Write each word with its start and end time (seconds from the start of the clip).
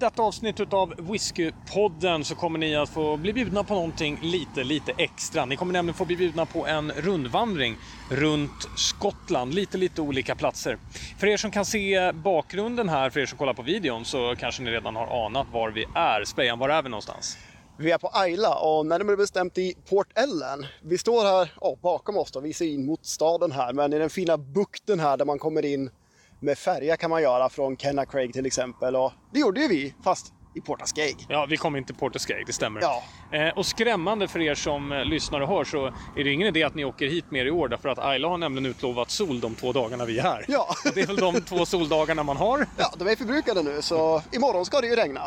I 0.00 0.02
detta 0.02 0.22
avsnitt 0.22 0.72
av 0.72 0.94
Whiskypodden 0.98 2.24
så 2.24 2.34
kommer 2.34 2.58
ni 2.58 2.76
att 2.76 2.88
få 2.88 3.16
bli 3.16 3.32
bjudna 3.32 3.64
på 3.64 3.74
någonting 3.74 4.18
lite, 4.22 4.64
lite 4.64 4.92
extra. 4.98 5.44
Ni 5.44 5.56
kommer 5.56 5.72
nämligen 5.72 5.94
få 5.94 6.04
bli 6.04 6.16
bjudna 6.16 6.46
på 6.46 6.66
en 6.66 6.92
rundvandring 6.92 7.76
runt 8.10 8.68
Skottland, 8.76 9.54
lite, 9.54 9.78
lite 9.78 10.02
olika 10.02 10.34
platser. 10.34 10.78
För 11.18 11.26
er 11.26 11.36
som 11.36 11.50
kan 11.50 11.64
se 11.64 12.12
bakgrunden 12.12 12.88
här, 12.88 13.10
för 13.10 13.20
er 13.20 13.26
som 13.26 13.38
kollar 13.38 13.54
på 13.54 13.62
videon, 13.62 14.04
så 14.04 14.34
kanske 14.38 14.62
ni 14.62 14.70
redan 14.70 14.96
har 14.96 15.26
anat 15.26 15.46
var 15.52 15.70
vi 15.70 15.86
är. 15.94 16.24
Spejan, 16.24 16.58
var 16.58 16.68
är 16.68 16.82
vi 16.82 16.88
någonstans? 16.88 17.38
Vi 17.76 17.90
är 17.90 17.98
på 17.98 18.10
Ayla 18.12 18.54
och 18.54 18.86
närmare 18.86 19.16
bestämt 19.16 19.58
i 19.58 19.74
Port 19.88 20.18
Ellen. 20.18 20.66
Vi 20.82 20.98
står 20.98 21.24
här 21.24 21.52
oh, 21.60 21.78
bakom 21.80 22.16
oss 22.16 22.32
då, 22.32 22.40
vi 22.40 22.52
ser 22.52 22.66
in 22.66 22.86
mot 22.86 23.06
staden 23.06 23.52
här, 23.52 23.72
men 23.72 23.92
i 23.92 23.98
den 23.98 24.10
fina 24.10 24.38
bukten 24.38 25.00
här 25.00 25.16
där 25.16 25.24
man 25.24 25.38
kommer 25.38 25.64
in 25.64 25.90
med 26.40 26.58
färja 26.58 26.96
kan 26.96 27.10
man 27.10 27.22
göra 27.22 27.48
från 27.48 27.76
Kenna 27.76 28.06
Craig 28.06 28.32
till 28.32 28.46
exempel. 28.46 28.96
Och 28.96 29.12
det 29.32 29.40
gjorde 29.40 29.60
ju 29.60 29.68
vi, 29.68 29.94
fast 30.04 30.32
i 30.54 30.60
Portascaig. 30.60 31.26
Ja, 31.28 31.46
vi 31.50 31.56
kom 31.56 31.76
inte 31.76 31.86
till 31.86 31.96
Portascaig, 31.96 32.46
det 32.46 32.52
stämmer. 32.52 32.80
Ja. 32.80 33.02
Eh, 33.32 33.58
och 33.58 33.66
skrämmande 33.66 34.28
för 34.28 34.40
er 34.40 34.54
som 34.54 34.92
eh, 34.92 35.04
lyssnar 35.04 35.40
och 35.40 35.48
hör 35.48 35.64
så 35.64 35.86
är 35.86 36.24
det 36.24 36.30
ingen 36.32 36.48
idé 36.48 36.62
att 36.62 36.74
ni 36.74 36.84
åker 36.84 37.06
hit 37.06 37.30
mer 37.30 37.46
i 37.46 37.50
år 37.50 37.68
därför 37.68 37.88
att 37.88 37.98
Ayla 37.98 38.28
har 38.28 38.38
nämligen 38.38 38.70
utlovat 38.70 39.10
sol 39.10 39.40
de 39.40 39.54
två 39.54 39.72
dagarna 39.72 40.04
vi 40.04 40.18
är 40.18 40.22
här. 40.22 40.44
Ja. 40.48 40.68
Det 40.94 41.00
är 41.00 41.06
väl 41.06 41.16
de 41.16 41.40
två 41.40 41.66
soldagarna 41.66 42.22
man 42.22 42.36
har. 42.36 42.66
Ja, 42.78 42.92
de 42.96 43.08
är 43.08 43.16
förbrukade 43.16 43.62
nu 43.62 43.82
så 43.82 44.22
imorgon 44.32 44.66
ska 44.66 44.80
det 44.80 44.86
ju 44.86 44.96
regna. 44.96 45.22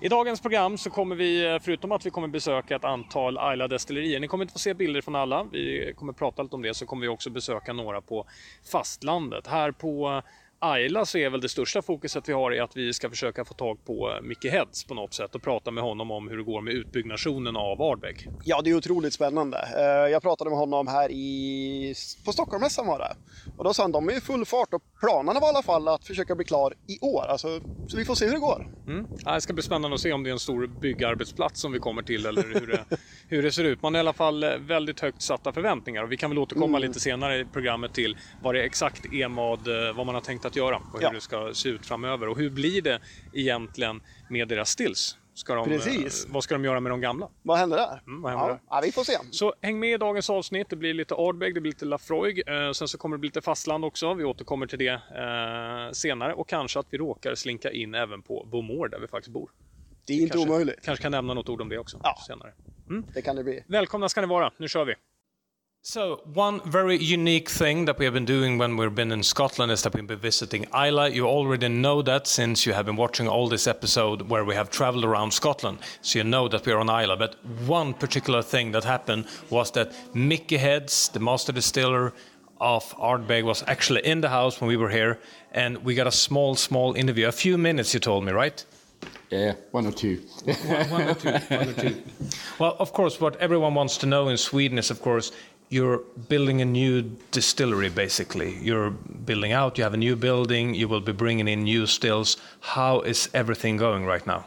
I 0.00 0.08
dagens 0.08 0.40
program 0.40 0.78
så 0.78 0.90
kommer 0.90 1.16
vi, 1.16 1.46
eh, 1.46 1.58
förutom 1.58 1.92
att 1.92 2.06
vi 2.06 2.10
kommer 2.10 2.28
besöka 2.28 2.76
ett 2.76 2.84
antal 2.84 3.38
Ayla 3.38 3.68
destillerier, 3.68 4.20
ni 4.20 4.28
kommer 4.28 4.44
inte 4.44 4.52
få 4.52 4.58
se 4.58 4.74
bilder 4.74 5.00
från 5.00 5.14
alla, 5.14 5.46
vi 5.52 5.94
kommer 5.96 6.12
prata 6.12 6.42
lite 6.42 6.56
om 6.56 6.62
det, 6.62 6.74
så 6.74 6.86
kommer 6.86 7.02
vi 7.02 7.08
också 7.08 7.30
besöka 7.30 7.72
några 7.72 8.00
på 8.00 8.26
fastlandet. 8.72 9.46
Här 9.46 9.70
på 9.70 10.22
Ayla 10.60 11.06
så 11.06 11.18
är 11.18 11.30
väl 11.30 11.40
det 11.40 11.48
största 11.48 11.82
fokuset 11.82 12.28
vi 12.28 12.32
har 12.32 12.54
i 12.54 12.60
att 12.60 12.76
vi 12.76 12.92
ska 12.92 13.10
försöka 13.10 13.44
få 13.44 13.54
tag 13.54 13.84
på 13.84 14.18
Micke 14.22 14.44
Heads 14.44 14.84
på 14.84 14.94
något 14.94 15.14
sätt 15.14 15.34
och 15.34 15.42
prata 15.42 15.70
med 15.70 15.84
honom 15.84 16.10
om 16.10 16.28
hur 16.28 16.36
det 16.36 16.42
går 16.44 16.60
med 16.60 16.74
utbyggnationen 16.74 17.56
av 17.56 17.82
Ardbeg. 17.82 18.16
Ja, 18.44 18.60
det 18.62 18.70
är 18.70 18.74
otroligt 18.74 19.12
spännande. 19.14 19.58
Eh, 19.76 20.10
Jag 20.12 20.22
pratade 20.22 20.50
med 20.50 20.58
honom 20.58 20.86
här 20.86 21.10
i, 21.10 21.94
på 22.24 22.32
Stockholmsmässan 22.32 22.86
var 22.86 22.98
det. 22.98 23.14
Och 23.56 23.64
då 23.64 23.74
sa 23.74 23.82
han 23.82 23.92
de 23.92 24.08
är 24.08 24.12
i 24.16 24.20
full 24.20 24.44
fart 24.44 24.74
och 24.74 24.82
planerna 25.00 25.40
var 25.40 25.48
i 25.48 25.50
alla 25.50 25.62
fall 25.62 25.88
att 25.88 26.04
försöka 26.06 26.34
bli 26.34 26.44
klar 26.44 26.74
i 26.88 26.98
år. 27.06 27.24
Alltså, 27.28 27.60
så 27.90 27.96
vi 27.96 28.04
får 28.04 28.14
se 28.14 28.24
hur 28.26 28.32
det 28.32 28.38
går. 28.38 28.66
Mm. 28.86 29.06
Ja, 29.24 29.34
Det 29.34 29.40
ska 29.40 29.52
bli 29.52 29.62
spännande 29.62 29.94
att 29.94 30.00
se 30.00 30.12
om 30.12 30.22
det 30.22 30.30
är 30.30 30.32
en 30.32 30.38
stor 30.38 30.66
byggarbetsplats 30.66 31.60
som 31.60 31.72
vi 31.72 31.78
kommer 31.78 32.02
till 32.02 32.26
eller 32.26 32.42
hur 32.42 32.66
det, 32.66 32.84
hur 33.28 33.42
det 33.42 33.52
ser 33.52 33.64
ut. 33.64 33.82
Man 33.82 33.94
har 33.94 33.98
i 33.98 34.00
alla 34.00 34.12
fall 34.12 34.42
eh, 34.44 34.56
väldigt 34.56 35.00
högt 35.00 35.22
satta 35.22 35.52
förväntningar 35.52 36.02
och 36.02 36.12
vi 36.12 36.16
kan 36.16 36.30
väl 36.30 36.38
återkomma 36.38 36.78
lite 36.78 37.00
senare 37.00 37.38
i 37.38 37.44
programmet 37.44 37.92
till 37.92 38.16
vad 38.40 38.54
det 38.54 38.62
exakt 38.62 39.06
EMAD, 39.12 39.68
eh, 39.68 39.92
vad 39.96 40.06
man 40.06 40.14
har 40.14 40.22
tänkt 40.22 40.44
att 40.48 40.56
göra 40.56 40.76
och 40.76 40.98
hur 40.98 41.02
Ja. 41.02 41.10
det 41.10 41.20
ska 41.20 41.54
se 41.54 41.68
ut 41.68 41.86
framöver. 41.86 42.28
Och 42.28 42.38
hur 42.38 42.50
blir 42.50 42.82
det 42.82 43.00
egentligen 43.32 44.00
med 44.28 44.48
deras 44.48 44.70
stills? 44.70 45.16
Ska 45.34 45.54
de, 45.54 45.64
Precis. 45.68 46.24
eh, 46.26 46.32
Vad 46.32 46.44
ska 46.44 46.54
de 46.54 46.64
göra 46.64 46.80
med 46.80 46.92
de 46.92 47.00
gamla? 47.00 47.28
Vad 47.42 47.58
händer 47.58 47.76
där? 47.76 48.02
Mm, 48.06 48.22
vad 48.22 48.32
händer 48.32 48.48
ja, 48.48 48.52
där? 48.52 48.60
Ja, 48.70 48.80
vi 48.84 48.92
får 48.92 49.04
se. 49.04 49.12
Så 49.30 49.54
häng 49.62 49.78
med 49.80 49.92
i 49.92 49.96
dagens 49.96 50.30
avsnitt. 50.30 50.66
Det 50.70 50.76
blir 50.76 50.94
lite 50.94 51.14
Ardbeg, 51.14 51.54
det 51.54 51.60
blir 51.60 51.72
lite 51.72 51.84
Lafroig. 51.84 52.42
Eh, 52.48 52.72
sen 52.72 52.88
så 52.88 52.98
kommer 52.98 53.16
det 53.16 53.20
bli 53.20 53.28
lite 53.28 53.40
fastland 53.40 53.84
också. 53.84 54.14
Vi 54.14 54.24
återkommer 54.24 54.66
till 54.66 54.78
det 54.78 54.88
eh, 54.88 55.92
senare. 55.92 56.34
Och 56.34 56.48
kanske 56.48 56.78
att 56.78 56.86
vi 56.90 56.98
råkar 56.98 57.34
slinka 57.34 57.70
in 57.72 57.94
även 57.94 58.22
på 58.22 58.44
Beaumont 58.52 58.90
där 58.90 58.98
vi 59.00 59.08
faktiskt 59.08 59.32
bor. 59.32 59.50
Det 60.06 60.12
är 60.12 60.20
inte 60.20 60.32
kanske, 60.36 60.50
omöjligt. 60.50 60.84
Kanske 60.84 61.02
kan 61.02 61.12
nämna 61.12 61.34
något 61.34 61.48
ord 61.48 61.60
om 61.60 61.68
det 61.68 61.78
också 61.78 62.00
Ja. 62.02 62.14
senare. 62.26 62.52
Det 63.14 63.22
kan 63.22 63.36
det 63.36 63.44
bli. 63.44 63.64
Välkomna 63.68 64.08
ska 64.08 64.20
ni 64.20 64.26
vara, 64.26 64.52
nu 64.56 64.68
kör 64.68 64.84
vi! 64.84 64.94
So, 65.82 66.22
one 66.34 66.60
very 66.68 66.96
unique 66.98 67.48
thing 67.48 67.84
that 67.84 67.98
we 67.98 68.04
have 68.04 68.12
been 68.12 68.24
doing 68.24 68.58
when 68.58 68.76
we've 68.76 68.94
been 68.94 69.12
in 69.12 69.22
Scotland 69.22 69.70
is 69.70 69.82
that 69.82 69.94
we've 69.94 70.06
been 70.06 70.18
visiting 70.18 70.66
Isla. 70.74 71.08
You 71.08 71.26
already 71.26 71.68
know 71.68 72.02
that 72.02 72.26
since 72.26 72.66
you 72.66 72.72
have 72.72 72.84
been 72.84 72.96
watching 72.96 73.28
all 73.28 73.48
this 73.48 73.66
episode 73.66 74.22
where 74.22 74.44
we 74.44 74.56
have 74.56 74.70
traveled 74.70 75.04
around 75.04 75.30
Scotland. 75.30 75.78
So 76.02 76.18
you 76.18 76.24
know 76.24 76.48
that 76.48 76.66
we're 76.66 76.78
on 76.78 76.90
Isla. 76.90 77.16
But 77.16 77.36
one 77.66 77.94
particular 77.94 78.42
thing 78.42 78.72
that 78.72 78.84
happened 78.84 79.28
was 79.50 79.70
that 79.70 79.92
Mickey 80.14 80.56
Heads, 80.58 81.10
the 81.10 81.20
master 81.20 81.52
distiller 81.52 82.12
of 82.60 82.84
Ardbeg, 82.96 83.44
was 83.44 83.62
actually 83.68 84.04
in 84.04 84.20
the 84.20 84.28
house 84.28 84.60
when 84.60 84.68
we 84.68 84.76
were 84.76 84.90
here. 84.90 85.20
And 85.52 85.84
we 85.84 85.94
got 85.94 86.08
a 86.08 86.12
small, 86.12 86.56
small 86.56 86.94
interview. 86.94 87.28
A 87.28 87.32
few 87.32 87.56
minutes, 87.56 87.94
you 87.94 88.00
told 88.00 88.24
me, 88.24 88.32
right? 88.32 88.62
Yeah, 89.30 89.54
one 89.70 89.86
or 89.86 89.92
two. 89.92 90.22
One 90.88 91.08
or 91.08 91.14
two. 91.14 91.30
One 91.30 91.68
or 91.68 91.72
two. 91.72 92.02
Well, 92.58 92.76
of 92.80 92.92
course, 92.92 93.20
what 93.20 93.36
everyone 93.36 93.74
wants 93.74 93.96
to 93.98 94.06
know 94.06 94.28
in 94.28 94.36
Sweden 94.36 94.78
is, 94.78 94.90
of 94.90 95.00
course, 95.00 95.32
you're 95.68 95.98
building 96.28 96.60
a 96.60 96.64
new 96.64 97.02
distillery, 97.30 97.90
basically. 97.90 98.56
You're 98.62 98.90
building 98.90 99.52
out, 99.52 99.78
you 99.78 99.84
have 99.84 99.94
a 99.94 99.98
new 99.98 100.16
building, 100.16 100.74
you 100.74 100.88
will 100.88 101.00
be 101.00 101.12
bringing 101.12 101.48
in 101.48 101.64
new 101.64 101.86
stills. 101.86 102.36
How 102.60 103.00
is 103.00 103.28
everything 103.34 103.76
going 103.76 104.06
right 104.06 104.26
now? 104.26 104.46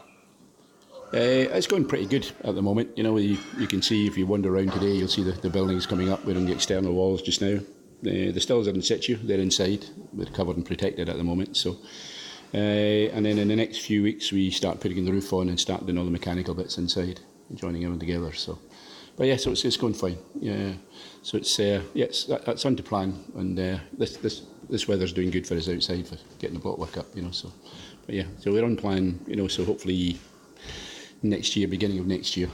Uh, 1.14 1.46
it's 1.52 1.66
going 1.66 1.84
pretty 1.84 2.06
good 2.06 2.30
at 2.42 2.54
the 2.54 2.62
moment. 2.62 2.96
You 2.96 3.04
know, 3.04 3.18
you, 3.18 3.36
you 3.58 3.66
can 3.66 3.82
see 3.82 4.06
if 4.06 4.16
you 4.16 4.26
wander 4.26 4.54
around 4.54 4.72
today, 4.72 4.92
you'll 4.92 5.08
see 5.08 5.22
the, 5.22 5.32
the 5.32 5.50
buildings 5.50 5.86
coming 5.86 6.10
up. 6.10 6.24
We're 6.24 6.36
on 6.36 6.46
the 6.46 6.52
external 6.52 6.94
walls 6.94 7.22
just 7.22 7.42
now. 7.42 7.60
The, 8.02 8.40
stills 8.40 8.66
are 8.66 8.72
in 8.72 8.82
situ, 8.82 9.16
they're 9.16 9.38
inside. 9.38 9.86
They're 10.12 10.26
covered 10.26 10.56
and 10.56 10.66
protected 10.66 11.08
at 11.08 11.18
the 11.18 11.22
moment. 11.22 11.56
So, 11.56 11.76
uh, 12.52 12.56
and 12.56 13.24
then 13.24 13.38
in 13.38 13.48
the 13.48 13.56
next 13.56 13.78
few 13.78 14.02
weeks, 14.02 14.32
we 14.32 14.50
start 14.50 14.80
putting 14.80 15.04
the 15.04 15.12
roof 15.12 15.32
on 15.32 15.48
and 15.48 15.60
start 15.60 15.86
doing 15.86 15.98
all 15.98 16.04
the 16.04 16.10
mechanical 16.10 16.54
bits 16.54 16.78
inside, 16.78 17.20
joining 17.54 17.82
them 17.82 17.98
together. 17.98 18.32
So, 18.32 18.58
but 19.16 19.26
yeah, 19.26 19.36
so 19.36 19.52
it's, 19.52 19.64
it's 19.64 19.76
going 19.76 19.94
fine. 19.94 20.18
Yeah, 20.40 20.72
so 21.22 21.38
it's 21.38 21.58
uh, 21.58 21.82
yeah, 21.94 22.06
it's, 22.06 22.24
that, 22.24 22.44
that's 22.44 22.64
on 22.66 22.76
to 22.76 22.82
plan, 22.82 23.24
and 23.36 23.58
uh, 23.58 23.78
this 23.96 24.16
this 24.16 24.42
this 24.68 24.88
weather's 24.88 25.12
doing 25.12 25.30
good 25.30 25.46
for 25.46 25.54
us 25.54 25.68
outside 25.68 26.06
for 26.06 26.16
getting 26.38 26.54
the 26.54 26.60
block 26.60 26.78
work 26.78 26.96
up. 26.96 27.06
You 27.14 27.22
know, 27.22 27.30
so 27.30 27.52
but 28.06 28.14
yeah, 28.14 28.24
so 28.38 28.52
we're 28.52 28.64
on 28.64 28.76
plan. 28.76 29.20
You 29.26 29.36
know, 29.36 29.48
so 29.48 29.64
hopefully 29.64 30.18
next 31.22 31.56
year, 31.56 31.68
beginning 31.68 32.00
of 32.00 32.06
next 32.06 32.36
year, 32.36 32.48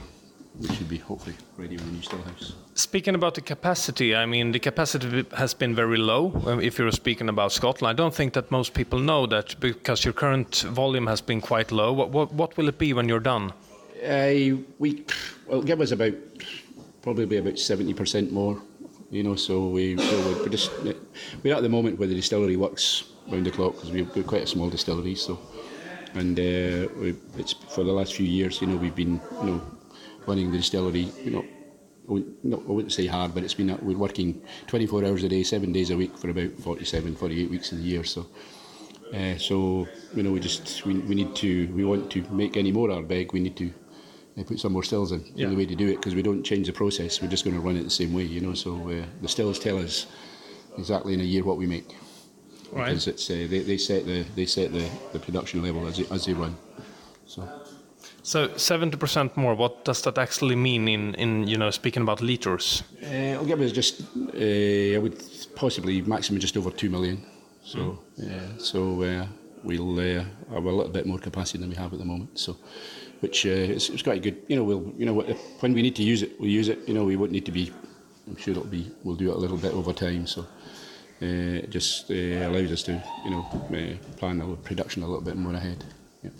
we 0.59 0.67
should 0.75 0.89
be 0.89 0.97
hopefully 0.97 1.35
ready 1.57 1.77
with 1.77 1.87
a 1.87 1.91
new 1.91 2.01
storehouse. 2.01 2.53
Speaking 2.73 3.15
about 3.15 3.35
the 3.35 3.41
capacity, 3.41 4.15
I 4.15 4.25
mean, 4.25 4.51
the 4.51 4.59
capacity 4.59 5.25
has 5.35 5.53
been 5.53 5.75
very 5.75 5.97
low. 5.97 6.31
um, 6.45 6.61
If 6.61 6.77
you're 6.77 6.91
speaking 6.91 7.29
about 7.29 7.51
Scotland, 7.51 7.89
I 7.89 7.93
don't 7.93 8.13
think 8.13 8.33
that 8.33 8.51
most 8.51 8.73
people 8.73 8.99
know 8.99 9.25
that 9.27 9.59
because 9.59 10.05
your 10.05 10.13
current 10.13 10.61
volume 10.61 11.07
has 11.07 11.21
been 11.21 11.41
quite 11.41 11.71
low. 11.71 11.91
What, 11.93 12.11
what, 12.11 12.33
what 12.33 12.57
will 12.57 12.69
it 12.69 12.77
be 12.77 12.93
when 12.93 13.09
you're 13.09 13.19
done? 13.19 13.51
Uh, 14.03 14.61
we 14.79 15.03
well, 15.47 15.61
give 15.61 15.81
us 15.81 15.91
about 15.91 16.13
probably 17.01 17.25
be 17.25 17.37
about 17.37 17.59
seventy 17.59 17.93
percent 17.93 18.31
more. 18.31 18.61
You 19.11 19.23
know, 19.23 19.35
so 19.35 19.69
we 19.69 19.97
so 19.97 20.39
we're 20.43 20.49
just 20.49 20.71
we're 21.43 21.55
at 21.55 21.63
the 21.63 21.69
moment 21.69 21.97
where 21.97 22.07
the 22.07 22.15
distillery 22.15 22.55
works 22.55 23.05
round 23.27 23.45
the 23.45 23.51
clock 23.51 23.73
because 23.73 23.91
we're, 23.91 24.07
we're 24.15 24.23
quite 24.23 24.43
a 24.43 24.47
small 24.47 24.69
distillery. 24.69 25.15
So, 25.15 25.39
and 26.13 26.37
uh, 26.39 26.89
we, 26.99 27.15
it's 27.37 27.53
for 27.53 27.83
the 27.83 27.91
last 27.91 28.13
few 28.13 28.25
years, 28.25 28.61
you 28.61 28.67
know, 28.67 28.77
we've 28.77 28.95
been 28.95 29.19
you 29.41 29.45
know 29.45 29.61
running 30.27 30.51
the 30.51 30.57
distillery. 30.57 31.11
You 31.23 31.31
know, 31.31 31.45
no, 32.43 32.63
I 32.67 32.71
wouldn't 32.71 32.93
say 32.93 33.07
hard, 33.07 33.33
but 33.33 33.43
it's 33.43 33.53
been 33.53 33.77
we're 33.81 33.97
working 33.97 34.41
24 34.67 35.05
hours 35.05 35.23
a 35.23 35.29
day, 35.29 35.43
seven 35.43 35.71
days 35.71 35.89
a 35.89 35.97
week 35.97 36.17
for 36.17 36.29
about 36.29 36.51
47, 36.59 37.15
48 37.15 37.49
weeks 37.49 37.71
of 37.71 37.79
the 37.79 37.83
year. 37.83 38.03
So. 38.03 38.27
Uh, 39.11 39.35
so 39.39 39.87
you 40.13 40.21
know, 40.21 40.31
we 40.31 40.39
just 40.39 40.85
we, 40.85 40.93
we 40.99 41.15
need 41.15 41.35
to 41.35 41.67
we 41.73 41.83
want 41.83 42.11
to 42.11 42.21
make 42.29 42.55
any 42.55 42.71
more 42.71 42.89
Ardbeg. 42.89 43.33
We 43.33 43.39
need 43.39 43.57
to 43.57 43.73
uh, 44.39 44.43
put 44.43 44.59
some 44.59 44.73
more 44.73 44.83
stills 44.83 45.11
in. 45.11 45.23
Yeah. 45.35 45.49
The 45.49 45.55
way 45.55 45.65
to 45.65 45.75
do 45.75 45.87
it 45.87 45.95
because 45.97 46.15
we 46.15 46.21
don't 46.21 46.43
change 46.43 46.67
the 46.67 46.73
process. 46.73 47.21
We're 47.21 47.27
just 47.29 47.43
going 47.43 47.55
to 47.55 47.61
run 47.61 47.75
it 47.77 47.83
the 47.83 47.89
same 47.89 48.13
way. 48.13 48.23
You 48.23 48.41
know, 48.41 48.53
so 48.53 48.89
uh, 48.89 49.05
the 49.21 49.27
stills 49.27 49.59
tell 49.59 49.77
us 49.77 50.07
exactly 50.77 51.13
in 51.13 51.19
a 51.21 51.23
year 51.23 51.43
what 51.43 51.57
we 51.57 51.65
make 51.65 51.95
Right. 52.71 52.85
because 52.85 53.07
it's 53.07 53.29
uh, 53.29 53.47
they, 53.49 53.59
they 53.59 53.77
set 53.77 54.05
the 54.05 54.23
they 54.35 54.45
set 54.45 54.71
the, 54.71 54.87
the 55.11 55.19
production 55.19 55.63
level 55.63 55.87
as 55.87 55.97
they, 55.97 56.05
as 56.15 56.25
they 56.25 56.33
run. 56.33 56.55
So 57.25 57.41
So 58.21 58.47
70% 58.49 59.35
more, 59.35 59.55
what 59.55 59.85
does 59.85 60.01
that 60.03 60.17
actually 60.17 60.55
mean 60.55 60.87
in, 60.87 61.15
in 61.15 61.47
you 61.47 61.57
know, 61.57 61.71
speaking 61.71 62.03
about 62.03 62.21
liters? 62.21 62.83
uh, 63.03 63.07
it'll 63.33 63.45
give 63.45 63.61
us 63.61 63.71
just 63.71 64.01
uh, 64.35 64.95
I 64.95 64.99
would 64.99 65.17
possibly 65.55 66.01
maximum 66.01 66.39
just 66.39 66.57
over 66.57 66.69
two 66.71 66.89
million. 66.89 67.25
So 67.63 67.79
uh, 68.21 68.57
so 68.59 69.01
uh, 69.03 69.25
we'll 69.63 69.99
uh, 69.99 70.23
have 70.53 70.65
a 70.65 70.71
little 70.71 70.91
bit 70.93 71.05
more 71.05 71.19
capacity 71.19 71.57
than 71.59 71.69
we 71.69 71.75
have 71.75 71.91
at 71.93 71.99
the 71.99 72.05
moment. 72.05 72.37
So. 72.37 72.55
Which 73.19 73.45
uh, 73.45 73.49
it's 73.49 74.01
quite 74.01 74.23
good. 74.23 74.37
You 74.47 74.55
know, 74.55 74.63
we'll 74.63 74.93
you 74.97 75.05
know 75.05 75.21
when 75.59 75.73
we 75.73 75.81
need 75.81 75.95
to 75.97 76.03
use 76.03 76.21
it, 76.21 76.39
we 76.39 76.49
use 76.49 76.69
it. 76.69 76.87
You 76.87 76.93
know, 76.93 77.03
we 77.03 77.15
won't 77.15 77.31
need 77.31 77.45
to 77.45 77.51
be. 77.51 77.71
I'm 78.27 78.37
sure 78.37 78.51
it'll 78.51 78.63
be. 78.65 78.91
We'll 79.03 79.15
do 79.15 79.29
it 79.31 79.35
a 79.35 79.39
little 79.39 79.57
bit 79.57 79.73
over 79.73 79.91
time. 79.93 80.25
So 80.27 80.41
uh, 80.41 80.45
it 81.63 81.69
just 81.69 82.09
uh, 82.09 82.13
allows 82.13 82.71
us 82.71 82.83
to 82.83 83.03
you 83.25 83.31
know 83.31 83.45
uh, 83.73 84.15
plan 84.17 84.41
our 84.41 84.55
production 84.55 85.03
a 85.03 85.07
little 85.07 85.23
bit 85.23 85.35
more 85.35 85.53
ahead. 85.53 85.83
Yeah. 86.23 86.31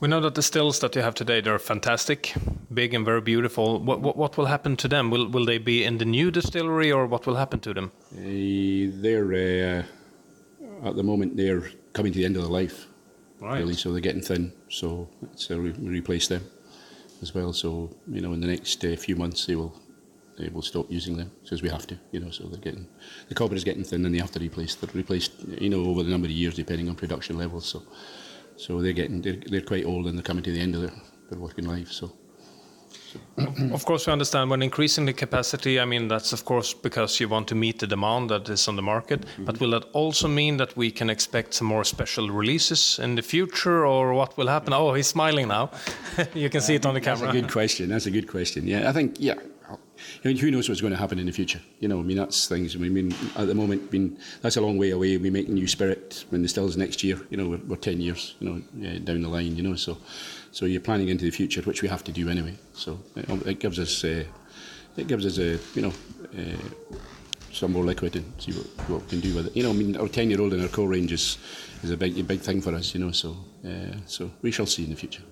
We 0.00 0.08
know 0.08 0.20
that 0.20 0.34
the 0.34 0.42
stills 0.42 0.80
that 0.80 0.96
you 0.96 1.02
have 1.02 1.14
today, 1.14 1.40
they're 1.40 1.60
fantastic, 1.60 2.34
big 2.74 2.92
and 2.92 3.04
very 3.04 3.20
beautiful. 3.20 3.78
What, 3.78 4.00
what, 4.00 4.16
what 4.16 4.36
will 4.36 4.46
happen 4.46 4.76
to 4.78 4.88
them? 4.88 5.10
Will, 5.10 5.28
will 5.28 5.46
they 5.46 5.58
be 5.58 5.84
in 5.84 5.98
the 5.98 6.04
new 6.04 6.32
distillery 6.32 6.90
or 6.90 7.06
what 7.06 7.24
will 7.24 7.36
happen 7.36 7.60
to 7.60 7.72
them? 7.72 7.92
Uh, 8.12 8.90
they're 9.00 9.32
uh, 9.32 10.88
at 10.88 10.96
the 10.96 11.04
moment 11.04 11.36
they're 11.36 11.70
coming 11.92 12.12
to 12.12 12.18
the 12.18 12.24
end 12.24 12.36
of 12.36 12.42
their 12.42 12.50
life, 12.50 12.88
really. 13.50 13.74
So 13.74 13.92
they're 13.92 14.00
getting 14.00 14.22
thin. 14.22 14.52
So 14.68 15.08
so 15.36 15.60
we 15.60 15.70
replace 15.70 16.28
them 16.28 16.44
as 17.20 17.34
well. 17.34 17.52
So 17.52 17.94
you 18.08 18.20
know, 18.20 18.32
in 18.32 18.40
the 18.40 18.46
next 18.46 18.84
uh, 18.84 18.96
few 18.96 19.16
months, 19.16 19.46
they 19.46 19.56
will 19.56 19.74
they 20.38 20.48
will 20.48 20.62
stop 20.62 20.90
using 20.90 21.16
them 21.16 21.30
because 21.42 21.62
we 21.62 21.68
have 21.68 21.86
to. 21.88 21.98
You 22.12 22.20
know, 22.20 22.30
so 22.30 22.44
they're 22.44 22.60
getting 22.60 22.88
the 23.28 23.34
copper 23.34 23.54
is 23.54 23.64
getting 23.64 23.84
thin, 23.84 24.04
and 24.04 24.14
they 24.14 24.20
have 24.20 24.32
to 24.32 24.40
replace. 24.40 24.74
They're 24.74 24.90
replaced. 24.94 25.32
You 25.48 25.70
know, 25.70 25.84
over 25.84 26.02
the 26.02 26.10
number 26.10 26.26
of 26.26 26.32
years, 26.32 26.54
depending 26.54 26.88
on 26.88 26.94
production 26.94 27.36
levels. 27.36 27.66
So 27.66 27.82
so 28.56 28.80
they're 28.80 28.92
getting 28.92 29.20
they're, 29.22 29.40
they're 29.46 29.60
quite 29.62 29.84
old 29.84 30.06
and 30.06 30.16
they're 30.16 30.22
coming 30.22 30.44
to 30.44 30.52
the 30.52 30.60
end 30.60 30.74
of 30.74 30.82
their, 30.82 30.92
their 31.30 31.38
working 31.38 31.66
life. 31.66 31.90
So. 31.90 32.12
Of 33.72 33.84
course, 33.84 34.06
we 34.06 34.12
understand 34.12 34.50
when 34.50 34.62
increasing 34.62 35.06
the 35.06 35.12
capacity, 35.12 35.80
I 35.80 35.84
mean, 35.84 36.08
that's 36.08 36.32
of 36.32 36.44
course 36.44 36.74
because 36.74 37.20
you 37.20 37.28
want 37.28 37.48
to 37.48 37.54
meet 37.54 37.78
the 37.78 37.86
demand 37.86 38.30
that 38.30 38.48
is 38.48 38.68
on 38.68 38.76
the 38.76 38.82
market. 38.82 39.20
Mm-hmm. 39.20 39.44
But 39.44 39.60
will 39.60 39.70
that 39.70 39.84
also 39.92 40.28
mean 40.28 40.56
that 40.58 40.76
we 40.76 40.90
can 40.90 41.10
expect 41.10 41.54
some 41.54 41.66
more 41.66 41.84
special 41.84 42.30
releases 42.30 42.98
in 42.98 43.14
the 43.14 43.22
future, 43.22 43.86
or 43.86 44.14
what 44.14 44.36
will 44.36 44.48
happen? 44.48 44.72
Oh, 44.72 44.94
he's 44.94 45.08
smiling 45.08 45.48
now. 45.48 45.70
you 46.34 46.50
can 46.50 46.60
see 46.60 46.74
it 46.74 46.86
on 46.86 46.94
the 46.94 47.00
camera. 47.00 47.26
That's 47.26 47.36
a 47.38 47.40
good 47.40 47.52
question. 47.52 47.88
That's 47.88 48.06
a 48.06 48.10
good 48.10 48.28
question. 48.28 48.66
Yeah, 48.66 48.88
I 48.88 48.92
think, 48.92 49.16
yeah. 49.18 49.34
I 50.24 50.28
mean, 50.28 50.36
who 50.36 50.50
knows 50.50 50.68
what's 50.68 50.80
going 50.80 50.92
to 50.92 50.98
happen 50.98 51.18
in 51.18 51.26
the 51.26 51.32
future? 51.32 51.60
You 51.80 51.88
know, 51.88 52.00
I 52.00 52.02
mean, 52.02 52.16
that's 52.16 52.48
things. 52.48 52.74
I 52.74 52.78
mean, 52.78 53.14
at 53.36 53.46
the 53.46 53.54
moment, 53.54 53.82
I 53.88 53.92
mean, 53.92 54.18
that's 54.40 54.56
a 54.56 54.60
long 54.60 54.76
way 54.78 54.90
away. 54.90 55.16
We 55.16 55.30
make 55.30 55.48
new 55.48 55.66
spirit 55.66 56.24
when 56.30 56.42
the 56.42 56.48
stills 56.48 56.76
next 56.76 57.02
year. 57.02 57.20
You 57.30 57.36
know, 57.36 57.48
we're, 57.48 57.60
we're 57.68 57.76
10 57.76 58.00
years, 58.00 58.34
you 58.40 58.48
know, 58.48 58.98
down 58.98 59.22
the 59.22 59.28
line, 59.28 59.56
you 59.56 59.62
know, 59.62 59.76
so 59.76 59.98
so 60.52 60.66
you're 60.66 60.80
planning 60.80 61.08
into 61.08 61.24
the 61.24 61.30
future, 61.30 61.62
which 61.62 61.82
we 61.82 61.88
have 61.88 62.04
to 62.04 62.12
do 62.12 62.28
anyway. 62.28 62.54
So 62.74 63.00
it, 63.16 63.46
it 63.46 63.58
gives 63.58 63.78
us 63.78 64.04
uh, 64.04 64.24
it 64.96 65.06
gives 65.08 65.26
us 65.26 65.38
a 65.38 65.58
you 65.74 65.82
know 65.82 65.92
uh, 66.38 66.94
some 67.52 67.72
more 67.72 67.84
liquid 67.84 68.16
and 68.16 68.32
see 68.38 68.52
what, 68.52 68.66
what 68.88 69.02
we 69.02 69.08
can 69.08 69.20
do 69.20 69.34
with 69.34 69.46
it. 69.48 69.56
You 69.56 69.62
know, 69.62 69.70
I 69.70 69.72
mean, 69.72 69.96
our 69.96 70.08
ten 70.08 70.30
year 70.30 70.40
old 70.40 70.52
in 70.52 70.62
our 70.62 70.68
core 70.68 70.88
range 70.88 71.12
is, 71.12 71.38
is 71.82 71.90
a 71.90 71.96
big 71.96 72.18
a 72.18 72.22
big 72.22 72.40
thing 72.40 72.60
for 72.60 72.74
us. 72.74 72.94
You 72.94 73.00
know, 73.00 73.12
so 73.12 73.36
uh, 73.66 73.96
so 74.06 74.30
we 74.42 74.50
shall 74.50 74.66
see 74.66 74.84
in 74.84 74.90
the 74.90 74.96
future. 74.96 75.22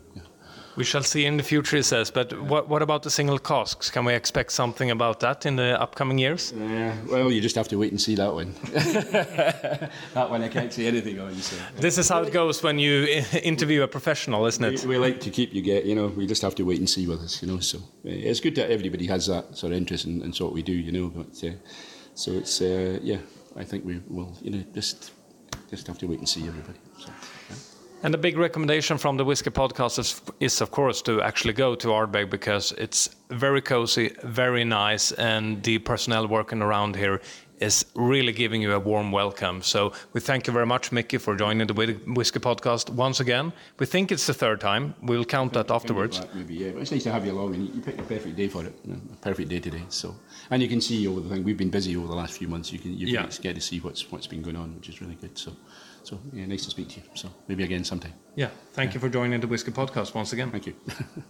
We 0.76 0.84
shall 0.84 1.02
see 1.02 1.26
in 1.26 1.36
the 1.36 1.42
future, 1.42 1.76
he 1.76 1.82
says. 1.82 2.10
But 2.10 2.40
what, 2.40 2.68
what 2.68 2.82
about 2.82 3.02
the 3.02 3.10
single 3.10 3.38
casks? 3.38 3.90
Can 3.90 4.04
we 4.04 4.14
expect 4.14 4.52
something 4.52 4.90
about 4.90 5.20
that 5.20 5.44
in 5.44 5.56
the 5.56 5.80
upcoming 5.80 6.18
years? 6.18 6.52
Yeah, 6.56 6.94
well, 7.08 7.30
you 7.30 7.40
just 7.40 7.56
have 7.56 7.68
to 7.68 7.76
wait 7.76 7.90
and 7.90 8.00
see 8.00 8.14
that 8.14 8.32
one. 8.32 8.54
that 8.72 10.30
one 10.30 10.42
I 10.42 10.48
can't 10.48 10.72
say 10.72 10.86
anything 10.86 11.18
on. 11.18 11.34
So. 11.34 11.56
This 11.76 11.98
is 11.98 12.08
how 12.08 12.22
it 12.22 12.32
goes 12.32 12.62
when 12.62 12.78
you 12.78 13.22
interview 13.42 13.82
a 13.82 13.88
professional, 13.88 14.46
isn't 14.46 14.64
it? 14.64 14.82
We, 14.82 14.90
we, 14.90 14.98
like 14.98 15.20
to 15.20 15.30
keep 15.30 15.52
you 15.52 15.62
get, 15.62 15.84
you 15.84 15.94
know, 15.94 16.06
we 16.08 16.26
just 16.26 16.42
have 16.42 16.54
to 16.56 16.62
wait 16.62 16.78
and 16.78 16.88
see 16.88 17.06
with 17.06 17.20
us, 17.20 17.42
you 17.42 17.48
know. 17.48 17.58
So 17.58 17.78
it's 18.04 18.40
good 18.40 18.54
that 18.54 18.70
everybody 18.70 19.06
has 19.06 19.26
that 19.26 19.56
sort 19.56 19.72
of 19.72 19.78
interest 19.78 20.04
in, 20.04 20.22
in 20.22 20.32
what 20.32 20.52
we 20.52 20.62
do, 20.62 20.72
you 20.72 20.92
know. 20.92 21.08
But 21.08 21.42
uh, 21.44 21.54
so 22.14 22.32
it's 22.32 22.60
uh, 22.60 22.98
yeah, 23.02 23.18
I 23.56 23.64
think 23.64 23.84
we 23.84 24.00
will, 24.08 24.36
you 24.40 24.50
know, 24.50 24.64
just 24.72 25.12
just 25.68 25.86
have 25.86 25.98
to 25.98 26.06
wait 26.06 26.18
and 26.18 26.28
see 26.28 26.46
everybody. 26.46 26.78
And 28.02 28.14
a 28.14 28.18
big 28.18 28.38
recommendation 28.38 28.96
from 28.96 29.18
the 29.18 29.26
Whiskey 29.26 29.50
Podcast 29.50 29.98
is, 29.98 30.22
is, 30.40 30.62
of 30.62 30.70
course, 30.70 31.02
to 31.02 31.20
actually 31.20 31.52
go 31.52 31.74
to 31.74 31.88
Ardbeg 31.88 32.30
because 32.30 32.72
it's 32.78 33.10
very 33.28 33.60
cozy, 33.60 34.16
very 34.22 34.64
nice, 34.64 35.12
and 35.12 35.62
the 35.62 35.78
personnel 35.78 36.26
working 36.26 36.62
around 36.62 36.96
here 36.96 37.20
is 37.58 37.84
really 37.94 38.32
giving 38.32 38.62
you 38.62 38.72
a 38.72 38.78
warm 38.78 39.12
welcome. 39.12 39.60
So 39.60 39.92
we 40.14 40.20
thank 40.22 40.46
you 40.46 40.52
very 40.54 40.64
much, 40.64 40.92
Mickey, 40.92 41.18
for 41.18 41.36
joining 41.36 41.66
the 41.66 41.74
Whiskey 42.06 42.38
Podcast 42.38 42.88
once 42.88 43.20
again. 43.20 43.52
We 43.78 43.84
think 43.84 44.10
it's 44.10 44.26
the 44.26 44.32
third 44.32 44.62
time. 44.62 44.94
We'll 45.02 45.26
count 45.26 45.52
that 45.52 45.70
afterwards. 45.70 46.22
Maybe, 46.34 46.54
yeah. 46.54 46.70
But 46.70 46.80
it's 46.80 46.92
nice 46.92 47.02
to 47.02 47.12
have 47.12 47.26
you 47.26 47.32
along, 47.32 47.54
and 47.54 47.68
you 47.74 47.82
picked 47.82 48.00
a 48.00 48.04
perfect 48.04 48.34
day 48.34 48.48
for 48.48 48.64
it. 48.64 48.74
A 49.12 49.16
perfect 49.16 49.50
day 49.50 49.60
today. 49.60 49.82
So, 49.90 50.16
and 50.48 50.62
you 50.62 50.70
can 50.70 50.80
see 50.80 51.06
over 51.06 51.20
the 51.20 51.28
thing. 51.28 51.44
We've 51.44 51.58
been 51.58 51.68
busy 51.68 51.94
over 51.98 52.06
the 52.06 52.14
last 52.14 52.38
few 52.38 52.48
months. 52.48 52.72
You 52.72 52.78
can 52.78 52.96
you 52.96 53.08
yeah. 53.08 53.26
get 53.42 53.56
to 53.56 53.60
see 53.60 53.78
what's 53.80 54.10
what's 54.10 54.26
been 54.26 54.40
going 54.40 54.56
on, 54.56 54.74
which 54.76 54.88
is 54.88 55.02
really 55.02 55.16
good. 55.16 55.36
So. 55.36 55.52
So 56.02 56.16
yeah, 56.34 56.48
nice 56.48 56.64
to 56.64 56.70
speak 56.70 56.88
to 56.88 56.94
you. 56.96 57.02
So 57.14 57.28
maybe 57.46 57.64
again 57.64 57.84
sometime. 57.84 58.12
Yeah, 58.36 58.50
thank 58.74 58.88
yeah. 58.88 58.94
you 58.94 59.00
for 59.00 59.18
joining 59.18 59.40
the 59.40 59.46
Whiskey 59.46 59.72
Podcast 59.72 60.14
once 60.14 60.32
again. 60.32 60.50
Thank 60.50 60.66
you. 60.66 60.74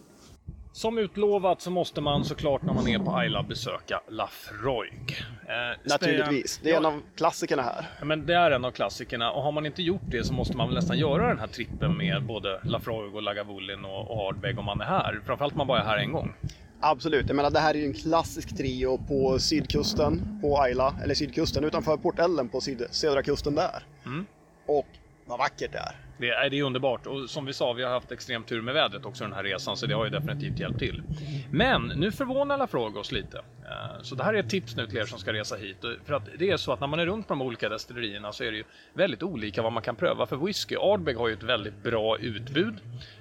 Som 0.73 0.99
utlovat 0.99 1.61
så 1.61 1.71
måste 1.71 2.01
man 2.01 2.25
såklart 2.25 2.63
när 2.63 2.73
man 2.73 2.89
är 2.89 2.99
på 2.99 3.17
Ayla 3.17 3.43
besöka 3.43 4.01
Lafroig. 4.09 5.25
Eh, 5.49 5.91
Naturligtvis, 5.91 6.61
det 6.63 6.69
är 6.69 6.73
ja, 6.73 6.79
en 6.79 6.87
av 6.87 7.03
klassikerna 7.17 7.63
här. 7.63 7.87
Men 8.05 8.27
det 8.27 8.35
är 8.35 8.51
en 8.51 8.65
av 8.65 8.71
klassikerna 8.71 9.33
och 9.33 9.43
har 9.43 9.53
man 9.53 9.67
inte 9.67 9.83
gjort 9.83 10.03
det 10.11 10.25
så 10.25 10.33
måste 10.33 10.57
man 10.57 10.69
väl 10.69 10.75
nästan 10.75 10.99
göra 10.99 11.29
den 11.29 11.39
här 11.39 11.47
trippen 11.47 11.97
med 11.97 12.27
både 12.27 12.61
Lafroig 12.65 13.15
och 13.15 13.23
Lagavulin 13.23 13.85
och, 13.85 14.11
och 14.11 14.17
Hardbeg 14.17 14.59
om 14.59 14.65
man 14.65 14.81
är 14.81 14.85
här. 14.85 15.21
Framförallt 15.27 15.53
om 15.53 15.59
man 15.59 15.67
bara 15.67 15.81
är 15.81 15.85
här 15.85 15.99
en 15.99 16.13
gång. 16.13 16.35
Absolut, 16.81 17.27
jag 17.27 17.37
menar 17.37 17.51
det 17.51 17.61
här 17.61 17.75
är 17.75 17.79
ju 17.79 17.85
en 17.85 17.95
klassisk 17.95 18.57
trio 18.57 18.99
på 19.09 19.39
sydkusten 19.39 20.39
på 20.41 20.59
Ayla, 20.59 20.95
eller 21.03 21.15
sydkusten 21.15 21.65
utanför 21.65 21.97
Port 21.97 22.19
Ellen 22.19 22.49
på 22.49 22.61
syd, 22.61 22.87
södra 22.91 23.23
kusten 23.23 23.55
där. 23.55 23.83
Mm. 24.07 24.27
Och 24.71 24.87
vad 25.27 25.39
vackert 25.39 25.73
det 25.73 25.79
är. 25.79 25.95
Det 26.19 26.31
är, 26.31 26.51
det 26.51 26.59
är 26.59 26.63
underbart 26.63 27.07
och 27.07 27.31
som 27.31 27.45
vi 27.45 27.53
sa, 27.53 27.73
vi 27.73 27.83
har 27.83 27.91
haft 27.91 28.13
extrem 28.13 28.45
tur 28.45 28.63
med 28.63 28.75
vädret 28.75 29.05
också 29.05 29.25
den 29.25 29.33
här 29.33 29.43
resan 29.43 29.77
så 29.77 29.87
det 29.87 29.95
har 29.95 30.05
ju 30.05 30.11
definitivt 30.11 30.61
hjälpt 30.61 30.79
till. 30.79 31.03
Men 31.53 31.93
nu 31.97 32.13
förvånar 32.13 32.55
alla 32.55 32.67
frågor 32.67 33.01
oss 33.01 33.13
lite. 33.13 33.39
Eh, 33.39 34.03
så 34.03 34.15
det 34.15 34.25
här 34.25 34.35
är 34.35 34.39
ett 34.39 34.51
tips 34.51 34.77
nu 34.77 34.87
till 34.87 34.99
er 34.99 35.05
som 35.05 35.19
ska 35.19 35.33
resa 35.33 35.57
hit. 35.57 35.85
För 36.05 36.15
att 36.15 36.29
det 36.39 36.51
är 36.51 36.57
så 36.57 36.73
att 36.73 36.81
när 36.81 36.87
man 36.87 37.01
är 37.01 37.07
runt 37.07 37.29
på 37.29 37.35
de 37.35 37.43
olika 37.43 37.69
destillerierna 37.69 38.33
så 38.33 38.45
är 38.45 38.51
det 38.51 38.57
ju 38.57 38.65
väldigt 38.95 39.23
olika 39.23 39.63
vad 39.63 39.73
man 39.73 39.83
kan 39.83 39.97
pröva 39.97 40.27
för 40.27 40.37
whisky. 40.37 40.77
Ardbeg 40.77 41.17
har 41.17 41.29
ju 41.29 41.35
ett 41.35 41.43
väldigt 41.43 41.83
bra 41.83 42.19
utbud 42.19 42.75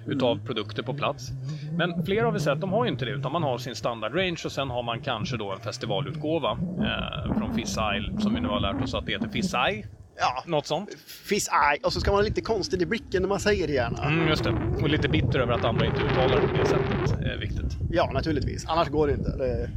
utav 0.08 0.46
produkter 0.46 0.84
på 0.84 0.94
plats. 0.94 1.30
Men 1.78 2.06
flera 2.06 2.26
har 2.26 2.32
vi 2.32 2.40
sett, 2.40 2.62
de 2.62 2.72
har 2.74 2.86
ju 2.86 2.92
inte 2.92 3.06
det 3.06 3.12
utan 3.12 3.32
man 3.32 3.44
har 3.44 3.58
sin 3.58 3.76
standard 3.76 4.16
range 4.16 4.42
och 4.46 4.52
sen 4.52 4.70
har 4.70 4.84
man 4.84 5.02
kanske 5.02 5.38
då 5.38 5.52
en 5.52 5.60
festivalutgåva 5.60 6.52
eh, 6.52 7.38
från 7.38 7.56
Fiss 7.56 7.78
Isle 7.96 8.22
som 8.22 8.34
vi 8.34 8.42
nu 8.42 8.48
har 8.48 8.60
lärt 8.60 8.82
oss 8.82 8.94
att 8.94 9.06
det 9.06 9.12
heter 9.12 9.30
Fiss 9.30 9.54
Eye 9.54 9.86
Ja, 10.20 10.44
något 10.46 10.66
sånt. 10.66 10.90
Fiss 11.08 11.48
eye. 11.48 11.80
Och 11.84 11.94
så 11.94 12.00
ska 12.00 12.12
man 12.12 12.16
vara 12.16 12.26
lite 12.26 12.42
konstig 12.42 12.82
i 12.82 12.86
blicken 12.86 13.22
när 13.22 13.30
man 13.30 13.40
säger 13.40 13.68
det 13.68 13.74
gärna. 13.74 14.04
Mm, 14.04 14.28
just 14.28 14.44
det. 14.44 14.54
Och 14.82 14.90
lite 14.90 15.10
bitter 15.10 15.40
över 15.40 15.54
att 15.54 15.66
andra 15.66 15.86
inte 15.86 16.02
uttalar 16.02 16.42
det 16.42 16.48
på 16.48 16.58
det 16.58 16.66
sättet. 16.66 17.26
är 17.26 17.38
viktigt. 17.38 17.78
Ja, 17.92 18.12
naturligtvis. 18.14 18.66
Annars 18.68 18.88
går 18.88 19.08
det 19.08 19.14
inte. 19.14 19.38
Det... 19.38 19.70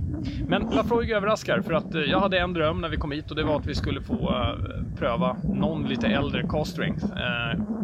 Men 0.49 0.63
Lafroig 0.63 1.11
överraskar 1.11 1.61
för 1.61 1.73
att 1.73 1.95
eh, 1.95 2.01
jag 2.01 2.21
hade 2.21 2.39
en 2.39 2.53
dröm 2.53 2.81
när 2.81 2.89
vi 2.89 2.97
kom 2.97 3.13
hit 3.13 3.31
och 3.31 3.37
det 3.37 3.45
var 3.45 3.57
att 3.57 3.67
vi 3.67 3.75
skulle 3.75 4.03
få 4.03 4.15
uh, 4.15 4.97
pröva 4.99 5.37
någon 5.45 5.89
lite 5.89 6.07
äldre 6.07 6.47
cast 6.49 6.73
strength. 6.73 7.07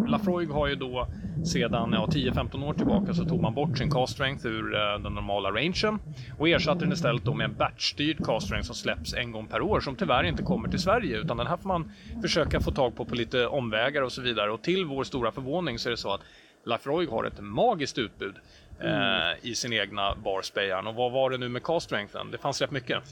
Lafroig 0.09 0.49
har 0.49 0.67
ju 0.69 0.75
då 0.75 1.09
sedan 1.45 1.93
ja, 1.93 2.07
10-15 2.11 2.65
år 2.65 2.75
tillbaka 2.75 3.15
så 3.15 3.25
tog 3.25 3.41
man 3.41 3.55
bort 3.55 3.79
sin 3.79 3.91
cast 3.91 4.13
strength 4.13 4.47
ur 4.47 4.71
den 5.03 5.15
normala 5.15 5.51
rangen 5.51 5.99
och 6.39 6.49
ersatte 6.49 6.81
den 6.81 6.93
istället 6.93 7.25
då 7.25 7.35
med 7.35 7.45
en 7.45 7.55
batchstyrd 7.55 8.25
cast 8.25 8.47
strength 8.47 8.67
som 8.67 8.75
släpps 8.75 9.15
en 9.15 9.33
gång 9.33 9.47
per 9.47 9.63
år 9.63 9.81
som 9.81 9.97
tyvärr 9.97 10.25
inte 10.25 10.43
kommer 10.43 10.69
till 10.69 10.79
Sverige 10.79 11.19
utan 11.19 11.37
den 11.37 11.47
här 11.47 11.57
får 11.57 11.69
man 11.69 11.93
försöka 12.23 12.48
få 12.61 12.71
tag 12.71 12.97
på 12.97 13.05
på 13.05 13.15
lite 13.15 13.47
omvägar 13.47 14.03
och 14.03 14.13
så 14.13 14.23
vidare 14.23 14.51
och 14.53 14.63
till 14.63 14.85
vår 14.85 15.05
stora 15.05 15.33
förvåning 15.33 15.79
så 15.79 15.89
är 15.89 15.91
det 15.91 15.97
så 15.97 16.13
att 16.13 16.21
Lafroig 16.65 17.09
har 17.09 17.25
ett 17.25 17.41
magiskt 17.41 17.99
utbud 17.99 18.35
mm. 18.81 19.39
i 19.43 19.55
sin 19.55 19.73
egna 19.73 20.15
barspejan. 20.25 20.87
Och 20.87 20.95
vad 20.95 21.13
var 21.13 21.31
det 21.31 21.39
nu 21.39 21.49
med 21.49 21.63
cast 21.63 21.87
strengthen? 21.87 22.31
Det 22.31 22.39
fanns 22.39 22.61
rätt 22.61 22.71
mycket. 22.71 23.03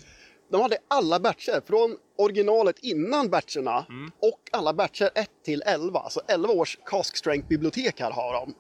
De 0.51 0.61
hade 0.61 0.79
alla 0.89 1.21
batcher, 1.21 1.61
från 1.67 1.97
originalet 2.19 2.79
innan 2.79 3.31
batcherna 3.31 3.87
mm. 3.89 4.11
och 4.23 4.41
alla 4.53 4.73
batcher 4.73 5.11
1 5.15 5.31
till 5.45 5.63
11. 5.67 6.01
Alltså 6.01 6.21
11 6.29 6.53
års 6.53 6.79
cask 6.85 7.17
strength 7.17 7.49
bibliotek 7.49 8.01
här 8.01 8.11
har 8.11 8.33
de. 8.33 8.55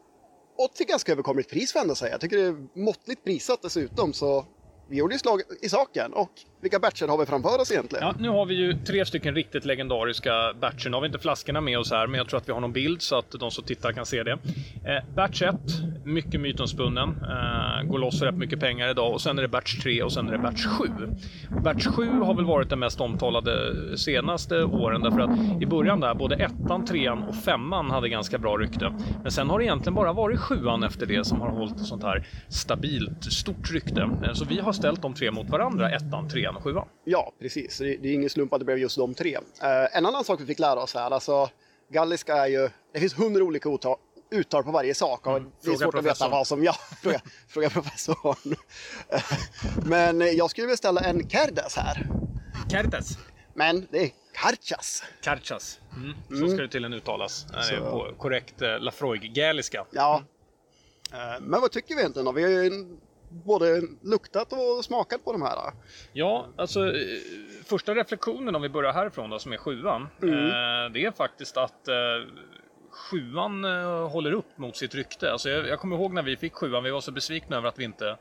Och 0.58 0.74
till 0.74 0.86
ganska 0.86 1.12
överkomligt 1.12 1.50
pris 1.50 1.72
får 1.72 1.78
jag 1.78 1.84
ändå 1.84 1.94
säga. 1.94 2.12
Jag 2.12 2.20
tycker 2.20 2.36
det 2.36 2.44
är 2.44 2.78
måttligt 2.78 3.24
prissatt 3.24 3.62
dessutom 3.62 4.12
så 4.12 4.46
vi 4.88 4.96
gjorde 4.96 5.14
ju 5.14 5.18
slag 5.18 5.40
i 5.62 5.68
saken. 5.68 6.12
Och 6.12 6.30
vilka 6.60 6.78
batcher 6.78 7.08
har 7.08 7.18
vi 7.18 7.26
framför 7.26 7.60
oss 7.60 7.72
egentligen? 7.72 8.06
Ja, 8.06 8.14
nu 8.18 8.28
har 8.28 8.46
vi 8.46 8.54
ju 8.54 8.72
tre 8.72 9.06
stycken 9.06 9.34
riktigt 9.34 9.64
legendariska 9.64 10.54
batcher. 10.60 10.88
Nu 10.88 10.96
har 10.96 11.00
vi 11.00 11.06
inte 11.06 11.18
flaskorna 11.18 11.60
med 11.60 11.78
oss 11.78 11.90
här, 11.90 12.06
men 12.06 12.18
jag 12.18 12.28
tror 12.28 12.38
att 12.38 12.48
vi 12.48 12.52
har 12.52 12.60
någon 12.60 12.72
bild 12.72 13.02
så 13.02 13.18
att 13.18 13.30
de 13.30 13.50
som 13.50 13.64
tittar 13.64 13.92
kan 13.92 14.06
se 14.06 14.22
det. 14.22 14.32
Eh, 14.32 15.14
batch 15.14 15.42
1, 15.42 15.54
mycket 16.04 16.40
mytomspunnen. 16.40 17.08
Eh, 17.08 17.88
går 17.88 17.98
loss 17.98 18.22
rätt 18.22 18.34
mycket 18.34 18.60
pengar 18.60 18.90
idag. 18.90 19.12
Och 19.12 19.20
sen 19.20 19.38
är 19.38 19.42
det 19.42 19.48
batch 19.48 19.82
3 19.82 20.02
och 20.02 20.12
sen 20.12 20.28
är 20.28 20.32
det 20.32 20.38
batch 20.38 20.66
7. 20.66 20.84
Batch 21.64 21.86
7 21.86 22.10
har 22.10 22.34
väl 22.34 22.44
varit 22.44 22.70
den 22.70 22.78
mest 22.78 23.00
omtalade 23.00 23.74
senaste 23.98 24.64
åren 24.64 25.02
därför 25.02 25.20
att 25.20 25.62
i 25.62 25.66
början 25.66 26.00
där, 26.00 26.14
både 26.14 26.34
ettan, 26.34 26.84
trean 26.84 27.22
och 27.22 27.36
femman 27.36 27.90
hade 27.90 28.08
ganska 28.08 28.38
bra 28.38 28.56
rykte. 28.56 28.92
Men 29.22 29.32
sen 29.32 29.50
har 29.50 29.58
det 29.58 29.64
egentligen 29.64 29.94
bara 29.94 30.12
varit 30.12 30.38
sjuan 30.40 30.82
efter 30.82 31.06
det 31.06 31.26
som 31.26 31.40
har 31.40 31.50
hållit 31.50 31.80
sånt 31.80 32.02
här 32.02 32.26
stabilt, 32.48 33.24
stort 33.24 33.70
rykte. 33.70 34.00
Eh, 34.00 34.32
så 34.32 34.44
vi 34.44 34.60
har 34.60 34.72
ställt 34.76 35.02
de 35.02 35.14
tre 35.14 35.30
mot 35.30 35.50
varandra, 35.50 35.90
ettan, 35.90 36.28
trean 36.28 36.56
och 36.56 36.62
sjuan. 36.62 36.88
Ja, 37.04 37.32
precis. 37.40 37.78
Det, 37.78 37.96
det 37.96 38.08
är 38.08 38.14
ingen 38.14 38.30
slump 38.30 38.52
att 38.52 38.58
det 38.58 38.64
blev 38.64 38.78
just 38.78 38.96
de 38.96 39.14
tre. 39.14 39.36
Uh, 39.36 39.96
en 39.96 40.06
annan 40.06 40.24
sak 40.24 40.40
vi 40.40 40.46
fick 40.46 40.58
lära 40.58 40.80
oss 40.80 40.94
här, 40.94 41.10
alltså 41.10 41.50
galliska 41.92 42.36
är 42.36 42.46
ju, 42.46 42.68
det 42.92 43.00
finns 43.00 43.18
hundra 43.18 43.44
olika 43.44 43.68
uttal, 43.68 43.96
uttal 44.30 44.64
på 44.64 44.70
varje 44.70 44.94
sak 44.94 45.26
och 45.26 45.36
mm. 45.36 45.50
det 45.62 45.70
är 45.70 45.74
svårt 45.76 45.90
professorn. 45.90 46.10
att 46.10 46.16
veta 46.16 46.28
vad 46.28 46.46
som, 46.46 46.64
ja, 46.64 46.72
fråga, 47.02 47.20
fråga 47.48 47.70
professorn. 47.70 48.56
Men 49.84 50.36
jag 50.36 50.50
skulle 50.50 50.66
vilja 50.66 50.76
ställa 50.76 51.00
en 51.00 51.28
Kerdes 51.28 51.76
här. 51.76 52.06
Kerdes? 52.70 53.18
Men 53.54 53.86
det 53.90 54.04
är 54.04 54.10
Karchas. 54.34 55.04
Karchas. 55.22 55.80
Mm. 55.96 56.16
Så 56.28 56.34
mm. 56.34 56.48
ska 56.48 56.62
det 56.62 56.68
tydligen 56.68 56.92
uttalas. 56.92 57.46
Är 57.52 57.80
på 57.80 58.14
korrekt 58.18 58.62
eh, 58.62 58.78
Lafroig-gäliska. 58.78 59.84
Ja. 59.90 60.22
Uh, 61.12 61.40
men 61.40 61.60
vad 61.60 61.72
tycker 61.72 61.94
vi 61.94 62.00
egentligen 62.00 62.26
då? 62.26 62.32
Vi 62.32 62.42
har 62.42 62.50
ju 62.50 62.96
både 63.28 63.82
luktat 64.02 64.52
och 64.52 64.84
smakat 64.84 65.24
på 65.24 65.32
de 65.32 65.42
här? 65.42 65.72
Ja, 66.12 66.46
alltså 66.56 66.86
eh, 66.86 66.92
första 67.64 67.94
reflektionen 67.94 68.54
om 68.54 68.62
vi 68.62 68.68
börjar 68.68 68.92
härifrån 68.92 69.30
då 69.30 69.38
som 69.38 69.52
är 69.52 69.56
sjuan. 69.56 70.08
Mm. 70.22 70.34
Eh, 70.34 70.92
det 70.92 71.04
är 71.04 71.10
faktiskt 71.10 71.56
att 71.56 71.88
eh, 71.88 71.94
sjuan 72.90 73.64
håller 74.10 74.32
upp 74.32 74.58
mot 74.58 74.76
sitt 74.76 74.94
rykte. 74.94 75.32
Alltså 75.32 75.50
jag, 75.50 75.68
jag 75.68 75.78
kommer 75.78 75.96
ihåg 75.96 76.12
när 76.12 76.22
vi 76.22 76.36
fick 76.36 76.54
sjuan, 76.54 76.84
vi 76.84 76.90
var 76.90 77.00
så 77.00 77.12
besvikna 77.12 77.56
över 77.56 77.68
att 77.68 77.78
vi 77.78 77.84
inte 77.84 78.16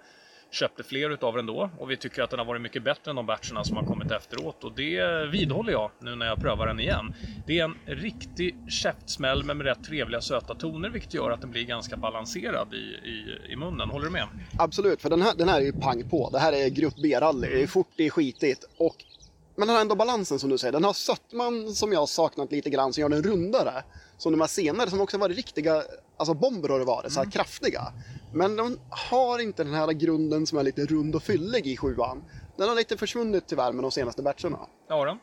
köpte 0.55 0.83
fler 0.83 1.09
utav 1.09 1.35
den 1.35 1.45
då 1.45 1.69
och 1.79 1.91
vi 1.91 1.97
tycker 1.97 2.23
att 2.23 2.29
den 2.29 2.39
har 2.39 2.45
varit 2.45 2.61
mycket 2.61 2.83
bättre 2.83 3.09
än 3.09 3.15
de 3.15 3.25
batcherna 3.25 3.63
som 3.63 3.77
har 3.77 3.83
kommit 3.83 4.11
efteråt 4.11 4.63
och 4.63 4.75
det 4.75 5.25
vidhåller 5.31 5.71
jag 5.71 5.91
nu 5.99 6.15
när 6.15 6.25
jag 6.25 6.39
prövar 6.41 6.67
den 6.67 6.79
igen. 6.79 7.13
Det 7.47 7.59
är 7.59 7.63
en 7.63 7.75
riktig 7.85 8.55
käftsmäll 8.69 9.43
men 9.43 9.57
med 9.57 9.65
rätt 9.67 9.83
trevliga 9.83 10.21
söta 10.21 10.55
toner 10.55 10.89
vilket 10.89 11.13
gör 11.13 11.31
att 11.31 11.41
den 11.41 11.51
blir 11.51 11.63
ganska 11.63 11.97
balanserad 11.97 12.73
i, 12.73 13.09
i, 13.09 13.51
i 13.51 13.55
munnen. 13.55 13.89
Håller 13.89 14.05
du 14.05 14.11
med? 14.11 14.27
Absolut, 14.59 15.01
för 15.01 15.09
den 15.09 15.21
här, 15.21 15.35
den 15.35 15.49
här 15.49 15.61
är 15.61 15.65
ju 15.65 15.73
pang 15.73 16.09
på. 16.09 16.29
Det 16.29 16.39
här 16.39 16.53
är 16.53 16.69
grupp 16.69 16.95
B-rally. 17.03 17.47
Det 17.47 17.63
är 17.63 17.67
fort, 17.67 17.89
det 17.95 18.05
är 18.05 18.09
skitigt 18.09 18.65
och 18.77 18.95
men 19.57 19.67
den 19.67 19.75
har 19.75 19.81
ändå 19.81 19.95
balansen 19.95 20.39
som 20.39 20.49
du 20.49 20.57
säger. 20.57 20.71
Den 20.71 20.83
har 20.83 20.93
sötman 20.93 21.73
som 21.73 21.91
jag 21.91 21.99
har 21.99 22.07
saknat 22.07 22.51
lite 22.51 22.69
grann 22.69 22.93
som 22.93 23.01
gör 23.01 23.09
den 23.09 23.23
rundare. 23.23 23.83
Som 24.17 24.31
de 24.31 24.41
här 24.41 24.47
senare 24.47 24.89
som 24.89 25.01
också 25.01 25.17
varit 25.17 25.37
riktiga, 25.37 25.83
alltså 26.17 26.33
bomber 26.33 26.69
har 26.69 26.79
det 26.79 26.85
varit, 26.85 27.11
så 27.11 27.19
här 27.19 27.25
mm. 27.25 27.31
kraftiga. 27.31 27.93
Men 28.33 28.55
de 28.55 28.79
har 28.89 29.39
inte 29.39 29.63
den 29.63 29.73
här 29.73 29.93
grunden 29.93 30.45
som 30.45 30.57
är 30.57 30.63
lite 30.63 30.85
rund 30.85 31.15
och 31.15 31.23
fyllig 31.23 31.67
i 31.67 31.77
sjuan. 31.77 32.23
Den 32.57 32.69
har 32.69 32.75
lite 32.75 32.97
försvunnit 32.97 33.47
tyvärr 33.47 33.71
med 33.71 33.83
de 33.83 33.91
senaste 33.91 34.21
batcherna. 34.23 34.59
Ja, 34.87 35.05
då. 35.05 35.17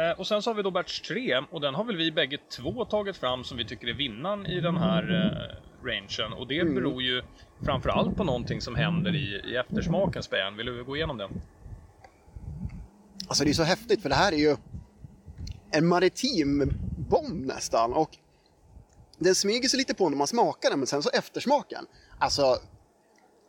Eh, 0.00 0.18
och 0.18 0.26
sen 0.26 0.42
så 0.42 0.50
har 0.50 0.54
vi 0.54 0.62
då 0.62 0.70
batch 0.70 1.00
3 1.00 1.38
och 1.50 1.60
den 1.60 1.74
har 1.74 1.84
väl 1.84 1.96
vi 1.96 2.12
bägge 2.12 2.38
två 2.56 2.84
tagit 2.84 3.16
fram 3.16 3.44
som 3.44 3.58
vi 3.58 3.64
tycker 3.64 3.88
är 3.88 3.94
vinnaren 3.94 4.46
i 4.46 4.60
den 4.60 4.76
här 4.76 5.02
eh, 5.02 5.86
rangen. 5.86 6.32
Och 6.32 6.46
det 6.46 6.60
mm. 6.60 6.74
beror 6.74 7.02
ju 7.02 7.22
framförallt 7.64 8.16
på 8.16 8.24
någonting 8.24 8.60
som 8.60 8.74
händer 8.74 9.14
i, 9.14 9.52
i 9.52 9.56
eftersmaken, 9.56 10.22
Spejan. 10.22 10.56
Vill 10.56 10.66
du 10.66 10.84
gå 10.84 10.96
igenom 10.96 11.18
den? 11.18 11.30
Alltså 13.28 13.44
det 13.44 13.50
är 13.50 13.54
så 13.54 13.62
häftigt 13.62 14.02
för 14.02 14.08
det 14.08 14.14
här 14.14 14.32
är 14.32 14.36
ju 14.36 14.56
en 15.70 15.86
maritim 15.86 16.72
bomb 17.10 17.46
nästan. 17.46 17.92
Och 17.92 18.10
den 19.18 19.34
smyger 19.34 19.68
sig 19.68 19.78
lite 19.78 19.94
på 19.94 20.08
när 20.08 20.16
man 20.16 20.26
smakar 20.26 20.70
den, 20.70 20.78
men 20.78 20.86
sen 20.86 21.02
så 21.02 21.10
eftersmaken. 21.10 21.86
Alltså, 22.18 22.58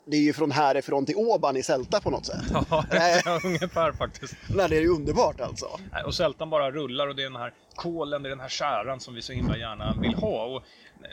det 0.08 0.18
är 0.18 0.22
ju 0.22 0.34
från 0.34 0.52
härifrån 0.52 1.06
till 1.06 1.16
Åban 1.16 1.58
i 1.58 1.64
Sälta 1.64 2.02
på 2.02 2.10
något 2.10 2.26
sätt. 2.26 2.44
Ja, 2.70 2.86
ja 3.26 3.40
ungefär 3.44 3.92
faktiskt. 3.92 4.36
Nej, 4.56 4.70
det 4.70 4.78
är 4.78 4.82
ju 4.82 4.90
underbart 4.90 5.42
alltså. 5.42 5.80
Och 6.06 6.16
Sältan 6.16 6.50
bara 6.50 6.72
rullar 6.72 7.08
och 7.08 7.16
det 7.16 7.24
är 7.24 7.30
den 7.30 7.42
här 7.42 7.54
kolen, 7.76 8.24
det 8.24 8.28
är 8.28 8.32
den 8.32 8.40
här 8.40 8.50
käran 8.50 9.00
som 9.00 9.16
vi 9.16 9.22
så 9.22 9.34
himla 9.34 9.58
gärna 9.58 9.96
vill 10.02 10.14
ha. 10.14 10.46
Och 10.46 10.64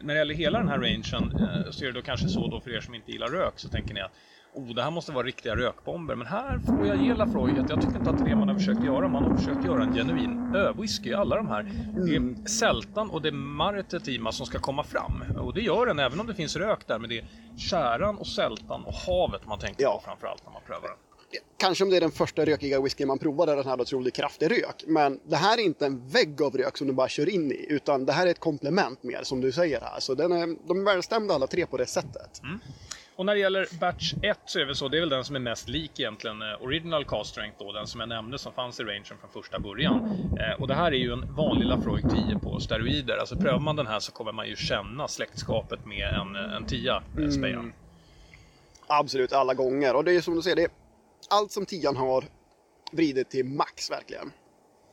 när 0.02 0.14
det 0.14 0.18
gäller 0.18 0.34
hela 0.34 0.58
den 0.58 0.68
här 0.68 0.78
rangen 0.78 1.02
eh, 1.14 1.70
så 1.70 1.84
är 1.84 1.86
det 1.86 1.92
då 1.92 2.02
kanske 2.02 2.28
så 2.28 2.46
då 2.48 2.60
för 2.60 2.76
er 2.76 2.80
som 2.80 2.94
inte 2.94 3.12
gillar 3.12 3.28
rök 3.28 3.54
så 3.56 3.68
tänker 3.68 3.94
ni 3.94 4.00
att 4.00 4.12
oh, 4.52 4.74
det 4.74 4.82
här 4.82 4.90
måste 4.90 5.12
vara 5.12 5.26
riktiga 5.26 5.56
rökbomber. 5.56 6.14
Men 6.14 6.26
här 6.26 6.58
får 6.58 6.86
jag 6.86 6.96
ge 6.96 7.14
Lafroy 7.14 7.50
att 7.58 7.70
jag 7.70 7.80
tycker 7.80 7.96
inte 7.96 8.10
att 8.10 8.18
det 8.18 8.24
är 8.24 8.28
det 8.28 8.36
man 8.36 8.48
har 8.48 8.54
försökt 8.54 8.84
göra. 8.84 9.08
Man 9.08 9.24
har 9.24 9.36
försökt 9.36 9.64
göra 9.64 9.82
en 9.82 9.94
genuin 9.94 10.56
whisky. 10.76 11.12
Alla 11.12 11.36
de 11.36 11.46
här. 11.46 11.62
Det 12.06 12.16
är 12.16 12.48
sältan 12.48 13.10
och 13.10 13.22
det 13.22 13.28
är 13.28 13.32
Martetima 13.32 14.32
som 14.32 14.46
ska 14.46 14.58
komma 14.58 14.84
fram. 14.84 15.24
Och 15.38 15.54
det 15.54 15.60
gör 15.60 15.86
den 15.86 15.98
även 15.98 16.20
om 16.20 16.26
det 16.26 16.34
finns 16.34 16.56
rök 16.56 16.86
där. 16.86 16.98
Men 16.98 17.10
det 17.10 17.18
är 17.18 17.24
käran 17.58 18.18
och 18.18 18.26
sältan 18.26 18.84
och 18.84 18.94
havet 18.94 19.46
man 19.46 19.58
tänker 19.58 19.82
ja. 19.82 20.00
på 20.00 20.04
framförallt 20.04 20.44
när 20.44 20.52
man 20.52 20.62
prövar 20.66 20.88
den. 20.88 20.96
Kanske 21.56 21.84
om 21.84 21.90
det 21.90 21.96
är 21.96 22.00
den 22.00 22.10
första 22.10 22.44
rökiga 22.44 22.80
whisky 22.80 23.06
man 23.06 23.18
provar 23.18 23.46
där 23.46 23.56
den 23.56 23.66
här 23.66 23.80
otroligt 23.80 24.14
kraftig 24.14 24.50
rök. 24.50 24.84
Men 24.86 25.20
det 25.24 25.36
här 25.36 25.58
är 25.58 25.62
inte 25.62 25.86
en 25.86 26.08
vägg 26.08 26.42
av 26.42 26.56
rök 26.56 26.78
som 26.78 26.86
du 26.86 26.92
bara 26.92 27.08
kör 27.08 27.28
in 27.28 27.52
i. 27.52 27.66
Utan 27.68 28.06
det 28.06 28.12
här 28.12 28.26
är 28.26 28.30
ett 28.30 28.40
komplement 28.40 29.02
mer 29.02 29.20
som 29.22 29.40
du 29.40 29.52
säger 29.52 29.80
här. 29.80 30.00
Så 30.00 30.14
den 30.14 30.32
är, 30.32 30.68
de 30.68 30.80
är 30.80 30.84
välstämda 30.84 31.34
alla 31.34 31.46
tre 31.46 31.66
på 31.66 31.76
det 31.76 31.86
sättet. 31.86 32.42
Mm. 32.42 32.60
Och 33.16 33.26
när 33.26 33.34
det 33.34 33.40
gäller 33.40 33.68
Batch 33.80 34.14
1 34.22 34.38
så 34.44 34.58
är 34.58 34.64
det 34.64 34.74
så, 34.74 34.88
det 34.88 34.96
är 34.96 35.00
väl 35.00 35.08
den 35.08 35.24
som 35.24 35.36
är 35.36 35.40
mest 35.40 35.68
lik 35.68 36.00
egentligen 36.00 36.42
eh, 36.42 36.62
Original 36.62 37.04
Cast 37.04 37.30
Strength 37.30 37.58
då, 37.58 37.72
den 37.72 37.86
som 37.86 38.00
jag 38.00 38.08
nämnde 38.08 38.38
som 38.38 38.52
fanns 38.52 38.80
i 38.80 38.82
rangen 38.82 39.04
från 39.04 39.42
första 39.42 39.58
början. 39.58 39.94
Eh, 40.40 40.60
och 40.60 40.68
det 40.68 40.74
här 40.74 40.92
är 40.92 40.96
ju 40.96 41.12
en 41.12 41.34
vanlig 41.34 41.66
Lafroig 41.66 42.04
10 42.10 42.38
på 42.38 42.60
steroider. 42.60 43.16
Alltså 43.16 43.36
prövar 43.36 43.58
man 43.58 43.76
den 43.76 43.86
här 43.86 44.00
så 44.00 44.12
kommer 44.12 44.32
man 44.32 44.48
ju 44.48 44.56
känna 44.56 45.08
släktskapet 45.08 45.86
med 45.86 46.14
en, 46.14 46.36
en 46.36 46.66
10 46.66 46.90
eh, 46.90 47.02
mm. 47.16 47.72
Absolut, 48.86 49.32
alla 49.32 49.54
gånger. 49.54 49.96
Och 49.96 50.04
det 50.04 50.12
är 50.12 50.20
som 50.20 50.34
du 50.34 50.42
säger, 50.42 50.56
det 50.56 50.62
är 50.62 50.70
allt 51.30 51.52
som 51.52 51.66
10 51.66 51.88
har 51.88 52.24
vridit 52.92 53.30
till 53.30 53.44
max 53.44 53.90
verkligen. 53.90 54.32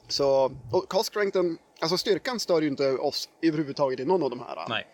Så, 0.07 0.51
och 0.71 0.89
Cast 0.89 1.05
Strengthen, 1.05 1.57
alltså 1.81 1.97
styrkan 1.97 2.39
stör 2.39 2.61
ju 2.61 2.67
inte 2.67 2.91
oss 2.91 3.29
överhuvudtaget 3.41 3.99
i 3.99 4.05
någon 4.05 4.23
av 4.23 4.29
de 4.29 4.39
här. 4.39 4.65
Nej 4.69 4.87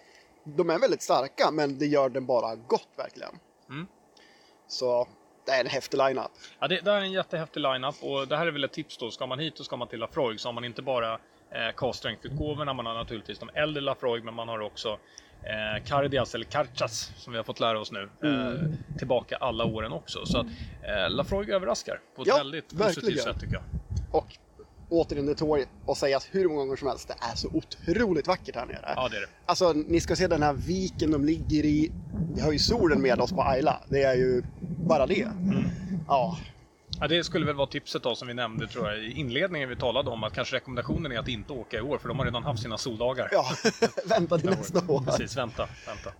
de 0.45 0.69
är 0.69 0.79
väldigt 0.79 1.01
starka, 1.01 1.51
men 1.51 1.77
det 1.77 1.85
gör 1.85 2.09
den 2.09 2.25
bara 2.25 2.55
gott 2.55 2.89
verkligen. 2.97 3.39
Mm. 3.69 3.87
Så 4.67 5.07
det 5.45 5.51
är 5.51 5.61
en 5.61 5.67
häftig 5.67 5.97
line-up. 5.97 6.31
Ja, 6.59 6.67
det, 6.67 6.81
det 6.81 6.91
är 6.91 7.01
en 7.01 7.11
jättehäftig 7.11 7.59
line-up 7.59 7.95
och 8.01 8.27
det 8.27 8.37
här 8.37 8.47
är 8.47 8.51
väl 8.51 8.63
ett 8.63 8.73
tips 8.73 8.97
då. 8.97 9.11
Ska 9.11 9.25
man 9.25 9.39
hit 9.39 9.57
så 9.57 9.63
ska 9.63 9.77
man 9.77 9.87
till 9.87 9.99
Lafroig 9.99 10.39
så 10.39 10.47
har 10.47 10.53
man 10.53 10.65
inte 10.65 10.81
bara 10.81 11.13
eh, 11.51 11.71
K-strength-utgåvorna, 11.75 12.73
man 12.73 12.85
har 12.85 12.93
naturligtvis 12.93 13.39
de 13.39 13.49
äldre 13.53 13.81
Lafroig, 13.81 14.23
men 14.23 14.33
man 14.33 14.47
har 14.47 14.59
också 14.59 14.89
eh, 15.43 15.83
Cardias 15.85 16.35
eller 16.35 16.45
Carchas 16.45 17.11
som 17.17 17.33
vi 17.33 17.37
har 17.37 17.43
fått 17.43 17.59
lära 17.59 17.79
oss 17.79 17.91
nu 17.91 18.09
mm. 18.23 18.39
eh, 18.39 18.97
tillbaka 18.97 19.37
alla 19.37 19.65
åren 19.65 19.91
också. 19.91 20.25
Så 20.25 20.39
att 20.39 20.45
eh, 20.83 21.09
Lafroig 21.09 21.49
överraskar 21.49 21.99
på 22.15 22.21
ett 22.21 22.27
ja, 22.27 22.37
väldigt 22.37 22.77
positivt 22.77 23.03
verkligen. 23.03 23.23
sätt 23.23 23.39
tycker 23.39 23.53
jag. 23.53 23.63
Och 24.11 24.37
återigen 24.95 25.25
det 25.25 25.35
tåg 25.35 25.63
och 25.85 25.97
säga 25.97 26.19
hur 26.31 26.47
många 26.47 26.59
gånger 26.59 26.75
som 26.75 26.87
helst. 26.87 27.07
Det 27.07 27.15
är 27.31 27.35
så 27.35 27.49
otroligt 27.53 28.27
vackert 28.27 28.55
här 28.55 28.65
nere. 28.65 28.93
Ja, 28.95 29.07
det 29.09 29.17
är 29.17 29.21
det. 29.21 29.27
Alltså, 29.45 29.73
ni 29.73 29.99
ska 29.99 30.15
se 30.15 30.27
den 30.27 30.43
här 30.43 30.53
viken 30.53 31.11
de 31.11 31.25
ligger 31.25 31.65
i. 31.65 31.91
Vi 32.35 32.41
har 32.41 32.51
ju 32.51 32.59
solen 32.59 33.01
med 33.01 33.19
oss 33.19 33.31
på 33.31 33.41
Ayla. 33.41 33.81
Det 33.89 34.03
är 34.03 34.15
ju 34.15 34.43
bara 34.87 35.05
det. 35.05 35.21
Mm. 35.21 35.63
Ja. 36.07 36.37
Ja, 36.99 37.07
det 37.07 37.23
skulle 37.23 37.45
väl 37.45 37.55
vara 37.55 37.67
tipset 37.67 38.03
då 38.03 38.15
som 38.15 38.27
vi 38.27 38.33
nämnde 38.33 38.67
tror 38.67 38.87
jag 38.87 39.03
i 39.03 39.11
inledningen 39.11 39.69
vi 39.69 39.75
talade 39.75 40.09
om 40.09 40.23
att 40.23 40.33
kanske 40.33 40.55
rekommendationen 40.55 41.11
är 41.11 41.19
att 41.19 41.27
inte 41.27 41.53
åka 41.53 41.77
i 41.77 41.81
år 41.81 41.97
för 41.97 42.07
de 42.07 42.19
har 42.19 42.25
redan 42.25 42.43
haft 42.43 42.61
sina 42.61 42.77
soldagar. 42.77 43.29
Ja, 43.31 43.45
vänta 44.05 44.37
till 44.37 44.49
nästa 44.49 44.91
år. 44.91 45.01
Precis, 45.01 45.37
vänta, 45.37 45.67
vänta. 45.87 46.11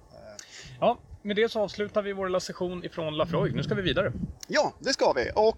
Ja, 0.79 0.97
med 1.21 1.35
det 1.35 1.51
så 1.51 1.61
avslutar 1.61 2.01
vi 2.01 2.13
vår 2.13 2.39
session 2.39 2.83
ifrån 2.83 3.17
Lafroig. 3.17 3.55
Nu 3.55 3.63
ska 3.63 3.75
vi 3.75 3.81
vidare. 3.81 4.13
Ja, 4.47 4.73
det 4.79 4.93
ska 4.93 5.13
vi 5.13 5.31
och 5.35 5.57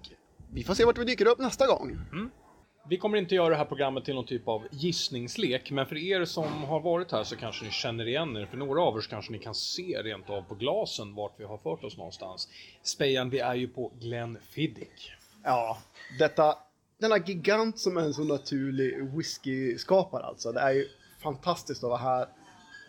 vi 0.54 0.64
får 0.64 0.74
se 0.74 0.86
vart 0.86 0.98
vi 0.98 1.04
dyker 1.04 1.28
upp 1.28 1.40
nästa 1.40 1.68
gång. 1.68 1.98
Mm. 2.12 2.30
Vi 2.90 2.98
kommer 2.98 3.18
inte 3.18 3.36
göra 3.36 3.50
det 3.50 3.56
här 3.56 3.66
programmet 3.66 4.06
till 4.06 4.16
någon 4.16 4.26
typ 4.26 4.48
av 4.48 4.68
gissningslek, 4.72 5.72
men 5.72 5.86
för 5.86 5.98
er 5.98 6.26
som 6.26 6.64
har 6.64 6.80
varit 6.80 7.12
här 7.12 7.24
så 7.24 7.36
kanske 7.36 7.66
ni 7.66 7.72
känner 7.72 8.08
igen 8.08 8.38
er. 8.38 8.46
För 8.46 8.58
några 8.58 8.82
av 8.82 8.98
er 8.98 9.02
så 9.02 9.10
kanske 9.10 9.32
ni 9.32 9.40
kan 9.40 9.56
se 9.56 10.02
rent 10.04 10.30
av 10.30 10.42
på 10.42 10.56
glasen 10.56 11.16
vart 11.16 11.40
vi 11.40 11.44
har 11.44 11.58
fört 11.58 11.84
oss 11.84 11.98
någonstans. 11.98 12.50
Spejan, 12.84 13.30
vi 13.30 13.40
är 13.40 13.56
ju 13.56 13.68
på 13.68 13.92
Glenfiddich. 14.00 15.12
Ja, 15.44 15.78
detta, 16.20 16.58
denna 16.98 17.18
gigant 17.18 17.80
som 17.80 17.98
är 17.98 18.02
en 18.02 18.14
så 18.14 18.24
naturlig 18.24 19.04
whisky-skapare 19.16 20.24
alltså. 20.24 20.52
Det 20.52 20.60
är 20.60 20.72
ju 20.72 20.88
fantastiskt 21.20 21.84
att 21.84 21.90
vara 21.90 22.00
här. 22.00 22.28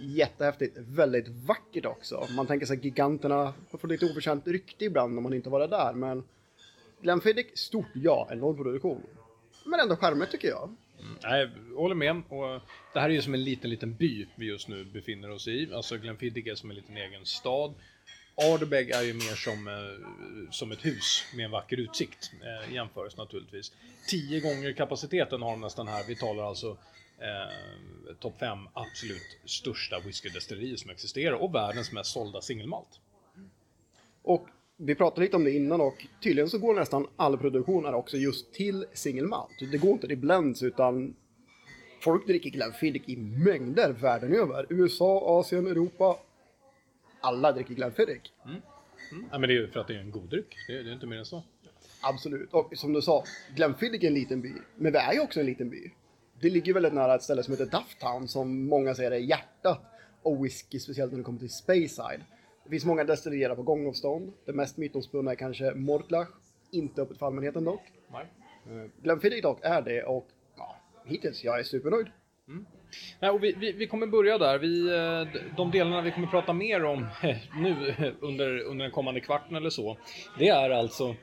Jättehäftigt, 0.01 0.77
väldigt 0.79 1.29
vackert 1.29 1.87
också. 1.87 2.27
Man 2.37 2.47
tänker 2.47 2.67
sig 2.67 2.79
giganterna 2.83 3.55
får 3.71 3.89
lite 3.89 4.07
oförtjänt 4.07 4.47
rykte 4.47 4.85
ibland 4.85 5.19
om 5.19 5.23
man 5.23 5.35
inte 5.35 5.51
varit 5.51 5.71
där, 5.71 5.93
men 5.93 6.25
Glenfiddich, 7.03 7.47
stort 7.55 7.87
ja, 7.95 8.29
enorm 8.31 8.57
produktion 8.57 9.03
men 9.69 9.81
ändå 9.81 9.97
charmigt 9.97 10.31
tycker 10.31 10.49
jag. 10.49 10.77
Jag 11.23 11.51
håller 11.77 11.95
med. 11.95 12.23
Och 12.29 12.61
det 12.93 13.01
här 13.01 13.09
är 13.09 13.15
ju 13.15 13.23
som 13.23 13.35
en 13.35 13.45
liten, 13.45 13.71
liten 13.71 13.95
by 13.95 14.27
vi 14.37 14.47
just 14.47 14.69
nu 14.69 14.85
befinner 14.85 15.31
oss 15.31 15.49
i. 15.49 15.73
Alltså 15.75 15.97
Glenfiddich 15.97 16.47
är 16.47 16.55
som 16.55 16.71
en 16.71 16.77
liten 16.77 16.97
egen 16.97 17.27
stad. 17.27 17.75
Ardbeg 18.35 18.91
är 18.91 19.03
ju 19.03 19.15
mer 19.15 19.35
som, 19.35 19.69
eh, 19.69 20.51
som 20.51 20.73
ett 20.73 20.85
hus 20.85 21.25
med 21.35 21.45
en 21.45 21.51
vacker 21.51 21.77
utsikt 21.77 22.33
eh, 22.43 22.75
jämförs 22.75 23.17
naturligtvis. 23.17 23.73
Tio 24.09 24.41
gånger 24.41 24.73
kapaciteten 24.73 25.43
har 25.43 25.51
de 25.51 25.61
nästan 25.61 25.89
här. 25.89 26.05
Vi 26.09 26.17
talar 26.17 26.49
alltså 26.49 26.77
eh, 27.19 28.15
topp 28.21 28.39
fem 28.39 28.69
absolut 28.73 29.39
största 29.45 30.01
whiskydestillerier 30.01 30.77
som 30.77 30.91
existerar 30.91 31.33
och 31.33 31.55
världens 31.55 31.93
mest 31.93 32.13
sålda 32.13 32.41
singelmalt. 32.41 33.01
Och 34.23 34.49
vi 34.81 34.95
pratade 34.95 35.21
lite 35.21 35.37
om 35.37 35.45
det 35.45 35.51
innan 35.51 35.81
och 35.81 36.07
tydligen 36.23 36.51
så 36.51 36.59
går 36.59 36.75
nästan 36.75 37.07
all 37.17 37.39
produktion 37.39 37.85
här 37.85 37.95
också 37.95 38.17
just 38.17 38.53
till 38.53 38.87
single 38.93 39.27
malt. 39.27 39.51
Det 39.73 39.79
går 39.79 39.91
inte 39.91 40.07
till 40.07 40.19
blends 40.19 40.63
utan 40.63 41.15
folk 42.01 42.27
dricker 42.27 42.51
Glenfiddich 42.51 43.03
i 43.07 43.17
mängder 43.17 43.93
världen 43.93 44.35
över. 44.35 44.67
USA, 44.69 45.41
Asien, 45.41 45.67
Europa. 45.67 46.19
Alla 47.21 47.53
dricker 47.53 47.75
Glenfiddich. 47.75 48.33
Mm. 48.45 48.61
Mm. 49.13 49.25
Ja, 49.33 49.39
men 49.39 49.49
det 49.49 49.55
är 49.55 49.61
ju 49.61 49.69
för 49.69 49.81
att 49.81 49.87
det 49.87 49.95
är 49.95 50.01
en 50.01 50.11
god 50.11 50.29
dryck. 50.29 50.57
Det 50.67 50.79
är, 50.79 50.83
det 50.83 50.91
är 50.91 50.95
inte 50.95 51.07
mer 51.07 51.19
än 51.19 51.27
så. 51.27 51.43
Absolut. 52.03 52.53
Och 52.53 52.73
som 52.77 52.93
du 52.93 53.03
sa, 53.03 53.25
Glenfiddich 53.57 54.03
är 54.03 54.09
en 54.09 54.15
liten 54.15 54.41
by. 54.41 54.53
Men 54.77 54.93
vi 54.93 54.99
är 54.99 55.13
ju 55.13 55.21
också 55.21 55.41
en 55.41 55.47
liten 55.47 55.71
by. 55.71 55.91
Det 56.41 56.51
ligger 56.51 56.75
väldigt 56.75 56.93
nära 56.93 57.15
ett 57.15 57.23
ställe 57.23 57.43
som 57.43 57.53
heter 57.53 57.67
Dufftown 57.67 58.29
som 58.29 58.67
många 58.67 58.95
säger 58.95 59.11
är 59.11 59.17
hjärtat 59.17 59.81
och 60.23 60.45
whisky, 60.45 60.79
speciellt 60.79 61.13
när 61.13 61.19
det 61.19 61.25
kommer 61.25 61.39
till 61.39 61.51
Speyside. 61.51 62.21
Det 62.69 62.71
finns 62.71 62.85
många 62.85 63.05
destillerier 63.05 63.55
på 63.55 63.63
gångavstånd. 63.63 64.33
Det 64.45 64.53
mest 64.53 64.77
mytomspunna 64.77 65.31
är 65.31 65.35
kanske 65.35 65.75
Mortlach. 65.75 66.29
Inte 66.71 67.03
öppet 67.03 67.19
för 67.19 67.27
allmänheten 67.27 67.65
dock. 67.65 67.83
Nej. 68.13 68.27
Uh, 68.71 68.91
Glenfiddich 69.03 69.43
dock 69.43 69.59
är 69.63 69.83
det 69.83 70.03
och 70.03 70.27
ja, 70.57 70.77
hittills, 71.05 71.45
jag 71.45 71.59
är 71.59 71.63
supernöjd. 71.63 72.07
Mm. 72.49 72.67
Nej, 73.21 73.31
och 73.31 73.45
vi, 73.45 73.53
vi, 73.53 73.73
vi, 73.73 73.87
kommer 73.87 74.07
börja 74.07 74.39
där. 74.39 74.59
Vi, 74.59 74.89
eh, 74.89 75.43
de 75.57 75.71
delarna 75.71 76.03
vi 76.03 76.11
kommer 76.11 76.27
prata 76.27 76.53
mer 76.53 76.85
om 76.85 77.07
nu 77.63 77.95
under, 78.21 78.61
under 78.61 78.85
den 78.85 78.93
kommande 78.93 79.21
kvarten 79.21 79.57
eller 79.57 79.71
så, 79.71 79.99
det 80.39 80.49
är 80.49 80.71
alltså 80.71 81.15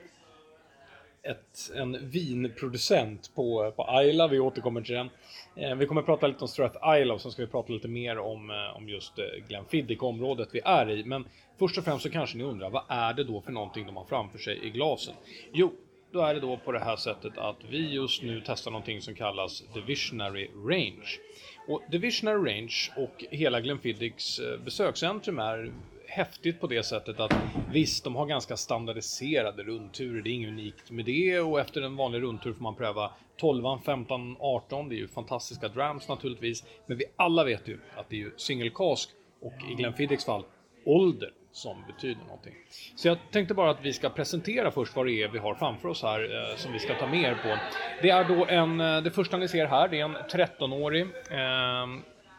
ett, 1.25 1.71
en 1.75 2.09
vinproducent 2.09 3.31
på, 3.35 3.73
på 3.75 4.01
Isla, 4.03 4.27
Vi 4.27 4.39
återkommer 4.39 4.81
till 4.81 4.95
den. 4.95 5.09
Eh, 5.55 5.75
vi 5.75 5.85
kommer 5.85 6.01
att 6.01 6.05
prata 6.05 6.27
lite 6.27 6.41
om 6.41 6.47
Strath 6.47 6.77
Isle 6.97 7.13
och 7.13 7.21
sen 7.21 7.31
ska 7.31 7.41
vi 7.41 7.51
prata 7.51 7.73
lite 7.73 7.87
mer 7.87 8.17
om, 8.19 8.49
eh, 8.49 8.77
om 8.77 8.89
just 8.89 9.19
eh, 9.19 9.25
Glenfiddich-området 9.47 10.49
vi 10.51 10.61
är 10.65 10.89
i. 10.89 11.03
Men 11.03 11.25
först 11.59 11.77
och 11.77 11.83
främst 11.83 12.03
så 12.03 12.09
kanske 12.09 12.37
ni 12.37 12.43
undrar, 12.43 12.69
vad 12.69 12.83
är 12.87 13.13
det 13.13 13.23
då 13.23 13.41
för 13.41 13.51
någonting 13.51 13.85
de 13.85 13.95
har 13.95 14.05
framför 14.05 14.37
sig 14.37 14.67
i 14.67 14.69
glasen? 14.69 15.13
Jo, 15.53 15.73
då 16.11 16.21
är 16.21 16.33
det 16.33 16.39
då 16.39 16.57
på 16.57 16.71
det 16.71 16.79
här 16.79 16.95
sättet 16.95 17.37
att 17.37 17.57
vi 17.69 17.93
just 17.93 18.23
nu 18.23 18.41
testar 18.45 18.71
någonting 18.71 19.01
som 19.01 19.15
kallas 19.15 19.63
Divisionary 19.73 20.49
Range. 20.67 21.19
Och 21.67 21.81
Divisionary 21.91 22.51
Range 22.51 22.75
och 22.97 23.25
hela 23.31 23.61
Glenfiddichs 23.61 24.39
eh, 24.39 24.59
besökscentrum 24.59 25.39
är 25.39 25.71
häftigt 26.15 26.61
på 26.61 26.67
det 26.67 26.83
sättet 26.83 27.19
att 27.19 27.33
visst, 27.71 28.03
de 28.03 28.15
har 28.15 28.25
ganska 28.25 28.57
standardiserade 28.57 29.63
rundturer. 29.63 30.21
Det 30.21 30.29
är 30.29 30.31
inget 30.31 30.49
unikt 30.49 30.91
med 30.91 31.05
det 31.05 31.39
och 31.39 31.59
efter 31.59 31.81
en 31.81 31.95
vanlig 31.95 32.21
rundtur 32.21 32.53
får 32.53 32.63
man 32.63 32.75
pröva 32.75 33.11
12, 33.37 33.63
15, 33.85 34.35
18. 34.39 34.89
Det 34.89 34.95
är 34.95 34.97
ju 34.97 35.07
fantastiska 35.07 35.67
drams 35.67 36.07
naturligtvis. 36.07 36.63
Men 36.85 36.97
vi 36.97 37.05
alla 37.15 37.43
vet 37.43 37.67
ju 37.67 37.79
att 37.95 38.09
det 38.09 38.15
är 38.15 38.19
ju 38.19 38.31
singelkask 38.37 39.09
och 39.41 39.53
i 39.71 39.73
Glenfiddichs 39.73 40.25
fall 40.25 40.43
ålder 40.85 41.31
som 41.51 41.83
betyder 41.87 42.21
någonting. 42.23 42.53
Så 42.95 43.07
jag 43.07 43.17
tänkte 43.31 43.53
bara 43.53 43.71
att 43.71 43.81
vi 43.81 43.93
ska 43.93 44.09
presentera 44.09 44.71
först 44.71 44.95
vad 44.95 45.05
det 45.05 45.23
är 45.23 45.27
vi 45.27 45.39
har 45.39 45.55
framför 45.55 45.89
oss 45.89 46.03
här 46.03 46.49
eh, 46.49 46.57
som 46.57 46.73
vi 46.73 46.79
ska 46.79 46.93
ta 46.99 47.07
med 47.07 47.21
er 47.21 47.35
på. 47.43 47.57
Det 48.01 48.09
är 48.09 48.23
då 48.23 48.45
en, 48.45 48.81
eh, 48.81 49.01
det 49.01 49.11
första 49.11 49.37
ni 49.37 49.47
ser 49.47 49.65
här, 49.65 49.87
det 49.87 49.99
är 49.99 50.05
en 50.05 50.17
13-årig 50.17 51.01
eh, 51.31 51.87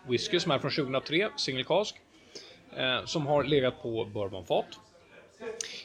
whisky 0.09 0.41
som 0.41 0.53
är 0.53 0.59
från 0.59 0.71
2003, 0.71 1.29
singelkask 1.37 1.95
cask. 1.95 2.06
Eh, 2.77 3.05
som 3.05 3.27
har 3.27 3.45
legat 3.45 3.83
på 3.83 4.05
bourbonfat. 4.05 4.67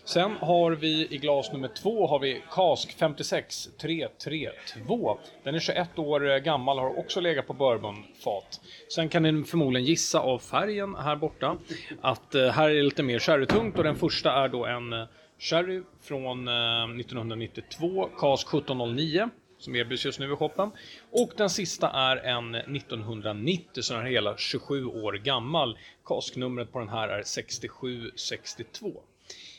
Sen 0.06 0.32
har 0.32 0.72
vi 0.72 1.08
i 1.10 1.18
glas 1.18 1.54
nummer 1.54 1.68
två 1.68 2.08
har 2.08 2.20
vi 2.20 2.42
Cask 2.52 2.98
56332. 2.98 5.20
Den 5.44 5.56
är 5.56 5.60
21 5.60 6.00
år 6.00 6.40
gammal 6.40 6.78
och 6.78 6.84
har 6.84 7.00
också 7.00 7.20
legat 7.20 7.48
på 7.48 7.54
bourbonfat. 7.54 8.62
Sen 8.96 9.10
kan 9.10 9.24
ni 9.24 9.44
förmodligen 9.44 9.86
gissa 9.86 10.20
av 10.20 10.40
färgen 10.40 10.96
här 10.96 11.16
borta 11.16 11.58
att 12.02 12.36
eh, 12.36 12.48
här 12.48 12.70
är 12.70 12.76
det 12.76 12.84
lite 12.84 13.04
mer 13.04 13.20
sherrytungt 13.20 13.78
och 13.78 13.84
den 13.84 13.96
första 13.96 14.32
är 14.32 14.48
då 14.48 14.66
en 14.66 14.94
eh, 14.94 15.06
sherry 15.40 15.82
från 16.02 16.48
1992, 16.48 18.10
Cask 18.18 18.48
1709 18.48 19.30
som 19.64 19.76
erbjuds 19.76 20.06
just 20.06 20.20
nu 20.20 20.34
i 20.34 20.36
shoppen. 20.36 20.72
Och 21.12 21.32
den 21.38 21.50
sista 21.50 21.90
är 21.90 22.18
en 22.18 22.56
1990, 22.56 23.82
så 23.82 23.94
den 23.94 24.06
är 24.06 24.10
hela 24.10 24.38
27 24.38 24.86
år 24.86 25.14
gammal. 25.14 25.78
Kasknumret 26.06 26.72
på 26.72 26.80
den 26.80 26.90
här 26.90 27.08
är 27.08 27.24
6762. 27.24 28.92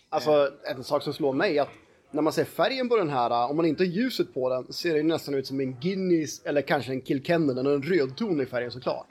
Alltså 0.09 0.51
en 0.65 0.85
sak 0.85 1.03
som 1.03 1.13
slår 1.13 1.33
mig 1.33 1.59
är 1.59 1.63
att 1.63 1.71
när 2.11 2.23
man 2.23 2.33
ser 2.33 2.45
färgen 2.45 2.89
på 2.89 2.97
den 2.97 3.09
här, 3.09 3.51
om 3.51 3.57
man 3.57 3.67
inte 3.67 3.83
har 3.83 3.89
ljuset 3.89 4.35
på 4.35 4.49
den, 4.49 4.73
ser 4.73 4.95
det 4.95 5.03
nästan 5.03 5.35
ut 5.35 5.47
som 5.47 5.61
en 5.61 5.81
Guinness 5.81 6.43
eller 6.45 6.63
kanske 6.63 6.93
en 6.93 7.03
Kilkennan, 7.03 7.57
den 7.57 7.67
har 7.67 7.73
en 7.73 7.83
röd 7.83 8.17
ton 8.17 8.41
i 8.41 8.47
färgen 8.47 8.71
såklart. 8.71 9.07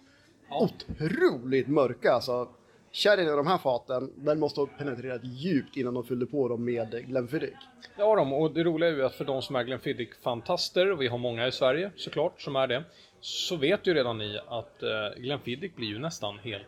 Ja. 0.50 0.70
Otroligt 1.00 1.68
mörka 1.68 2.12
alltså. 2.12 2.50
Sherryn 2.94 3.28
i 3.28 3.32
de 3.32 3.48
här 3.48 3.58
faten, 3.58 4.14
den 4.16 4.40
måste 4.40 4.60
ha 4.60 4.68
penetrerat 4.68 5.22
djupt 5.24 5.78
innan 5.78 5.94
de 5.94 6.04
fyllde 6.04 6.26
på 6.26 6.48
dem 6.48 6.66
med 6.66 7.06
Glenfiddich. 7.08 7.54
Ja, 7.98 8.16
de, 8.16 8.34
och 8.34 8.54
det 8.54 8.64
roliga 8.64 8.90
är 8.90 8.94
ju 8.94 9.06
att 9.06 9.16
för 9.16 9.26
de 9.26 9.42
som 9.42 9.56
är 9.56 9.64
Glenfiddich-fantaster, 9.64 10.92
och 10.92 11.02
vi 11.02 11.08
har 11.08 11.18
många 11.18 11.48
i 11.48 11.52
Sverige 11.52 11.92
såklart 11.96 12.42
som 12.42 12.56
är 12.56 12.68
det, 12.68 12.84
så 13.22 13.56
vet 13.56 13.88
ju 13.88 13.94
redan 13.94 14.18
ni 14.18 14.40
att 14.48 14.84
uh, 14.84 15.22
Glenfiddich 15.22 15.76
blir 15.76 15.88
ju 15.88 16.00
nästan 16.00 16.40
helt 16.40 16.68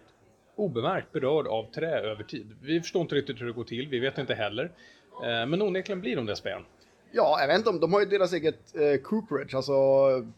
obemärkt 0.56 1.12
berörd 1.12 1.48
av 1.48 1.72
trä 1.72 2.00
över 2.00 2.24
tid. 2.24 2.56
Vi 2.62 2.82
förstår 2.82 3.02
inte 3.02 3.16
riktigt 3.16 3.42
hur 3.42 3.46
det 3.46 3.54
går 3.54 3.64
till, 3.64 3.88
vi 3.88 4.00
vet 4.00 4.18
inte 4.18 4.34
heller. 4.34 4.64
Uh, 4.64 5.46
men 5.46 5.62
onekligen 5.62 6.02
blir 6.02 6.16
de 6.16 6.26
det, 6.26 6.36
Spejan. 6.36 6.66
Ja, 7.16 7.38
jag 7.40 7.48
vet 7.48 7.58
inte 7.58 7.70
om, 7.70 7.80
de 7.80 7.94
har 7.94 8.00
ju 8.00 8.06
deras 8.06 8.34
eget 8.34 8.76
eh, 8.76 9.02
cooperage, 9.02 9.56
alltså 9.56 9.74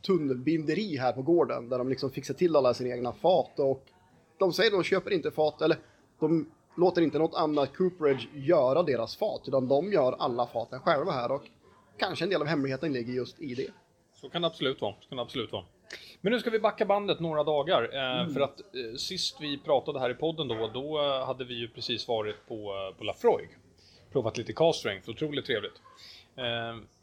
tunnelbinderi 0.06 0.98
här 0.98 1.12
på 1.12 1.22
gården, 1.22 1.70
där 1.70 1.78
de 1.78 1.90
liksom 1.90 2.12
fixar 2.12 2.34
till 2.34 2.56
alla 2.56 2.74
sina 2.74 2.96
egna 2.96 3.14
fat 3.14 3.60
och 3.60 3.84
de 4.40 4.54
säger 4.54 4.72
att 4.72 4.78
de 4.78 4.84
köper 4.84 5.12
inte 5.12 5.32
fat, 5.32 5.62
eller 5.62 5.78
de 6.20 6.52
låter 6.78 7.02
inte 7.02 7.20
något 7.20 7.36
annat 7.36 7.78
cooperage 7.78 8.28
göra 8.34 8.84
deras 8.84 9.16
fat, 9.16 9.42
utan 9.48 9.68
de 9.68 9.92
gör 9.92 10.16
alla 10.20 10.48
faten 10.48 10.80
själva 10.80 11.12
här 11.12 11.32
och 11.32 11.44
kanske 11.98 12.26
en 12.26 12.30
del 12.30 12.42
av 12.42 12.48
hemligheten 12.48 12.94
ligger 12.94 13.14
just 13.14 13.42
i 13.42 13.56
det. 13.56 13.72
Så 14.14 14.30
kan 14.30 14.42
det 14.42 14.48
absolut 14.48 14.82
vara. 14.82 14.96
Så 15.02 15.10
kan 15.10 15.20
absolut 15.20 15.52
vara. 15.52 15.66
Men 16.22 16.34
nu 16.34 16.40
ska 16.40 16.50
vi 16.50 16.60
backa 16.60 16.86
bandet 16.86 17.20
några 17.20 17.44
dagar. 17.44 17.90
Eh, 17.94 18.22
mm. 18.22 18.34
För 18.34 18.42
att 18.42 18.60
eh, 18.60 18.96
sist 18.98 19.38
vi 19.42 19.58
pratade 19.58 20.00
här 20.00 20.10
i 20.10 20.14
podden 20.14 20.48
då, 20.48 20.70
då 20.74 21.02
eh, 21.02 21.26
hade 21.26 21.46
vi 21.46 21.54
ju 21.54 21.68
precis 21.68 22.08
varit 22.08 22.48
på, 22.48 22.56
eh, 22.56 22.98
på 22.98 23.04
Lafroig. 23.04 23.50
Provat 24.12 24.38
lite 24.38 24.54
cast 24.54 24.80
strength, 24.80 25.10
otroligt 25.10 25.46
trevligt. 25.46 25.82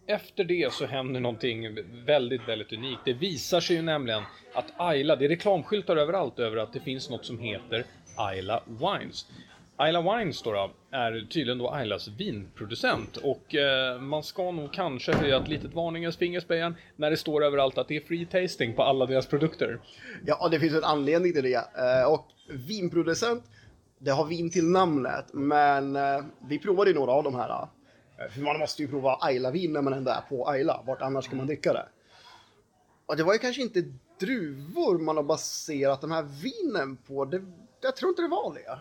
Efter 0.07 0.45
det 0.45 0.73
så 0.73 0.87
händer 0.87 1.21
någonting 1.21 1.79
väldigt, 2.07 2.49
väldigt 2.49 2.73
unikt. 2.73 3.01
Det 3.05 3.13
visar 3.13 3.61
sig 3.61 3.77
ju 3.77 3.83
nämligen 3.83 4.23
att 4.55 4.73
Ayla, 4.77 5.17
det 5.17 5.25
är 5.25 5.29
reklamskyltar 5.29 5.97
överallt 5.97 6.39
över 6.39 6.57
att 6.57 6.73
det 6.73 6.81
finns 6.81 7.11
något 7.11 7.25
som 7.25 7.39
heter 7.39 7.85
Ayla 8.17 8.63
Wines. 8.67 9.27
Ayla 9.77 10.17
Wines 10.17 10.43
då, 10.43 10.53
då 10.53 10.71
är 10.91 11.27
tydligen 11.31 11.59
då 11.59 11.71
Aylas 11.71 12.09
vinproducent 12.09 13.17
och 13.17 13.55
eh, 13.55 14.01
man 14.01 14.23
ska 14.23 14.51
nog 14.51 14.73
kanske 14.73 15.13
höja 15.13 15.37
ett 15.37 15.49
litet 15.49 15.75
varningens 15.75 16.17
fingerspejan 16.17 16.75
när 16.97 17.11
det 17.11 17.17
står 17.17 17.45
överallt 17.45 17.79
att 17.79 17.89
det 17.89 17.97
är 17.97 18.01
free 18.01 18.27
tasting 18.27 18.75
på 18.75 18.83
alla 18.83 19.07
deras 19.07 19.27
produkter. 19.27 19.81
Ja, 20.27 20.49
det 20.51 20.61
finns 20.61 20.75
en 20.75 20.85
anledning 20.85 21.33
till 21.33 21.43
det. 21.43 21.55
Eh, 21.55 22.13
och 22.13 22.27
vinproducent, 22.69 23.45
det 23.99 24.11
har 24.11 24.27
vin 24.27 24.51
till 24.51 24.65
namnet, 24.65 25.27
men 25.33 25.97
eh, 25.97 26.25
vi 26.49 26.59
provade 26.59 26.91
ju 26.91 26.97
några 26.97 27.13
av 27.13 27.25
de 27.25 27.35
här 27.35 27.51
eh, 27.51 27.69
för 28.31 28.41
man 28.41 28.59
måste 28.59 28.83
ju 28.83 28.89
prova 28.89 29.19
Ayla-vin 29.21 29.73
när 29.73 29.83
man 29.83 29.93
ändå 29.93 30.11
är 30.11 30.21
på 30.29 30.49
Ayla. 30.49 30.83
Vart 30.87 31.03
annars 31.03 31.25
ska 31.25 31.37
man 31.37 31.47
dricka 31.47 31.73
det? 31.73 31.89
Och 33.07 33.17
det 33.17 33.23
var 33.23 33.33
ju 33.33 33.39
kanske 33.39 33.63
inte 33.63 33.85
druvor 34.21 34.99
man 34.99 35.17
har 35.17 35.25
baserat 35.25 36.01
de 36.01 36.11
här 36.11 36.23
vinen 36.23 36.97
på. 36.97 37.25
Det, 37.25 37.43
jag 37.81 37.97
tror 37.97 38.09
inte 38.09 38.23
det 38.23 38.29
var 38.29 38.55
det. 38.55 38.79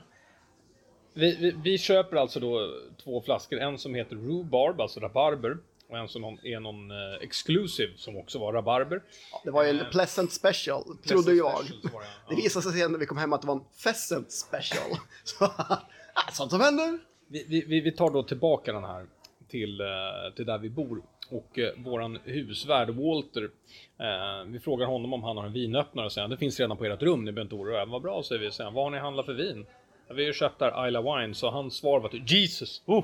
Vi, 1.14 1.36
vi, 1.36 1.56
vi, 1.64 1.78
köper 1.78 2.18
alltså 2.18 2.40
då 2.40 2.74
två 3.04 3.22
flaskor. 3.22 3.60
En 3.60 3.78
som 3.78 3.96
heter 3.96 4.16
Rhubarb, 4.16 4.82
alltså 4.82 5.00
rabarber. 5.00 5.58
Och 5.90 5.98
en 5.98 6.08
som 6.08 6.24
är 6.44 6.60
någon 6.60 6.92
uh, 6.92 6.98
exclusive 7.22 7.92
som 7.98 8.18
också 8.18 8.40
var 8.40 8.54
rabarber. 8.54 9.04
Ja, 9.32 9.42
det 9.44 9.52
var 9.52 9.64
ju 9.64 9.70
en 9.70 9.80
uh, 9.80 9.90
Pleasant 9.90 10.32
Special, 10.32 10.84
Pleasant 10.84 11.04
trodde 11.04 11.34
jag. 11.34 11.58
Special, 11.60 11.82
det, 11.84 11.90
ja. 11.94 12.02
det 12.30 12.36
visade 12.36 12.64
sig 12.64 12.82
sen 12.82 12.92
när 12.92 13.00
vi 13.00 13.06
kom 13.06 13.18
hem 13.18 13.34
att 13.34 13.42
det 13.42 13.48
var 13.48 13.56
en 13.56 13.64
Pheasant 13.84 14.32
Special. 14.32 14.98
Så, 15.24 15.52
sånt 16.32 16.52
som 16.52 16.62
händer. 16.62 17.00
Vi, 17.28 17.66
vi, 17.68 17.82
vi 17.82 17.92
tar 17.92 18.10
då 18.10 18.24
tillbaka 18.24 18.74
den 18.74 18.84
här 18.84 19.08
till, 19.52 19.82
eh, 19.82 20.34
till 20.36 20.46
där 20.46 20.58
vi 20.58 20.70
bor. 20.70 21.02
Och 21.30 21.60
eh, 21.60 21.72
våran 21.78 22.20
husvärd 22.24 22.90
Walter, 22.90 23.50
eh, 24.00 24.46
vi 24.48 24.60
frågar 24.60 24.86
honom 24.86 25.14
om 25.14 25.24
han 25.24 25.38
har 25.38 25.46
en 25.46 25.54
vinöppnare 25.54 26.06
och 26.06 26.12
säger 26.12 26.28
det 26.28 26.38
finns 26.38 26.60
redan 26.60 26.78
på 26.78 26.86
ert 26.86 27.02
rum, 27.02 27.26
ni 27.26 27.32
behöver 27.32 27.42
inte 27.42 27.56
oroa 27.56 27.82
er. 27.82 27.86
Vad 27.86 28.02
bra 28.02 28.24
säger 28.24 28.42
vi, 28.42 28.52
säger 28.52 28.72
vad 28.72 28.84
har 28.84 28.92
ni 28.92 28.98
handlat 28.98 29.26
för 29.26 29.34
vin? 29.34 29.66
Vi 30.08 30.22
har 30.22 30.28
ju 30.28 30.34
köpt 30.34 30.60
där 30.60 30.88
Isla 30.88 31.02
Wine, 31.02 31.34
så 31.34 31.50
hans 31.50 31.76
svar 31.76 32.00
var 32.00 32.10
typ 32.10 32.32
Jesus! 32.32 32.82
Oh. 32.86 33.04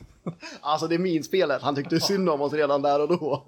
alltså 0.60 0.86
det 0.86 0.94
är 0.94 0.98
min 0.98 1.24
spelet, 1.24 1.62
han 1.62 1.74
tyckte 1.74 2.00
synd 2.00 2.28
om 2.28 2.40
oss 2.40 2.52
redan 2.52 2.82
där 2.82 3.00
och 3.00 3.08
då. 3.08 3.42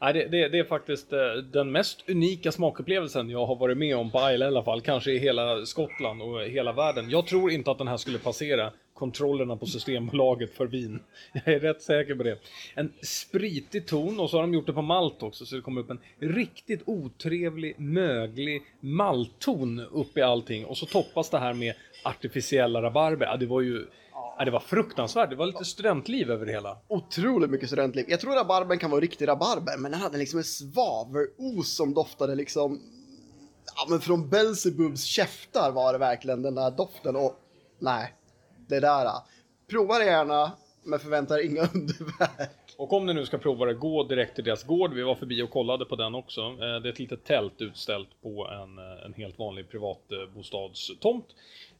Nej, 0.00 0.12
det, 0.12 0.28
det, 0.28 0.48
det, 0.48 0.58
är 0.58 0.64
faktiskt 0.64 1.12
eh, 1.12 1.18
den 1.52 1.72
mest 1.72 2.08
unika 2.08 2.52
smakupplevelsen 2.52 3.30
jag 3.30 3.46
har 3.46 3.56
varit 3.56 3.78
med 3.78 3.96
om 3.96 4.10
på 4.10 4.18
Isla 4.18 4.44
i 4.44 4.48
alla 4.48 4.62
fall. 4.62 4.80
Kanske 4.80 5.10
i 5.10 5.18
hela 5.18 5.66
Skottland 5.66 6.22
och 6.22 6.42
hela 6.42 6.72
världen. 6.72 7.10
Jag 7.10 7.26
tror 7.26 7.50
inte 7.50 7.70
att 7.70 7.78
den 7.78 7.88
här 7.88 7.96
skulle 7.96 8.18
passera 8.18 8.72
kontrollerna 9.02 9.56
på 9.56 9.66
Systembolaget 9.66 10.54
för 10.54 10.66
vin. 10.66 11.00
Jag 11.32 11.54
är 11.54 11.60
rätt 11.60 11.82
säker 11.82 12.14
på 12.14 12.22
det. 12.22 12.38
En 12.74 12.92
spritig 13.02 13.86
ton 13.86 14.20
och 14.20 14.30
så 14.30 14.36
har 14.36 14.42
de 14.42 14.54
gjort 14.54 14.66
det 14.66 14.72
på 14.72 14.82
malt 14.82 15.22
också 15.22 15.46
så 15.46 15.56
det 15.56 15.62
kommer 15.62 15.80
upp 15.80 15.90
en 15.90 16.00
riktigt 16.18 16.82
otrevlig, 16.86 17.80
möglig 17.80 18.62
maltton 18.80 19.80
upp 19.80 20.16
i 20.16 20.22
allting 20.22 20.64
och 20.64 20.78
så 20.78 20.86
toppas 20.86 21.30
det 21.30 21.38
här 21.38 21.54
med 21.54 21.74
artificiella 22.04 22.82
rabarber. 22.82 23.26
Ja, 23.26 23.36
det 23.36 23.46
var 23.46 23.60
ju 23.60 23.86
Ja, 24.38 24.44
det 24.44 24.50
var 24.50 24.60
fruktansvärt. 24.60 25.30
Det 25.30 25.36
var 25.36 25.46
lite 25.46 25.64
studentliv 25.64 26.30
över 26.30 26.46
det 26.46 26.52
hela. 26.52 26.76
Otroligt 26.88 27.50
mycket 27.50 27.68
studentliv. 27.68 28.04
Jag 28.08 28.20
tror 28.20 28.34
rabarbern 28.34 28.78
kan 28.78 28.90
vara 28.90 29.00
riktig 29.00 29.28
rabarber, 29.28 29.76
men 29.78 29.92
den 29.92 30.00
hade 30.00 30.18
liksom 30.18 30.38
en 30.38 30.44
svavelos 30.44 31.76
som 31.76 31.94
doftade 31.94 32.34
liksom... 32.34 32.80
Ja, 33.76 33.86
men 33.88 34.00
från 34.00 34.28
Belzebubs 34.28 35.04
käftar 35.04 35.70
var 35.72 35.92
det 35.92 35.98
verkligen 35.98 36.42
den 36.42 36.54
där 36.54 36.70
doften 36.70 37.16
och... 37.16 37.38
Nej, 37.78 38.14
det 38.72 38.80
där. 38.80 39.08
Prova 39.70 39.98
det 39.98 40.04
gärna, 40.04 40.52
men 40.84 40.98
förvänta 40.98 41.40
er 41.40 41.44
inga 41.44 41.60
underverk. 41.74 42.50
Och 42.76 42.92
om 42.92 43.06
ni 43.06 43.14
nu 43.14 43.26
ska 43.26 43.38
prova 43.38 43.66
det, 43.66 43.74
gå 43.74 44.04
direkt 44.04 44.34
till 44.34 44.44
deras 44.44 44.64
gård. 44.64 44.94
Vi 44.94 45.02
var 45.02 45.14
förbi 45.14 45.42
och 45.42 45.50
kollade 45.50 45.84
på 45.84 45.96
den 45.96 46.14
också. 46.14 46.40
Eh, 46.40 46.56
det 46.58 46.88
är 46.88 46.92
ett 46.92 46.98
litet 46.98 47.24
tält 47.24 47.60
utställt 47.60 48.08
på 48.22 48.48
en, 48.48 48.78
eh, 48.78 49.04
en 49.06 49.14
helt 49.14 49.38
vanlig 49.38 49.70
privatbostadstomt. 49.70 51.26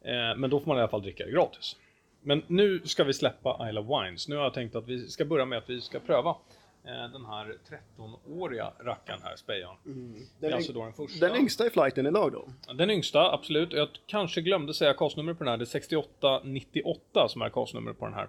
Eh, 0.04 0.36
men 0.36 0.50
då 0.50 0.60
får 0.60 0.66
man 0.66 0.76
i 0.76 0.80
alla 0.80 0.88
fall 0.88 1.02
dricka 1.02 1.24
det 1.24 1.32
gratis. 1.32 1.76
Men 2.22 2.42
nu 2.46 2.80
ska 2.84 3.04
vi 3.04 3.12
släppa 3.12 3.68
Isle 3.68 3.80
of 3.80 3.86
Wines. 3.86 4.28
Nu 4.28 4.36
har 4.36 4.42
jag 4.42 4.54
tänkt 4.54 4.76
att 4.76 4.88
vi 4.88 5.08
ska 5.08 5.24
börja 5.24 5.44
med 5.44 5.58
att 5.58 5.70
vi 5.70 5.80
ska 5.80 6.00
pröva 6.00 6.36
den 6.84 7.24
här 7.26 7.56
13-åriga 7.98 8.72
rackaren 8.80 9.20
här, 9.22 9.36
Spejan. 9.36 9.76
Mm. 9.86 10.14
Den, 10.40 10.52
alltså 10.52 10.72
den, 10.72 10.92
första. 10.92 11.26
den 11.26 11.36
yngsta 11.36 11.66
i 11.66 11.70
flighten 11.70 12.06
idag 12.06 12.32
då? 12.32 12.48
Den 12.74 12.90
yngsta, 12.90 13.32
absolut. 13.32 13.72
Jag 13.72 13.88
kanske 14.06 14.40
glömde 14.40 14.74
säga 14.74 14.94
kostnumret 14.94 15.38
på 15.38 15.44
den 15.44 15.50
här. 15.50 15.58
Det 15.58 15.64
är 15.64 15.66
6898 15.66 17.28
som 17.28 17.42
är 17.42 17.48
kostnumret 17.48 17.98
på 17.98 18.04
den 18.04 18.14
här. 18.14 18.28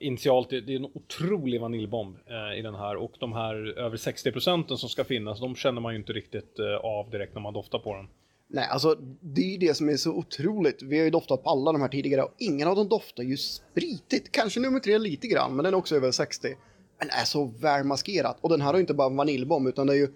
initialt, 0.00 0.50
det, 0.50 0.60
det 0.60 0.72
är 0.72 0.76
en 0.76 0.90
otrolig 0.94 1.60
vaniljbomb 1.60 2.16
eh, 2.26 2.58
i 2.58 2.62
den 2.62 2.74
här 2.74 2.96
och 2.96 3.12
de 3.18 3.32
här 3.32 3.78
över 3.78 3.96
60 3.96 4.32
procenten 4.32 4.76
som 4.76 4.88
ska 4.88 5.04
finnas, 5.04 5.40
de 5.40 5.56
känner 5.56 5.80
man 5.80 5.92
ju 5.92 5.98
inte 5.98 6.12
riktigt 6.12 6.58
eh, 6.58 6.76
av 6.76 7.10
direkt 7.10 7.34
när 7.34 7.40
man 7.40 7.54
doftar 7.54 7.78
på 7.78 7.94
den. 7.94 8.08
Nej, 8.54 8.68
alltså 8.70 8.96
det 9.20 9.40
är 9.40 9.50
ju 9.50 9.58
det 9.58 9.74
som 9.74 9.88
är 9.88 9.96
så 9.96 10.10
otroligt. 10.10 10.82
Vi 10.82 10.98
har 10.98 11.04
ju 11.04 11.10
doftat 11.10 11.42
på 11.42 11.50
alla 11.50 11.72
de 11.72 11.80
här 11.80 11.88
tidigare 11.88 12.22
och 12.22 12.34
ingen 12.38 12.68
av 12.68 12.76
dem 12.76 12.88
doftar 12.88 13.22
ju 13.22 13.36
spritigt. 13.36 14.32
Kanske 14.32 14.60
nummer 14.60 14.80
tre 14.80 14.98
lite 14.98 15.26
grann, 15.26 15.56
men 15.56 15.64
den 15.64 15.74
är 15.74 15.78
också 15.78 15.96
över 15.96 16.10
60. 16.10 16.56
Men 16.98 17.08
är 17.10 17.24
så 17.24 17.44
välmaskerat. 17.44 18.38
Och 18.40 18.48
den 18.48 18.60
här 18.60 18.68
har 18.68 18.74
ju 18.74 18.80
inte 18.80 18.94
bara 18.94 19.08
vaniljbomb, 19.08 19.68
utan 19.68 19.86
det 19.86 19.92
är 19.92 19.96
ju 19.96 20.08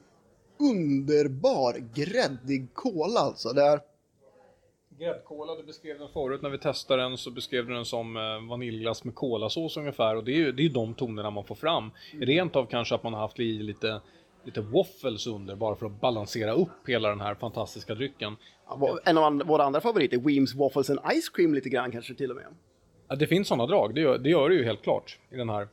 underbar 0.60 1.76
gräddig 1.94 2.74
kola 2.74 3.20
alltså. 3.20 3.48
Det 3.48 3.62
är... 3.62 3.80
Gräddkola, 4.98 5.54
du 5.54 5.62
beskrev 5.62 5.98
den 5.98 6.08
förut 6.08 6.42
när 6.42 6.50
vi 6.50 6.58
testade 6.58 7.02
den 7.02 7.16
så 7.16 7.30
beskrev 7.30 7.66
du 7.66 7.74
den 7.74 7.84
som 7.84 8.16
eh, 8.16 8.48
vaniljglass 8.48 9.04
med 9.04 9.14
kolasås 9.14 9.76
ungefär 9.76 10.16
och 10.16 10.24
det 10.24 10.32
är 10.32 10.36
ju 10.36 10.52
det 10.52 10.64
är 10.64 10.68
de 10.68 10.94
tonerna 10.94 11.30
man 11.30 11.44
får 11.44 11.54
fram. 11.54 11.90
Mm. 12.12 12.26
Rent 12.26 12.56
av 12.56 12.66
kanske 12.66 12.94
att 12.94 13.02
man 13.02 13.14
har 13.14 13.20
haft 13.20 13.40
i 13.40 13.52
lite 13.52 14.00
lite 14.46 14.60
waffles 14.60 15.26
under 15.26 15.56
bara 15.56 15.76
för 15.76 15.86
att 15.86 16.00
balansera 16.00 16.52
upp 16.52 16.88
hela 16.88 17.08
den 17.08 17.20
här 17.20 17.34
fantastiska 17.34 17.94
drycken. 17.94 18.36
Ja, 18.68 18.98
en 19.04 19.18
av 19.18 19.38
våra 19.38 19.64
andra 19.64 19.80
favoriter, 19.80 20.18
Weems 20.18 20.54
Waffles 20.54 20.90
and 20.90 21.00
Ice 21.00 21.28
Cream 21.28 21.54
lite 21.54 21.68
grann 21.68 21.92
kanske 21.92 22.14
till 22.14 22.30
och 22.30 22.36
med. 22.36 22.46
Ja, 23.08 23.16
det 23.16 23.26
finns 23.26 23.48
sådana 23.48 23.66
drag, 23.66 23.94
det 23.94 24.00
gör, 24.00 24.18
det 24.18 24.30
gör 24.30 24.48
det 24.48 24.54
ju 24.54 24.64
helt 24.64 24.82
klart 24.82 25.18
i 25.30 25.36
den 25.36 25.48
här. 25.48 25.68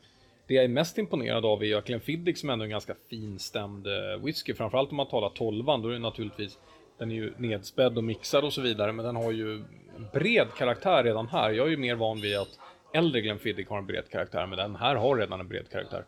Det 0.47 0.53
jag 0.53 0.63
är 0.63 0.69
mest 0.69 0.97
imponerad 0.97 1.45
av 1.45 1.63
är 1.63 1.81
Glenfiddich 1.81 2.37
som 2.37 2.49
ändå 2.49 2.63
är 2.63 2.65
en 2.65 2.71
ganska 2.71 2.95
finstämd 3.09 3.87
eh, 3.87 4.25
whisky, 4.25 4.53
framförallt 4.53 4.91
om 4.91 4.97
man 4.97 5.07
talar 5.07 5.29
tolvan, 5.29 5.81
då 5.81 5.89
är 5.89 5.93
det 5.93 5.99
naturligtvis 5.99 6.57
den 6.97 7.11
är 7.11 7.15
ju 7.15 7.33
nedspädd 7.37 7.97
och 7.97 8.03
mixad 8.03 8.43
och 8.43 8.53
så 8.53 8.61
vidare, 8.61 8.91
men 8.91 9.05
den 9.05 9.15
har 9.15 9.31
ju 9.31 9.53
en 9.95 10.07
bred 10.13 10.47
karaktär 10.57 11.03
redan 11.03 11.27
här. 11.27 11.51
Jag 11.51 11.67
är 11.67 11.71
ju 11.71 11.77
mer 11.77 11.95
van 11.95 12.21
vid 12.21 12.37
att 12.37 12.59
äldre 12.93 13.21
Glenfiddich 13.21 13.67
har 13.67 13.77
en 13.77 13.85
bred 13.85 14.09
karaktär, 14.09 14.47
men 14.47 14.57
den 14.57 14.75
här 14.75 14.95
har 14.95 15.17
redan 15.17 15.39
en 15.39 15.47
bred 15.47 15.69
karaktär. 15.69 16.05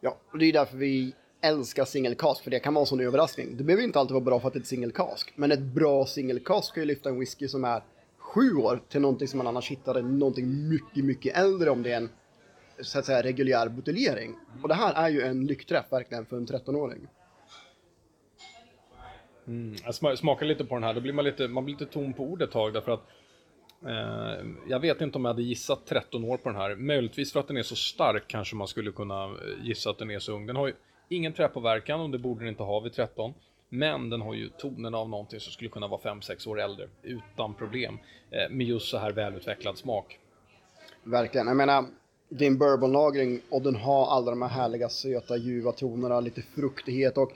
Ja, 0.00 0.16
och 0.32 0.38
det 0.38 0.46
är 0.46 0.52
därför 0.52 0.76
vi 0.76 1.14
älskar 1.40 1.84
single 1.84 2.14
cask, 2.14 2.44
för 2.44 2.50
det 2.50 2.60
kan 2.60 2.74
vara 2.74 2.82
en 2.82 2.86
sån 2.86 3.00
överraskning. 3.00 3.56
Det 3.56 3.64
behöver 3.64 3.84
inte 3.84 3.98
alltid 3.98 4.12
vara 4.14 4.24
bra 4.24 4.40
för 4.40 4.48
att 4.48 4.54
det 4.54 4.58
är 4.58 4.60
ett 4.60 4.66
single 4.66 4.92
cask, 4.92 5.32
men 5.36 5.52
ett 5.52 5.60
bra 5.60 6.06
single 6.06 6.40
cask 6.40 6.74
kan 6.74 6.82
ju 6.82 6.86
lyfta 6.86 7.08
en 7.08 7.18
whisky 7.18 7.48
som 7.48 7.64
är 7.64 7.82
sju 8.18 8.54
år 8.54 8.80
till 8.88 9.00
någonting 9.00 9.28
som 9.28 9.38
man 9.38 9.46
annars 9.46 9.70
hittade 9.70 10.02
någonting 10.02 10.68
mycket, 10.68 11.04
mycket 11.04 11.36
äldre 11.36 11.70
om 11.70 11.82
det 11.82 11.92
är 11.92 11.96
en 11.96 12.08
så 12.80 12.98
att 12.98 13.04
säga 13.04 13.22
reguljär 13.22 13.68
buteljering. 13.68 14.34
Och 14.62 14.68
det 14.68 14.74
här 14.74 14.94
är 14.94 15.08
ju 15.08 15.22
en 15.22 15.46
lyckträff 15.46 15.92
verkligen 15.92 16.26
för 16.26 16.36
en 16.36 16.46
13-åring. 16.46 17.06
Mm, 19.46 19.76
jag 19.84 20.18
smakar 20.18 20.46
lite 20.46 20.64
på 20.64 20.74
den 20.74 20.84
här, 20.84 20.94
då 20.94 21.00
blir 21.00 21.12
man 21.12 21.24
lite, 21.24 21.48
man 21.48 21.64
blir 21.64 21.74
lite 21.74 21.92
tom 21.92 22.12
på 22.12 22.24
ord 22.24 22.42
ett 22.42 22.50
tag 22.50 22.72
därför 22.72 22.92
att 22.92 23.06
eh, 23.86 24.46
jag 24.68 24.80
vet 24.80 25.00
inte 25.00 25.18
om 25.18 25.24
jag 25.24 25.32
hade 25.32 25.42
gissat 25.42 25.86
13 25.86 26.24
år 26.24 26.36
på 26.36 26.48
den 26.48 26.58
här. 26.58 26.76
Möjligtvis 26.76 27.32
för 27.32 27.40
att 27.40 27.48
den 27.48 27.56
är 27.56 27.62
så 27.62 27.76
stark 27.76 28.24
kanske 28.26 28.56
man 28.56 28.68
skulle 28.68 28.92
kunna 28.92 29.24
eh, 29.24 29.30
gissa 29.62 29.90
att 29.90 29.98
den 29.98 30.10
är 30.10 30.18
så 30.18 30.32
ung. 30.32 30.46
Den 30.46 30.56
har 30.56 30.66
ju 30.66 30.74
ingen 31.08 31.32
träpåverkan 31.32 32.00
och 32.00 32.10
det 32.10 32.18
borde 32.18 32.40
den 32.40 32.48
inte 32.48 32.62
ha 32.62 32.80
vid 32.80 32.92
13. 32.92 33.34
Men 33.68 34.10
den 34.10 34.20
har 34.20 34.34
ju 34.34 34.48
tonen 34.48 34.94
av 34.94 35.08
någonting 35.08 35.40
som 35.40 35.52
skulle 35.52 35.70
kunna 35.70 35.88
vara 35.88 36.00
5-6 36.00 36.48
år 36.48 36.60
äldre 36.60 36.88
utan 37.02 37.54
problem. 37.54 37.98
Eh, 38.30 38.50
med 38.50 38.66
just 38.66 38.88
så 38.88 38.98
här 38.98 39.12
välutvecklad 39.12 39.78
smak. 39.78 40.18
Verkligen. 41.02 41.46
Jag 41.46 41.56
menar, 41.56 41.84
din 42.28 42.58
bourbonlagring 42.58 43.40
och 43.50 43.62
den 43.62 43.76
har 43.76 44.06
alla 44.06 44.30
de 44.30 44.42
här 44.42 44.48
härliga 44.48 44.88
söta 44.88 45.36
ljuva 45.36 45.72
tonerna, 45.72 46.20
lite 46.20 46.42
fruktighet 46.42 47.18
och 47.18 47.32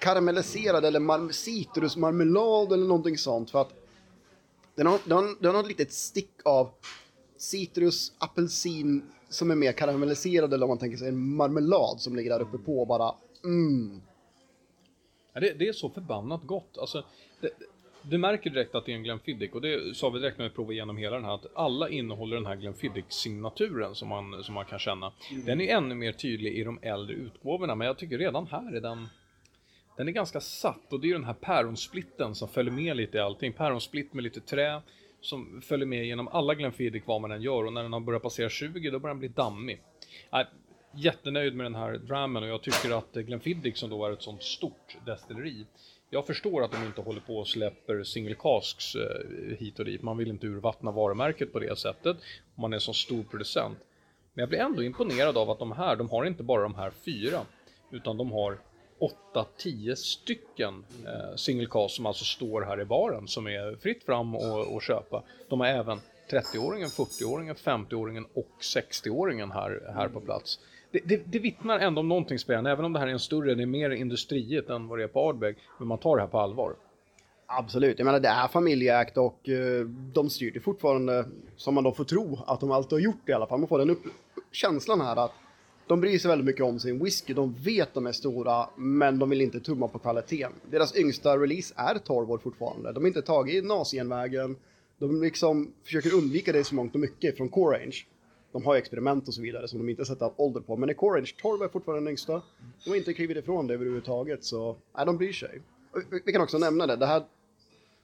karamelliserad 0.00 0.84
eller 0.84 1.32
citrusmarmelad 1.32 2.72
eller 2.72 2.86
någonting 2.86 3.18
sånt. 3.18 3.50
För 3.50 3.60
att 3.60 3.72
den 4.74 4.86
har, 4.86 4.98
den, 5.04 5.18
har, 5.18 5.42
den 5.42 5.54
har 5.54 5.62
ett 5.62 5.68
litet 5.68 5.92
stick 5.92 6.32
av 6.44 6.70
citrus, 7.36 8.12
apelsin 8.18 9.02
som 9.28 9.50
är 9.50 9.54
mer 9.54 9.72
karamelliserad 9.72 10.54
eller 10.54 10.64
om 10.64 10.68
man 10.68 10.78
tänker 10.78 10.96
sig 10.96 11.08
en 11.08 11.36
marmelad 11.36 12.00
som 12.00 12.16
ligger 12.16 12.30
där 12.30 12.42
uppe 12.42 12.58
på 12.58 12.84
bara 12.84 13.14
mm. 13.44 14.00
Ja, 15.32 15.40
det, 15.40 15.52
det, 15.58 15.68
är 15.68 15.72
så 15.72 15.90
förbannat 15.90 16.42
gott. 16.42 16.78
Alltså, 16.78 17.04
det, 17.40 17.50
du 18.02 18.18
märker 18.18 18.50
direkt 18.50 18.74
att 18.74 18.86
det 18.86 18.92
är 18.92 18.96
en 18.96 19.02
Glenfiddich 19.02 19.52
och 19.52 19.60
det 19.60 19.96
sa 19.96 20.10
vi 20.10 20.18
direkt 20.18 20.38
när 20.38 20.48
vi 20.48 20.54
provade 20.54 20.74
igenom 20.74 20.96
hela 20.96 21.16
den 21.16 21.24
här 21.24 21.34
att 21.34 21.46
alla 21.54 21.88
innehåller 21.88 22.36
den 22.36 22.46
här 22.46 22.56
Glenfiddich-signaturen 22.56 23.94
som 23.94 24.08
man, 24.08 24.44
som 24.44 24.54
man 24.54 24.64
kan 24.64 24.78
känna. 24.78 25.12
Mm. 25.30 25.44
Den 25.44 25.60
är 25.60 25.76
ännu 25.76 25.94
mer 25.94 26.12
tydlig 26.12 26.58
i 26.58 26.64
de 26.64 26.78
äldre 26.82 27.14
utgåvorna 27.14 27.74
men 27.74 27.86
jag 27.86 27.98
tycker 27.98 28.18
redan 28.18 28.46
här 28.46 28.76
är 28.76 28.80
den 28.80 29.08
den 29.96 30.08
är 30.08 30.12
ganska 30.12 30.40
satt 30.40 30.92
och 30.92 31.00
det 31.00 31.06
är 31.06 31.08
ju 31.08 31.14
den 31.14 31.24
här 31.24 31.34
päronsplitten 31.34 32.34
som 32.34 32.48
följer 32.48 32.72
med 32.72 32.96
lite 32.96 33.18
i 33.18 33.20
allting. 33.20 33.52
Päronsplitt 33.52 34.12
med 34.14 34.24
lite 34.24 34.40
trä 34.40 34.82
som 35.26 35.62
följer 35.62 35.86
med 35.86 36.06
genom 36.06 36.28
alla 36.28 36.54
Glenfiddich 36.54 37.02
vad 37.06 37.20
man 37.20 37.32
än 37.32 37.42
gör 37.42 37.64
och 37.64 37.72
när 37.72 37.82
den 37.82 37.92
har 37.92 38.00
börjat 38.00 38.22
passera 38.22 38.48
20 38.48 38.90
då 38.90 38.98
börjar 38.98 39.14
den 39.14 39.18
bli 39.18 39.28
dammig. 39.28 39.80
Äh, 40.32 40.40
jättenöjd 40.94 41.54
med 41.54 41.66
den 41.66 41.74
här 41.74 41.92
drammen 41.92 42.42
och 42.42 42.48
jag 42.48 42.62
tycker 42.62 42.98
att 42.98 43.12
Glenfiddich 43.12 43.76
som 43.76 43.90
då 43.90 44.06
är 44.06 44.12
ett 44.12 44.22
sånt 44.22 44.42
stort 44.42 44.96
destilleri 45.06 45.66
jag 46.10 46.26
förstår 46.26 46.64
att 46.64 46.72
de 46.72 46.84
inte 46.84 47.00
håller 47.00 47.20
på 47.20 47.36
och 47.36 47.48
släpper 47.48 48.02
single 48.02 48.34
casks 48.34 48.94
eh, 48.94 49.56
hit 49.58 49.78
och 49.78 49.84
dit. 49.84 50.02
Man 50.02 50.16
vill 50.16 50.28
inte 50.28 50.46
urvattna 50.46 50.90
varumärket 50.90 51.52
på 51.52 51.58
det 51.58 51.78
sättet. 51.78 52.16
Om 52.54 52.62
man 52.62 52.72
är 52.72 52.76
en 52.76 52.80
så 52.80 52.92
stor 52.92 53.22
producent. 53.22 53.78
Men 54.34 54.42
jag 54.42 54.48
blir 54.48 54.58
ändå 54.58 54.82
imponerad 54.82 55.36
av 55.36 55.50
att 55.50 55.58
de 55.58 55.72
här, 55.72 55.96
de 55.96 56.10
har 56.10 56.24
inte 56.24 56.42
bara 56.42 56.62
de 56.62 56.74
här 56.74 56.90
fyra. 56.90 57.40
Utan 57.90 58.16
de 58.16 58.32
har 58.32 58.58
8-10 59.34 59.94
stycken 59.94 60.84
eh, 61.06 61.36
single 61.36 61.66
cast 61.66 61.94
som 61.94 62.06
alltså 62.06 62.24
står 62.24 62.62
här 62.62 62.80
i 62.80 62.84
baren 62.84 63.28
som 63.28 63.46
är 63.46 63.76
fritt 63.76 64.04
fram 64.04 64.34
och, 64.34 64.74
och 64.74 64.82
köpa. 64.82 65.22
De 65.48 65.60
har 65.60 65.66
även 65.66 66.00
30-åringen, 66.30 66.86
40-åringen, 66.86 67.54
50-åringen 67.54 68.24
och 68.34 68.50
60-åringen 68.60 69.52
här, 69.52 69.92
här 69.94 70.08
på 70.08 70.20
plats. 70.20 70.58
Det, 70.90 71.00
det, 71.04 71.22
det 71.26 71.38
vittnar 71.38 71.78
ändå 71.78 72.00
om 72.00 72.08
någonting 72.08 72.38
spännande, 72.38 72.70
även 72.70 72.84
om 72.84 72.92
det 72.92 72.98
här 72.98 73.06
är 73.06 73.12
en 73.12 73.18
större, 73.18 73.54
det 73.54 73.62
är 73.62 73.66
mer 73.66 73.90
industriet 73.90 74.70
än 74.70 74.88
vad 74.88 74.98
det 74.98 75.04
är 75.04 75.08
på 75.08 75.28
Ardbeg, 75.28 75.56
men 75.78 75.88
man 75.88 75.98
tar 75.98 76.16
det 76.16 76.22
här 76.22 76.28
på 76.28 76.38
allvar. 76.38 76.74
Absolut, 77.46 77.98
jag 77.98 78.06
menar 78.06 78.20
det 78.20 78.28
är 78.28 78.48
familjeägt 78.48 79.16
och 79.16 79.48
eh, 79.48 79.84
de 79.86 80.30
styr 80.30 80.50
det 80.50 80.60
fortfarande 80.60 81.24
som 81.56 81.74
man 81.74 81.84
då 81.84 81.92
får 81.92 82.04
tro 82.04 82.38
att 82.46 82.60
de 82.60 82.70
alltid 82.70 82.92
har 82.92 83.00
gjort 83.00 83.20
det 83.24 83.32
i 83.32 83.34
alla 83.34 83.46
fall. 83.46 83.58
Man 83.58 83.68
får 83.68 83.78
den 83.78 83.90
upp 83.90 84.02
känslan 84.52 85.00
här 85.00 85.24
att 85.24 85.32
de 85.86 86.00
bryr 86.00 86.18
sig 86.18 86.28
väldigt 86.28 86.46
mycket 86.46 86.64
om 86.64 86.80
sin 86.80 87.04
whisky, 87.04 87.34
de 87.34 87.54
vet 87.54 87.94
de 87.94 88.06
är 88.06 88.12
stora, 88.12 88.68
men 88.76 89.18
de 89.18 89.30
vill 89.30 89.40
inte 89.40 89.60
tumma 89.60 89.88
på 89.88 89.98
kvaliteten. 89.98 90.52
Deras 90.70 90.96
yngsta 90.96 91.38
release 91.38 91.74
är 91.76 91.98
12 91.98 92.30
år 92.30 92.38
fortfarande. 92.38 92.92
De 92.92 93.02
har 93.02 93.08
inte 93.08 93.22
tagit 93.22 93.64
nazienvägen, 93.64 94.56
de 94.98 95.22
liksom 95.22 95.72
försöker 95.84 96.14
undvika 96.14 96.52
det 96.52 96.64
så 96.64 96.74
mångt 96.74 96.94
och 96.94 97.00
mycket 97.00 97.36
från 97.36 97.48
Core 97.48 97.78
Range. 97.78 97.96
De 98.52 98.64
har 98.64 98.74
ju 98.74 98.78
experiment 98.78 99.28
och 99.28 99.34
så 99.34 99.42
vidare 99.42 99.68
som 99.68 99.78
de 99.78 99.88
inte 99.88 100.04
sätter 100.04 100.30
ålder 100.36 100.60
på, 100.60 100.76
men 100.76 100.90
i 100.90 100.94
Core 100.94 101.18
Range 101.18 101.32
12 101.42 101.62
är 101.62 101.68
fortfarande 101.68 102.00
den 102.00 102.08
yngsta. 102.08 102.42
De 102.84 102.90
har 102.90 102.96
inte 102.96 103.14
klivit 103.14 103.36
ifrån 103.36 103.66
det 103.66 103.74
överhuvudtaget, 103.74 104.44
så 104.44 104.76
nej, 104.96 105.06
de 105.06 105.16
bryr 105.16 105.32
sig. 105.32 105.60
Vi 106.24 106.32
kan 106.32 106.42
också 106.42 106.58
nämna 106.58 106.86
det, 106.86 106.96
det 106.96 107.06
här, 107.06 107.22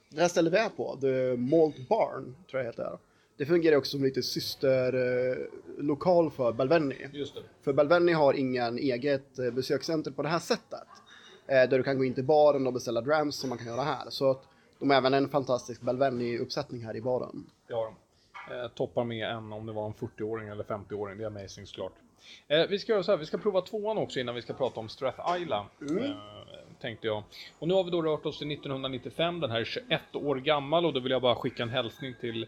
det 0.09 0.21
här 0.21 0.27
stället 0.27 0.53
vi 0.53 0.57
är 0.57 0.69
på, 0.69 0.97
The 1.01 1.37
Malt 1.37 1.89
Barn, 1.89 2.35
tror 2.49 2.63
jag 2.63 2.63
det 2.63 2.69
heter. 2.69 2.97
Det 3.43 3.47
fungerar 3.47 3.77
också 3.77 3.91
som 3.91 4.03
lite 4.03 4.23
systerlokal 4.23 6.31
för 6.31 6.51
Balvenie. 6.51 7.09
Just 7.13 7.35
det. 7.35 7.41
För 7.61 7.73
Balvenie 7.73 8.15
har 8.15 8.33
ingen 8.33 8.77
eget 8.77 9.39
eh, 9.39 9.51
besökscenter 9.51 10.11
på 10.11 10.23
det 10.23 10.29
här 10.29 10.39
sättet. 10.39 10.87
Eh, 11.47 11.69
där 11.69 11.77
du 11.77 11.83
kan 11.83 11.97
gå 11.97 12.05
in 12.05 12.13
till 12.13 12.23
baren 12.23 12.67
och 12.67 12.73
beställa 12.73 13.01
drams 13.01 13.35
som 13.35 13.49
man 13.49 13.57
kan 13.57 13.67
göra 13.67 13.81
här. 13.81 14.09
Så 14.09 14.31
att 14.31 14.43
de 14.79 14.89
har 14.89 14.97
även 14.97 15.13
en 15.13 15.29
fantastisk 15.29 15.81
Balvenie-uppsättning 15.81 16.85
här 16.85 16.95
i 16.95 17.01
baren. 17.01 17.45
De. 17.67 17.95
Eh, 18.51 18.67
toppar 18.75 19.03
med 19.03 19.29
en 19.29 19.53
om 19.53 19.65
det 19.65 19.73
var 19.73 19.85
en 19.85 19.93
40-åring 19.93 20.47
eller 20.47 20.63
50-åring. 20.63 21.17
Det 21.17 21.23
är 21.23 21.27
amazing 21.27 21.67
såklart. 21.67 21.93
Eh, 22.47 22.67
vi 22.69 22.79
ska 22.79 22.91
göra 22.91 23.03
så 23.03 23.11
här, 23.11 23.17
vi 23.17 23.25
ska 23.25 23.37
prova 23.37 23.61
tvåan 23.61 23.97
också 23.97 24.19
innan 24.19 24.35
vi 24.35 24.41
ska 24.41 24.53
prata 24.53 24.79
om 24.79 24.89
Strath 24.89 25.41
Isla. 25.41 25.65
Mm. 25.81 26.03
Eh, 26.03 26.11
tänkte 26.81 27.07
jag. 27.07 27.23
Och 27.59 27.67
nu 27.67 27.73
har 27.73 27.83
vi 27.83 27.91
då 27.91 28.01
rört 28.01 28.25
oss 28.25 28.37
till 28.37 28.51
1995, 28.51 29.39
den 29.39 29.51
här 29.51 29.59
är 29.59 29.65
21 29.65 30.01
år 30.13 30.35
gammal 30.35 30.85
och 30.85 30.93
då 30.93 30.99
vill 30.99 31.11
jag 31.11 31.21
bara 31.21 31.35
skicka 31.35 31.63
en 31.63 31.69
hälsning 31.69 32.15
till 32.21 32.47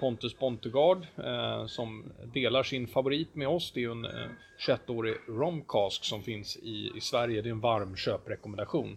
Pontus 0.00 0.38
Bontegard 0.38 1.06
eh, 1.24 1.66
som 1.66 2.04
delar 2.34 2.62
sin 2.62 2.86
favorit 2.86 3.34
med 3.34 3.48
oss. 3.48 3.72
Det 3.72 3.84
är 3.84 3.90
en 3.90 4.04
eh, 4.04 4.28
21-årig 4.68 5.14
romcask 5.28 6.04
som 6.04 6.22
finns 6.22 6.56
i, 6.56 6.92
i 6.96 7.00
Sverige. 7.00 7.42
Det 7.42 7.48
är 7.48 7.50
en 7.50 7.60
varm 7.60 7.96
köprekommendation 7.96 8.96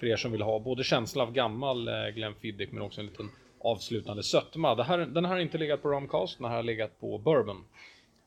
för 0.00 0.06
er 0.06 0.16
som 0.16 0.32
vill 0.32 0.42
ha 0.42 0.58
både 0.58 0.84
känsla 0.84 1.22
av 1.22 1.32
gammal 1.32 1.88
eh, 1.88 1.94
Glenfiddich 2.14 2.68
men 2.72 2.82
också 2.82 3.00
en 3.00 3.06
liten 3.06 3.30
avslutande 3.60 4.22
sötma. 4.22 4.74
Det 4.74 4.84
här, 4.84 4.98
den 4.98 5.24
här 5.24 5.32
har 5.32 5.40
inte 5.40 5.58
legat 5.58 5.82
på 5.82 5.88
romcast, 5.88 6.38
den 6.38 6.46
här 6.46 6.56
har 6.56 6.62
legat 6.62 7.00
på 7.00 7.18
bourbon. 7.18 7.64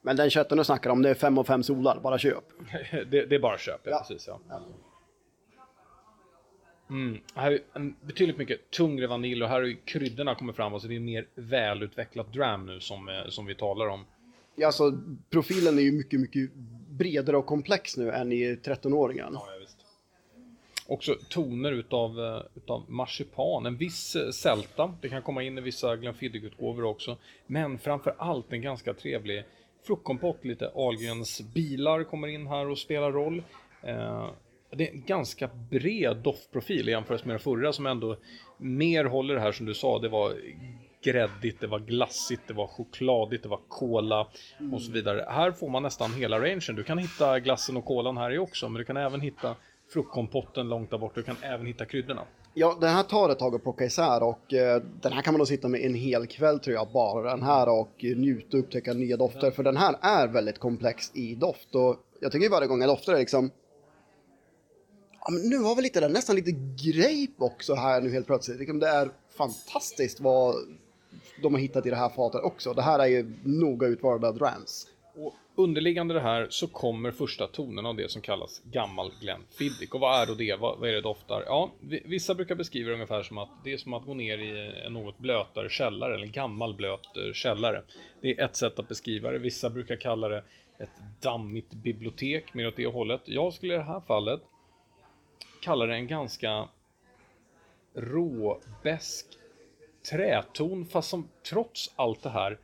Men 0.02 0.16
den 0.16 0.30
köttet 0.30 0.58
du 0.58 0.64
snackar 0.64 0.90
om, 0.90 1.02
det 1.02 1.10
är 1.10 1.14
5 1.14 1.38
och 1.38 1.48
5 1.48 1.64
solar, 1.64 2.00
bara 2.00 2.18
köp. 2.18 2.44
det, 2.92 3.26
det, 3.26 3.36
är 3.36 3.40
bara 3.40 3.58
köp, 3.58 3.82
ja, 3.84 3.92
ja. 3.92 4.00
precis 4.00 4.28
ja. 4.28 4.40
ja. 4.50 4.62
Mm. 6.94 7.20
Här 7.36 7.52
är 7.52 7.94
betydligt 8.06 8.38
mycket 8.38 8.72
tungre 8.72 9.08
vanilj 9.08 9.44
och 9.44 9.50
här 9.50 9.62
har 9.62 9.86
kryddorna 9.86 10.36
kommit 10.36 10.56
fram, 10.56 10.80
så 10.80 10.88
det 10.88 10.96
är 10.96 11.00
mer 11.00 11.28
välutvecklat 11.36 12.34
dram 12.34 12.66
nu 12.66 12.80
som, 12.80 13.10
eh, 13.10 13.28
som 13.30 13.46
vi 13.46 13.56
talar 13.56 13.88
om. 13.88 14.06
Ja, 14.56 14.68
alltså 14.68 15.02
profilen 15.30 15.78
är 15.78 15.82
ju 15.82 15.92
mycket, 15.92 16.20
mycket 16.20 16.54
bredare 16.90 17.38
och 17.38 17.46
komplex 17.46 17.98
nu 17.98 18.12
än 18.12 18.32
i 18.32 18.56
13-åringen. 18.56 19.30
Ja, 19.34 19.48
ja, 19.48 19.60
visst. 19.60 19.78
också 20.88 21.16
toner 21.30 21.72
utav, 21.72 22.20
uh, 22.20 22.42
utav 22.56 22.92
marsipan, 22.92 23.66
en 23.66 23.78
viss 23.78 24.16
uh, 24.16 24.30
sälta. 24.30 24.96
Det 25.02 25.10
kan 25.10 25.22
komma 25.22 25.44
in 25.44 25.58
i 25.58 25.62
vissa 25.62 25.96
Glenfiddich-utgåvor 25.96 26.84
också. 26.84 27.18
Men 27.48 27.80
framför 27.80 28.16
allt 28.18 28.54
en 28.54 28.62
ganska 28.62 28.94
trevlig 28.94 29.44
fruktkompott, 29.88 30.46
lite 30.46 30.72
Ahlgrens 30.76 31.42
bilar 31.54 32.04
kommer 32.04 32.28
in 32.28 32.48
här 32.48 32.70
och 32.70 32.78
spelar 32.78 33.12
roll. 33.12 33.44
Uh, 33.88 34.30
det 34.76 34.90
är 34.90 34.94
en 34.94 35.04
ganska 35.06 35.50
bred 35.70 36.18
doftprofil 36.18 36.90
i 36.90 36.92
jämförelse 36.92 37.28
med 37.28 37.34
den 37.34 37.40
förra 37.40 37.74
som 37.74 37.86
ändå 37.86 38.18
mer 38.58 39.06
håller 39.06 39.34
det 39.34 39.42
här 39.42 39.52
som 39.52 39.66
du 39.66 39.74
sa. 39.74 40.00
Det 40.00 40.10
var 40.10 40.34
gräddigt, 41.04 41.60
det 41.60 41.68
var 41.68 41.80
glassigt, 41.80 42.42
det 42.48 42.54
var 42.54 42.68
chokladigt, 42.68 43.44
det 43.44 43.50
var 43.50 43.60
kola 43.68 44.28
och 44.74 44.82
så 44.82 44.92
vidare. 44.92 45.26
Här 45.30 45.52
får 45.52 45.70
man 45.70 45.84
nästan 45.84 46.14
hela 46.14 46.40
rangen. 46.40 46.76
Du 46.76 46.84
kan 46.84 46.98
hitta 46.98 47.40
glassen 47.40 47.78
och 47.78 47.86
kolan 47.86 48.18
här 48.18 48.34
i 48.34 48.38
också, 48.38 48.70
men 48.70 48.80
du 48.80 48.86
kan 48.86 48.98
även 48.98 49.22
hitta 49.22 49.56
fruktkompotten 49.94 50.70
långt 50.70 50.92
där 50.92 50.98
bort. 50.98 51.16
Du 51.16 51.24
kan 51.24 51.36
även 51.42 51.66
hitta 51.66 51.86
kryddorna. 51.86 52.22
Ja, 52.54 52.78
den 52.82 52.90
här 52.90 53.04
tar 53.04 53.30
ett 53.30 53.40
tag 53.40 53.56
att 53.56 53.64
plocka 53.64 53.86
isär 53.86 54.24
och 54.24 54.54
eh, 54.54 54.82
den 55.02 55.14
här 55.14 55.22
kan 55.22 55.34
man 55.34 55.38
nog 55.38 55.48
sitta 55.48 55.68
med 55.68 55.82
en 55.82 55.96
hel 55.96 56.28
kväll 56.28 56.60
tror 56.60 56.76
jag, 56.76 56.88
bara 56.94 57.30
den 57.30 57.44
här 57.44 57.70
och 57.70 58.04
njuta 58.04 58.58
och 58.58 58.64
upptäcka 58.64 58.94
nya 58.94 59.18
dofter. 59.18 59.52
För 59.52 59.64
den 59.64 59.78
här 59.78 59.96
är 60.02 60.28
väldigt 60.28 60.60
komplex 60.60 61.16
i 61.16 61.36
doft 61.36 61.76
och 61.76 61.96
jag 62.20 62.32
tycker 62.32 62.50
varje 62.50 62.68
gång 62.68 62.82
jag 62.82 62.90
doftar 62.90 63.14
det 63.14 63.20
liksom 63.20 63.52
Ja, 65.26 65.32
men 65.32 65.50
nu 65.50 65.58
har 65.58 65.76
vi 65.76 65.82
lite 65.82 66.00
där, 66.00 66.10
nästan 66.10 66.36
lite 66.36 66.52
grape 66.52 67.44
också 67.44 67.74
här 67.74 68.02
nu 68.02 68.12
helt 68.12 68.28
plötsligt. 68.28 68.80
Det 68.80 68.88
är 68.88 69.10
fantastiskt 69.38 70.20
vad 70.20 70.56
de 71.42 71.54
har 71.54 71.62
hittat 71.62 71.86
i 71.86 71.90
det 71.90 71.96
här 71.96 72.10
fatet 72.10 72.42
också. 72.44 72.74
Det 72.74 72.82
här 72.82 73.00
är 73.00 73.08
ju 73.08 73.34
noga 73.44 73.88
utvalda 73.88 74.32
drams. 74.32 74.88
Och 75.16 75.34
underliggande 75.56 76.14
det 76.14 76.20
här 76.20 76.48
så 76.50 76.68
kommer 76.68 77.12
första 77.12 77.48
tonen 77.48 77.86
av 77.86 77.96
det 77.96 78.12
som 78.12 78.22
kallas 78.22 78.62
gammal 78.72 79.12
Glenfiddich. 79.22 79.90
Och 79.92 80.00
vad 80.00 80.22
är 80.22 80.26
då 80.28 80.34
det? 80.34 80.56
Vad, 80.60 80.80
vad 80.80 80.90
är 80.90 80.94
det 80.94 81.02
doftar? 81.02 81.44
Ja, 81.46 81.72
vissa 82.06 82.36
brukar 82.36 82.56
beskriva 82.56 82.88
det 82.88 82.94
ungefär 82.94 83.24
som 83.24 83.38
att 83.38 83.50
det 83.64 83.74
är 83.74 83.78
som 83.78 83.94
att 83.94 84.06
gå 84.06 84.14
ner 84.14 84.38
i 84.38 84.84
en 84.86 84.94
något 84.94 85.18
blötare 85.18 85.70
källare, 85.70 86.14
eller 86.14 86.26
en 86.26 86.32
gammal 86.32 86.74
blöt 86.74 87.18
eh, 87.18 87.34
källare. 87.34 87.84
Det 88.22 88.32
är 88.32 88.46
ett 88.46 88.56
sätt 88.56 88.80
att 88.80 88.88
beskriva 88.88 89.32
det. 89.32 89.40
Vissa 89.40 89.70
brukar 89.70 89.96
kalla 89.96 90.28
det 90.28 90.44
ett 90.78 91.22
dammigt 91.22 91.74
bibliotek, 91.74 92.54
mer 92.54 92.68
åt 92.68 92.76
det 92.76 92.88
hållet. 92.88 93.22
Jag 93.26 93.54
skulle 93.54 93.74
i 93.74 93.78
det 93.78 93.84
här 93.84 94.02
fallet 94.08 94.42
kalla 95.64 95.86
det 95.86 95.96
en 95.96 96.08
ganska 96.08 96.68
råbesk 97.94 99.26
träton 100.12 100.86
fast 100.86 101.10
som 101.10 101.28
trots 101.50 101.94
allt 101.96 102.24
det 102.24 102.30
här 102.30 102.58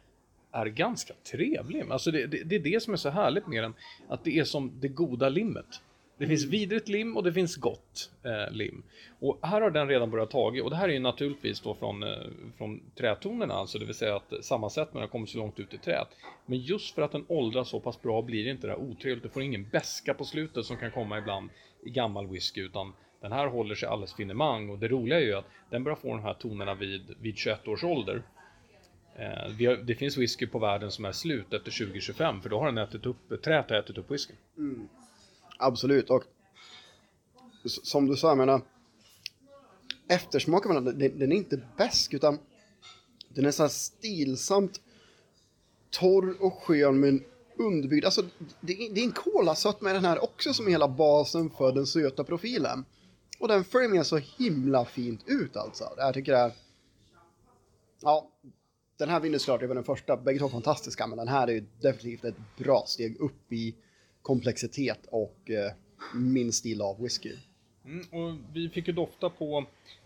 är 0.52 0.66
ganska 0.66 1.14
trevlig. 1.32 1.86
Alltså 1.90 2.12
det, 2.12 2.28
det, 2.28 2.44
det, 2.44 2.56
är 2.56 2.60
det 2.60 2.84
som 2.84 2.94
är 2.94 2.98
så 2.98 3.10
härligt 3.10 3.48
med 3.48 3.64
den, 3.64 3.74
att 4.08 4.24
det 4.24 4.40
är 4.40 4.44
som 4.44 4.72
det 4.80 4.88
goda 4.88 5.30
limmet. 5.30 5.82
Det 6.18 6.28
finns 6.28 6.44
mm. 6.44 6.52
vidrigt 6.52 6.88
lim 6.88 7.18
och 7.18 7.24
det 7.24 7.34
finns 7.34 7.56
gott 7.56 8.12
eh, 8.24 8.52
lim. 8.52 8.84
Och 9.20 9.40
här 9.42 9.62
har 9.62 9.72
den 9.72 9.88
redan 9.88 10.12
börjat 10.12 10.32
taga 10.32 10.64
och 10.64 10.70
det 10.70 10.76
här 10.76 10.90
är 10.90 10.94
ju 10.94 11.00
naturligtvis 11.00 11.62
då 11.62 11.76
från, 11.76 12.04
eh, 12.04 12.10
från 12.58 12.82
trätonerna, 12.96 13.54
alltså 13.54 13.80
det 13.80 13.86
vill 13.86 13.96
säga 13.96 14.16
att 14.16 14.34
sammansättningen 14.46 15.02
har 15.02 15.08
kommit 15.08 15.30
så 15.30 15.38
långt 15.38 15.60
ut 15.60 15.74
i 15.74 15.78
träet. 15.78 16.08
Men 16.46 16.60
just 16.60 16.96
för 16.96 17.02
att 17.02 17.12
den 17.12 17.26
åldras 17.28 17.70
så 17.70 17.80
pass 17.80 18.02
bra 18.02 18.22
blir 18.22 18.44
det 18.44 18.50
inte 18.50 18.68
det 18.68 18.74
här 18.74 18.80
otrevligt, 18.80 19.24
du 19.24 19.30
får 19.30 19.44
ingen 19.44 19.70
beska 19.70 20.14
på 20.14 20.26
slutet 20.26 20.66
som 20.66 20.78
kan 20.78 20.92
komma 20.92 21.18
ibland 21.18 21.50
i 21.84 21.90
gammal 21.90 22.28
whisky, 22.28 22.62
utan 22.62 22.94
den 23.22 23.32
här 23.32 23.48
håller 23.48 23.76
sig 23.76 23.90
alldeles 23.90 24.14
finemang 24.14 24.70
och 24.70 24.80
det 24.80 24.88
roliga 24.88 25.20
är 25.20 25.24
ju 25.24 25.34
att 25.34 25.46
den 25.70 25.84
börjar 25.84 25.96
få 25.96 26.08
de 26.08 26.24
här 26.24 26.34
tonerna 26.34 26.76
vid, 26.76 27.16
vid 27.22 27.38
21 27.38 27.68
års 27.68 27.84
ålder. 27.84 28.24
Eh, 29.16 29.26
har, 29.26 29.84
det 29.84 29.96
finns 29.96 30.18
whisky 30.18 30.48
på 30.48 30.60
världen 30.60 30.92
som 30.92 31.06
är 31.06 31.12
slut 31.12 31.54
efter 31.54 31.86
2025 31.86 32.42
för 32.42 32.50
då 32.50 32.60
har 32.60 32.66
den 32.66 32.78
ätit 32.78 33.06
upp, 33.06 33.44
träet 33.44 33.70
har 33.70 33.78
ätit 33.78 33.98
upp 33.98 34.12
whisky. 34.12 34.34
Mm. 34.58 34.90
Absolut 35.58 36.10
och 36.10 36.24
som 37.66 38.08
du 38.08 38.16
sa, 38.16 38.28
jag 38.28 38.38
menar 38.38 38.62
eftersmaken, 40.10 40.86
den, 40.86 41.20
den 41.20 41.32
är 41.32 41.36
inte 41.36 41.62
bäsk 41.78 42.14
utan 42.14 42.40
den 43.30 43.46
är 43.46 43.52
så 43.52 43.64
här 43.64 43.70
stilsamt 43.70 44.82
torr 45.90 46.36
och 46.40 46.54
skön 46.54 47.00
men 47.00 47.24
underbyggd. 47.60 48.06
Alltså, 48.06 48.22
det, 48.62 48.74
det 48.92 49.02
är 49.02 49.06
en 49.06 49.12
kolasött 49.12 49.82
med 49.82 49.96
den 49.96 50.06
här 50.06 50.24
också 50.24 50.54
som 50.54 50.66
är 50.66 50.72
hela 50.72 50.88
basen 50.88 51.50
för 51.50 51.72
den 51.72 51.86
söta 51.86 52.24
profilen. 52.24 52.86
Och 53.40 53.48
den 53.48 53.64
följer 53.64 53.90
med 53.90 54.06
så 54.06 54.18
himla 54.18 54.86
fint 54.86 55.22
ut 55.26 55.58
alltså. 55.58 55.84
Jag 55.98 56.14
tycker 56.14 56.32
det 56.32 56.38
är... 56.38 56.52
Ja, 58.02 58.30
den 58.98 59.10
här 59.10 59.20
vinner 59.20 59.38
såklart 59.38 59.62
över 59.62 59.76
den 59.76 59.84
första. 59.84 60.18
Bägge 60.18 60.40
två 60.40 60.50
fantastiska, 60.50 61.08
men 61.08 61.18
den 61.18 61.28
här 61.28 61.48
är 61.48 61.52
ju 61.52 61.66
definitivt 61.82 62.24
ett 62.24 62.58
bra 62.58 62.84
steg 62.88 63.18
upp 63.20 63.52
i 63.52 63.76
komplexitet 64.22 65.00
och 65.12 65.50
eh, 65.50 65.72
min 66.14 66.54
stil 66.54 66.82
av 66.82 67.02
whisky. 67.02 67.36
Mm, 67.86 68.06
och 68.12 68.38
vi 68.54 68.70
fick 68.70 68.88
ju 68.88 68.94
dofta 68.94 69.30
på 69.30 69.66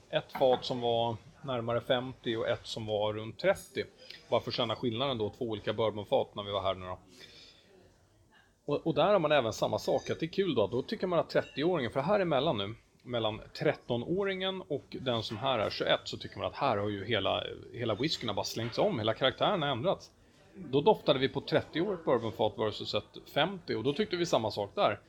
ett 0.10 0.32
fat 0.40 0.66
som 0.66 0.82
var 0.82 1.18
närmare 1.46 1.82
50 1.82 2.36
och 2.36 2.50
ett 2.50 2.68
som 2.68 2.86
var 2.86 3.14
runt 3.14 3.40
30. 3.40 3.84
Bara 4.30 4.42
för 4.42 4.52
att 4.52 4.56
känna 4.56 4.76
skillnaden 4.76 5.18
då, 5.18 5.30
två 5.30 5.46
olika 5.46 5.74
bourbonfat 5.74 6.36
när 6.36 6.44
vi 6.44 6.52
var 6.52 6.62
här 6.62 6.76
nu 6.76 6.86
då. 6.86 7.00
Och, 8.66 8.88
och, 8.88 8.96
där 8.96 9.14
har 9.14 9.20
man 9.20 9.32
även 9.32 9.54
samma 9.54 9.80
sak, 9.80 10.10
att 10.10 10.20
det 10.20 10.26
är 10.26 10.28
kul 10.28 10.56
då, 10.56 10.68
då 10.68 10.82
tycker 10.82 11.08
man 11.08 11.20
att 11.20 11.36
30-åringen, 11.36 11.90
för 11.90 12.02
här 12.02 12.20
emellan 12.20 12.58
nu, 12.58 12.76
mellan 13.04 13.42
13-åringen 13.42 14.62
och 14.68 14.98
den 15.02 15.24
som 15.24 15.38
här 15.38 15.60
är 15.60 15.70
21 15.70 16.00
så 16.04 16.18
tycker 16.18 16.38
man 16.38 16.48
att 16.48 16.56
här 16.56 16.78
har 16.78 16.90
ju 16.90 17.06
hela, 17.06 17.44
hela 17.74 17.96
whiskyn 17.96 18.36
bara 18.36 18.46
slängts 18.46 18.78
om, 18.78 19.00
hela 19.00 19.14
karaktären 19.14 19.62
har 19.62 19.70
ändrats. 19.70 20.12
Då 20.56 20.82
doftade 20.82 21.20
vi 21.20 21.30
på 21.30 21.42
30-årigt 21.42 22.04
bourbonfat 22.06 22.54
versus 22.58 22.94
ett 22.94 23.30
50 23.34 23.76
och 23.76 23.84
då 23.84 23.94
tyckte 23.94 24.16
vi 24.16 24.26
samma 24.26 24.52
sak 24.52 24.72
där. 24.76 25.00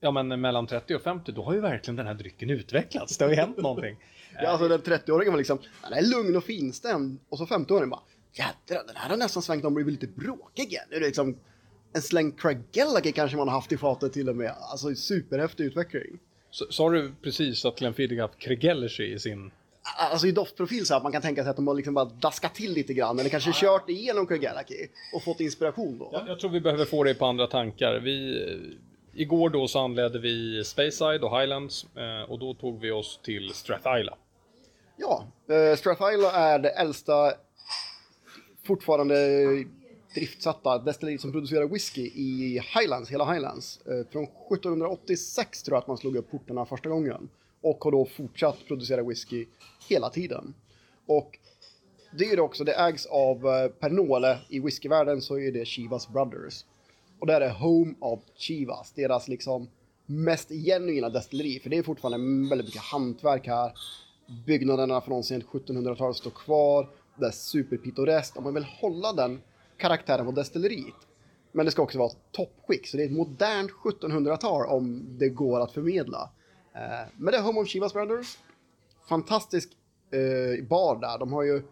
Ja 0.00 0.10
men 0.10 0.40
mellan 0.40 0.66
30 0.66 0.94
och 0.94 1.02
50 1.02 1.32
då 1.32 1.42
har 1.42 1.54
ju 1.54 1.60
verkligen 1.60 1.96
den 1.96 2.06
här 2.06 2.14
drycken 2.14 2.50
utvecklats, 2.50 3.18
det 3.18 3.24
har 3.24 3.30
ju 3.30 3.36
hänt 3.36 3.56
någonting. 3.56 3.96
ja 4.34 4.48
alltså 4.48 4.68
den 4.68 4.80
30-åringen 4.80 5.30
var 5.30 5.38
liksom, 5.38 5.58
den 5.82 5.92
är 5.92 6.02
lugn 6.02 6.36
och 6.36 6.44
finstämd 6.44 7.18
och 7.28 7.38
så 7.38 7.44
50-åringen 7.44 7.90
bara 7.90 8.00
Jädrar, 8.32 8.86
den 8.86 8.96
här 8.96 9.08
har 9.10 9.16
nästan 9.16 9.42
svängt 9.42 9.64
om 9.64 9.66
och 9.66 9.74
blivit 9.74 10.02
lite 10.02 10.20
bråkig 10.20 10.64
igen. 10.64 10.84
Det 10.90 10.96
är 10.96 11.00
liksom 11.00 11.36
en 11.92 12.02
släng 12.02 12.32
Craig 12.32 12.58
Gallagher 12.72 13.10
kanske 13.10 13.36
man 13.36 13.48
har 13.48 13.54
haft 13.54 13.72
i 13.72 13.76
fatet 13.76 14.12
till 14.12 14.28
och 14.28 14.36
med. 14.36 14.54
Alltså 14.60 14.94
superhäftig 14.94 15.64
utveckling. 15.64 16.18
Sa 16.50 16.90
du 16.90 17.12
precis 17.22 17.64
att 17.64 17.78
Glenfiddich 17.78 18.20
haft 18.20 18.38
Kregellersi 18.38 19.12
i 19.12 19.18
sin... 19.18 19.50
Alltså 19.98 20.26
i 20.26 20.32
doftprofil 20.32 20.86
så 20.86 20.94
att 20.94 21.02
man 21.02 21.12
kan 21.12 21.22
tänka 21.22 21.42
sig 21.42 21.50
att 21.50 21.56
de 21.56 21.66
har 21.66 21.74
liksom 21.74 21.94
bara 21.94 22.04
daskat 22.04 22.54
till 22.54 22.72
lite 22.72 22.94
grann 22.94 23.18
eller 23.18 23.30
kanske 23.30 23.52
kört 23.54 23.88
igenom 23.88 24.26
Kregellerki 24.26 24.88
och 25.14 25.22
fått 25.22 25.40
inspiration 25.40 25.98
då. 25.98 26.10
Ja, 26.12 26.24
jag 26.28 26.40
tror 26.40 26.50
vi 26.50 26.60
behöver 26.60 26.84
få 26.84 27.04
dig 27.04 27.14
på 27.14 27.26
andra 27.26 27.46
tankar. 27.46 28.00
Vi, 28.00 28.46
igår 29.14 29.50
då 29.50 29.68
så 29.68 29.78
anledde 29.78 30.18
vi 30.18 30.64
Speyside 30.64 31.24
och 31.24 31.40
Highlands 31.40 31.86
eh, 31.96 32.30
och 32.30 32.38
då 32.38 32.54
tog 32.54 32.80
vi 32.80 32.90
oss 32.90 33.20
till 33.22 33.50
Strathyla. 33.54 34.16
Ja, 34.96 35.26
eh, 35.50 35.76
Strathyla 35.76 36.32
är 36.32 36.58
det 36.58 36.70
äldsta 36.70 37.32
fortfarande 38.64 39.14
driftsatta 40.18 40.78
destilleri 40.78 41.18
som 41.18 41.32
producerar 41.32 41.66
whisky 41.66 42.02
i 42.02 42.62
Highlands, 42.74 43.10
hela 43.10 43.32
Highlands. 43.32 43.80
Eh, 43.86 44.06
från 44.10 44.24
1786 44.24 45.62
tror 45.62 45.74
jag 45.74 45.82
att 45.82 45.86
man 45.86 45.98
slog 45.98 46.16
upp 46.16 46.30
portarna 46.30 46.66
första 46.66 46.88
gången. 46.88 47.28
Och 47.60 47.84
har 47.84 47.90
då 47.90 48.04
fortsatt 48.04 48.56
producera 48.68 49.02
whisky 49.02 49.46
hela 49.88 50.10
tiden. 50.10 50.54
Och 51.06 51.38
det 52.18 52.24
är 52.24 52.36
det 52.36 52.42
också, 52.42 52.64
det 52.64 52.72
ägs 52.72 53.06
av 53.06 53.46
eh, 53.46 53.68
Pernole 53.68 54.38
i 54.48 54.60
whiskyvärlden 54.60 55.22
så 55.22 55.38
är 55.38 55.52
det 55.52 55.64
Chivas 55.64 56.08
Brothers. 56.08 56.64
Och 57.18 57.26
det 57.26 57.32
är 57.32 57.50
Home 57.50 57.94
of 58.00 58.20
Chivas, 58.36 58.92
deras 58.92 59.28
liksom 59.28 59.68
mest 60.06 60.48
genuina 60.48 61.08
destilleri. 61.08 61.60
För 61.60 61.70
det 61.70 61.78
är 61.78 61.82
fortfarande 61.82 62.48
väldigt 62.48 62.66
mycket 62.66 62.82
hantverk 62.82 63.46
här. 63.46 63.72
Byggnaderna 64.46 65.00
från 65.00 65.24
sent 65.24 65.44
1700-tal 65.44 66.14
står 66.14 66.30
kvar. 66.30 66.88
Det 67.16 67.26
är 67.26 67.30
superpittoreskt. 67.30 68.36
Om 68.36 68.44
man 68.44 68.54
vill 68.54 68.64
hålla 68.64 69.12
den 69.12 69.40
karaktären 69.78 70.26
på 70.26 70.32
destilleriet. 70.32 70.94
Men 71.52 71.66
det 71.66 71.72
ska 71.72 71.82
också 71.82 71.98
vara 71.98 72.12
toppskick, 72.32 72.86
så 72.86 72.96
det 72.96 73.02
är 73.02 73.06
ett 73.06 73.12
modernt 73.12 73.70
1700-tal 73.70 74.66
om 74.66 75.06
det 75.18 75.28
går 75.28 75.60
att 75.60 75.72
förmedla. 75.72 76.30
Eh, 76.74 77.08
men 77.16 77.32
det 77.32 77.38
är 77.38 77.42
Home 77.42 77.60
of 77.60 77.68
Chivas 77.68 77.92
Brothers. 77.92 78.38
Fantastisk 79.08 79.68
eh, 80.10 80.64
bar 80.64 81.00
där. 81.00 81.18
De 81.18 81.32
har 81.32 81.42
ju 81.42 81.62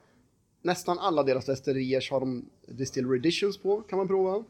nästan 0.62 0.98
alla 0.98 1.22
deras 1.22 1.46
destillerier 1.46 2.10
har 2.10 2.20
de 2.20 2.50
Distillery 2.66 3.18
Editions 3.18 3.58
på, 3.58 3.80
kan 3.80 3.98
man 3.98 4.08
prova. 4.08 4.44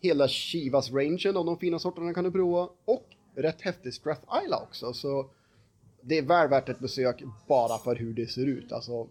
Hela 0.00 0.28
Chivas 0.28 0.90
rangen 0.90 1.36
av 1.36 1.44
de 1.44 1.58
fina 1.58 1.78
sorterna 1.78 2.14
kan 2.14 2.24
du 2.24 2.30
prova. 2.30 2.68
Och 2.84 3.06
rätt 3.34 3.60
häftig 3.60 3.94
Strath 3.94 4.42
Isla 4.44 4.56
också, 4.62 4.92
så 4.92 5.30
det 6.00 6.18
är 6.18 6.22
väl 6.22 6.48
värt 6.48 6.68
ett 6.68 6.78
besök 6.78 7.22
bara 7.46 7.78
för 7.78 7.96
hur 7.96 8.14
det 8.14 8.26
ser 8.26 8.46
ut. 8.46 8.72
Alltså, 8.72 9.08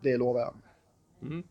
det 0.00 0.16
lovar 0.16 0.40
jag. 0.40 0.54
Mm. 1.22 1.42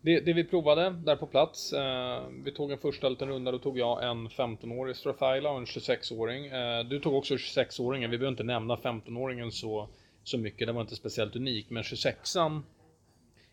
Det, 0.00 0.20
det, 0.20 0.32
vi 0.32 0.44
provade 0.44 0.90
där 0.90 1.16
på 1.16 1.26
plats, 1.26 1.72
eh, 1.72 2.22
vi 2.44 2.52
tog 2.52 2.72
en 2.72 2.78
första 2.78 3.08
liten 3.08 3.28
runda, 3.28 3.52
då 3.52 3.58
tog 3.58 3.78
jag 3.78 4.04
en 4.04 4.28
15-årig 4.28 4.96
Strathyla 4.96 5.50
och 5.50 5.58
en 5.58 5.64
26-åring. 5.64 6.46
Eh, 6.46 6.84
du 6.84 7.00
tog 7.00 7.14
också 7.14 7.34
26-åringen, 7.34 8.10
vi 8.10 8.18
behöver 8.18 8.32
inte 8.32 8.42
nämna 8.42 8.76
15-åringen 8.76 9.50
så, 9.50 9.88
så 10.24 10.38
mycket, 10.38 10.66
den 10.66 10.74
var 10.74 10.82
inte 10.82 10.96
speciellt 10.96 11.36
unik, 11.36 11.70
men 11.70 11.82
26an 11.82 12.62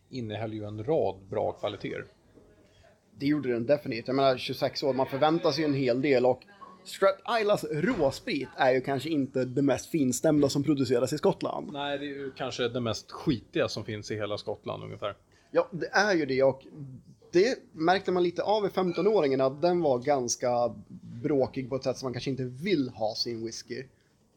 innehöll 0.10 0.54
ju 0.54 0.64
en 0.64 0.84
rad 0.84 1.16
bra 1.30 1.52
kvaliteter. 1.52 2.06
Det 3.20 3.26
gjorde 3.26 3.54
den 3.54 3.66
definitivt. 3.66 4.08
Jag 4.08 4.16
menar 4.16 4.38
26 4.38 4.84
år, 4.84 4.94
man 4.94 5.08
förväntar 5.08 5.52
sig 5.52 5.64
en 5.64 5.74
hel 5.74 6.02
del 6.02 6.26
och 6.26 6.44
Strat 6.84 7.22
Islas 7.42 7.66
råsprit 7.72 8.50
är 8.58 8.74
ju 8.74 8.82
kanske 8.82 9.10
inte 9.10 9.46
det 9.46 9.62
mest 9.62 9.92
finstämda 9.92 10.50
som 10.50 10.64
produceras 10.64 11.14
i 11.14 11.18
Skottland. 11.18 11.70
Nej, 11.74 11.98
det 11.98 12.06
är 12.06 12.08
ju 12.08 12.32
kanske 12.32 12.68
det 12.68 12.80
mest 12.80 13.12
skitiga 13.12 13.68
som 13.68 13.86
finns 13.86 14.12
i 14.12 14.16
hela 14.16 14.38
Skottland 14.38 14.84
ungefär. 14.84 15.16
Ja, 15.52 15.68
det 15.72 15.90
är 15.92 16.14
ju 16.14 16.26
det 16.26 16.44
och 16.44 16.66
det 17.32 17.60
märkte 17.72 18.12
man 18.12 18.24
lite 18.24 18.44
av 18.44 18.66
i 18.66 18.70
15-åringen 18.70 19.46
att 19.46 19.62
den 19.62 19.82
var 19.82 20.00
ganska 20.00 20.76
bråkig 21.24 21.70
på 21.70 21.76
ett 21.76 21.84
sätt 21.84 21.98
som 21.98 22.06
man 22.06 22.14
kanske 22.14 22.30
inte 22.30 22.44
vill 22.44 22.90
ha 22.90 23.16
sin 23.16 23.46
whisky. 23.46 23.84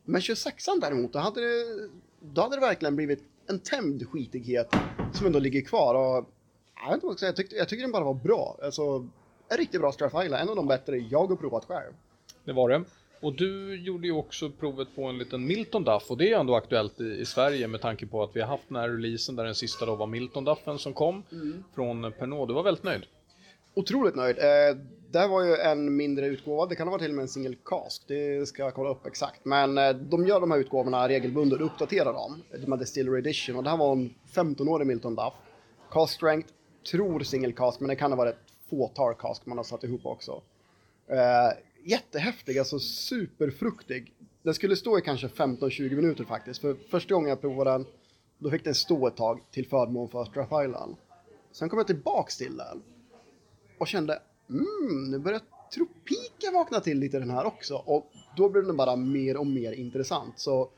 Men 0.05 0.20
26an 0.20 0.81
däremot, 0.81 1.12
då 1.12 1.18
hade 1.18 1.40
det, 1.40 1.88
då 2.20 2.42
hade 2.42 2.57
det 2.57 2.61
verkligen 2.61 2.96
blivit 2.96 3.24
en 3.46 3.59
tämjd 3.59 4.09
skitighet 4.09 4.74
som 5.12 5.27
ändå 5.27 5.38
ligger 5.38 5.61
kvar. 5.61 5.94
Och, 5.94 6.31
jag, 6.74 6.87
vet 6.87 6.94
inte 6.94 7.07
vad 7.07 7.16
jag, 7.20 7.29
jag, 7.29 7.37
tyckte, 7.37 7.57
jag 7.57 7.68
tycker 7.68 7.83
den 7.83 7.92
bara 7.92 8.05
var 8.05 8.14
bra. 8.14 8.59
Alltså, 8.62 9.09
en 9.48 9.57
riktigt 9.57 9.81
bra 9.81 9.92
Strath 9.92 10.16
en 10.16 10.48
av 10.48 10.57
de 10.57 10.66
bättre 10.66 10.98
jag 10.98 11.27
har 11.27 11.37
provat 11.37 11.64
själv. 11.64 11.92
Det 12.44 12.53
var 12.53 12.68
det. 12.68 12.85
Och 13.25 13.33
du 13.33 13.77
gjorde 13.77 14.07
ju 14.07 14.13
också 14.13 14.51
provet 14.51 14.89
på 14.97 15.05
en 15.05 15.19
liten 15.19 15.47
Milton 15.47 15.85
Duff 15.85 16.11
och 16.11 16.17
det 16.17 16.33
är 16.33 16.39
ändå 16.39 16.55
aktuellt 16.55 17.01
i, 17.01 17.05
i, 17.05 17.25
Sverige 17.25 17.69
med 17.69 17.81
tanke 17.81 18.07
på 18.07 18.23
att 18.23 18.37
vi 18.37 18.41
har 18.41 18.49
haft 18.49 18.69
den 18.69 18.77
här 18.77 18.89
releasen 18.89 19.37
där 19.37 19.45
den 19.45 19.55
sista 19.55 19.87
då 19.87 19.95
var 19.95 20.07
Milton 20.07 20.45
Duffen 20.45 20.79
som 20.79 20.93
kom 20.93 21.23
mm. 21.33 21.65
från 21.75 22.13
Pernod. 22.13 22.49
Du 22.49 22.55
var 22.55 22.63
väldigt 22.63 22.85
nöjd? 22.85 23.03
Otroligt 23.75 24.15
nöjd. 24.15 24.39
Eh, 24.39 24.77
det 25.11 25.27
var 25.27 25.45
ju 25.45 25.55
en 25.55 25.97
mindre 25.97 26.27
utgåva, 26.27 26.67
det 26.67 26.75
kan 26.75 26.87
ha 26.87 26.93
varit 26.93 27.03
till 27.03 27.11
och 27.11 27.15
med 27.15 27.23
en 27.23 27.29
single 27.29 27.57
cask, 27.65 28.03
det 28.07 28.49
ska 28.49 28.63
jag 28.63 28.75
kolla 28.75 28.91
upp 28.91 29.07
exakt. 29.07 29.45
Men 29.45 29.79
eh, 29.79 29.91
de 29.91 30.27
gör 30.27 30.41
de 30.41 30.51
här 30.51 30.59
utgåvorna 30.59 31.09
regelbundet 31.09 31.61
och 31.61 31.67
uppdaterar 31.67 32.13
dem. 32.13 32.43
De 32.65 32.73
här 32.73 32.79
Distillery 32.79 33.19
Edition 33.19 33.57
och 33.57 33.65
det 33.65 33.71
här 33.71 33.77
var 33.77 33.93
en 33.93 34.15
15-årig 34.35 34.87
Milton 34.87 35.15
Duff. 35.15 35.35
Cask 35.91 36.15
strength, 36.15 36.49
tror 36.91 37.21
single 37.21 37.53
cask, 37.53 37.81
men 37.81 37.89
det 37.89 37.97
kan 37.97 38.13
ha 38.13 38.17
varit 38.17 38.35
ett 38.35 38.71
fåtal 38.71 39.15
cask 39.15 39.47
man 39.47 39.59
har 39.59 39.65
satt 39.65 39.85
ihop 39.85 40.07
också. 40.07 40.43
Eh, 41.07 41.74
jättehäftig, 41.85 42.59
alltså 42.59 42.79
superfruktig. 42.79 44.14
Den 44.42 44.55
skulle 44.55 44.77
stå 44.77 44.99
i 44.99 45.03
kanske 45.03 45.27
15-20 45.27 45.97
minuter 45.97 46.25
faktiskt, 46.25 46.61
för 46.61 46.75
första 46.90 47.14
gången 47.14 47.29
jag 47.29 47.40
provade 47.40 47.70
den, 47.70 47.87
då 48.38 48.51
fick 48.51 48.64
den 48.64 48.75
stå 48.75 49.07
ett 49.07 49.16
tag 49.16 49.40
till 49.51 49.68
förmån 49.68 50.09
för 50.09 50.25
Strath 50.25 50.64
Island. 50.64 50.97
Sen 51.53 51.68
kom 51.68 51.79
jag 51.79 51.87
tillbaks 51.87 52.37
till 52.37 52.57
den 52.57 52.83
och 53.79 53.87
kände, 53.87 54.23
mm, 54.51 55.11
nu 55.11 55.18
börjar 55.18 55.40
tropiken 55.75 56.55
vakna 56.55 56.81
till 56.81 56.99
lite 56.99 57.18
den 57.18 57.31
här 57.31 57.44
också. 57.44 57.75
Och 57.75 58.11
då 58.37 58.49
blev 58.49 58.66
den 58.66 58.77
bara 58.77 58.97
mer 58.97 59.37
och 59.37 59.47
mer 59.47 59.73
intressant. 59.73 60.38
Så 60.38 60.70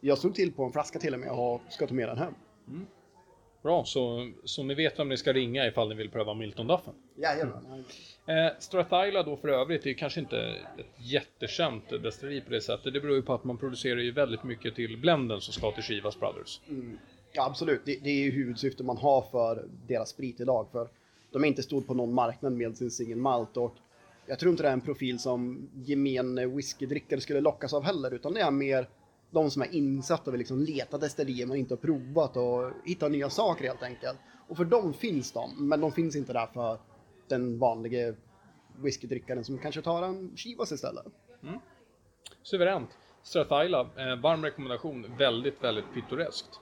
jag 0.00 0.18
slog 0.18 0.34
till 0.34 0.52
på 0.52 0.64
en 0.64 0.72
flaska 0.72 0.98
till 0.98 1.14
och 1.14 1.20
med 1.20 1.30
och 1.30 1.60
ska 1.68 1.86
ta 1.86 1.94
med 1.94 2.08
den 2.08 2.18
hem. 2.18 2.34
Mm. 2.68 2.86
Bra, 3.64 3.84
så, 3.84 4.30
så 4.44 4.62
ni 4.62 4.74
vet 4.74 4.98
vem 4.98 5.08
ni 5.08 5.16
ska 5.16 5.32
ringa 5.32 5.66
ifall 5.66 5.88
ni 5.88 5.94
vill 5.94 6.10
pröva 6.10 6.34
Milton 6.34 6.66
Duffen? 6.66 6.94
Jajamän. 7.16 7.84
Mm. 8.26 8.46
Eh, 8.46 8.52
Strathyla 8.58 9.22
då 9.22 9.36
för 9.36 9.48
övrigt 9.48 9.86
är 9.86 9.92
kanske 9.92 10.20
inte 10.20 10.38
ett 10.78 10.86
jättekänt 10.98 11.88
destilleri 11.88 12.40
på 12.40 12.50
det 12.50 12.60
sättet. 12.60 12.92
Det 12.92 13.00
beror 13.00 13.16
ju 13.16 13.22
på 13.22 13.34
att 13.34 13.44
man 13.44 13.58
producerar 13.58 14.00
ju 14.00 14.12
väldigt 14.12 14.44
mycket 14.44 14.74
till 14.74 14.98
blenden 14.98 15.40
som 15.40 15.54
ska 15.54 15.72
till 15.72 15.82
Chivas 15.82 16.20
Brothers. 16.20 16.60
Mm. 16.68 16.98
Ja, 17.32 17.46
absolut. 17.46 17.80
Det, 17.84 17.98
det 18.02 18.10
är 18.10 18.24
ju 18.24 18.30
huvudsyftet 18.30 18.86
man 18.86 18.96
har 18.96 19.22
för 19.22 19.64
deras 19.86 20.08
sprit 20.08 20.40
idag. 20.40 20.66
För 20.72 20.88
de 21.32 21.44
är 21.44 21.48
inte 21.48 21.62
stor 21.62 21.80
på 21.80 21.94
någon 21.94 22.14
marknad 22.14 22.52
med 22.52 22.76
sin 22.76 22.90
single 22.90 23.16
malt 23.16 23.56
och 23.56 23.74
jag 24.26 24.38
tror 24.38 24.50
inte 24.50 24.62
det 24.62 24.68
är 24.68 24.72
en 24.72 24.80
profil 24.80 25.18
som 25.18 25.68
gemene 25.74 26.46
whiskydrickare 26.46 27.20
skulle 27.20 27.40
lockas 27.40 27.74
av 27.74 27.84
heller, 27.84 28.14
utan 28.14 28.34
det 28.34 28.40
är 28.40 28.50
mer 28.50 28.88
de 29.34 29.50
som 29.50 29.62
är 29.62 29.74
insatta 29.74 30.30
och 30.30 30.34
vill 30.34 30.38
liksom 30.38 30.60
leta 30.60 30.98
det 30.98 31.46
man 31.46 31.56
inte 31.56 31.74
har 31.74 31.78
provat 31.78 32.36
och 32.36 32.70
hitta 32.84 33.08
nya 33.08 33.30
saker 33.30 33.64
helt 33.64 33.82
enkelt. 33.82 34.18
Och 34.48 34.56
för 34.56 34.64
dem 34.64 34.94
finns 34.94 35.32
de, 35.32 35.68
men 35.68 35.80
de 35.80 35.92
finns 35.92 36.16
inte 36.16 36.32
där 36.32 36.46
för 36.46 36.78
den 37.28 37.58
vanliga 37.58 38.14
whiskydrickaren 38.76 39.44
som 39.44 39.58
kanske 39.58 39.82
tar 39.82 40.02
en 40.02 40.36
Chivas 40.36 40.72
istället. 40.72 41.06
Mm. 41.42 41.58
Suveränt. 42.42 42.90
Strathyla, 43.22 43.80
eh, 43.80 44.16
varm 44.22 44.44
rekommendation. 44.44 45.16
Väldigt, 45.18 45.64
väldigt 45.64 45.84
pittoreskt. 45.94 46.60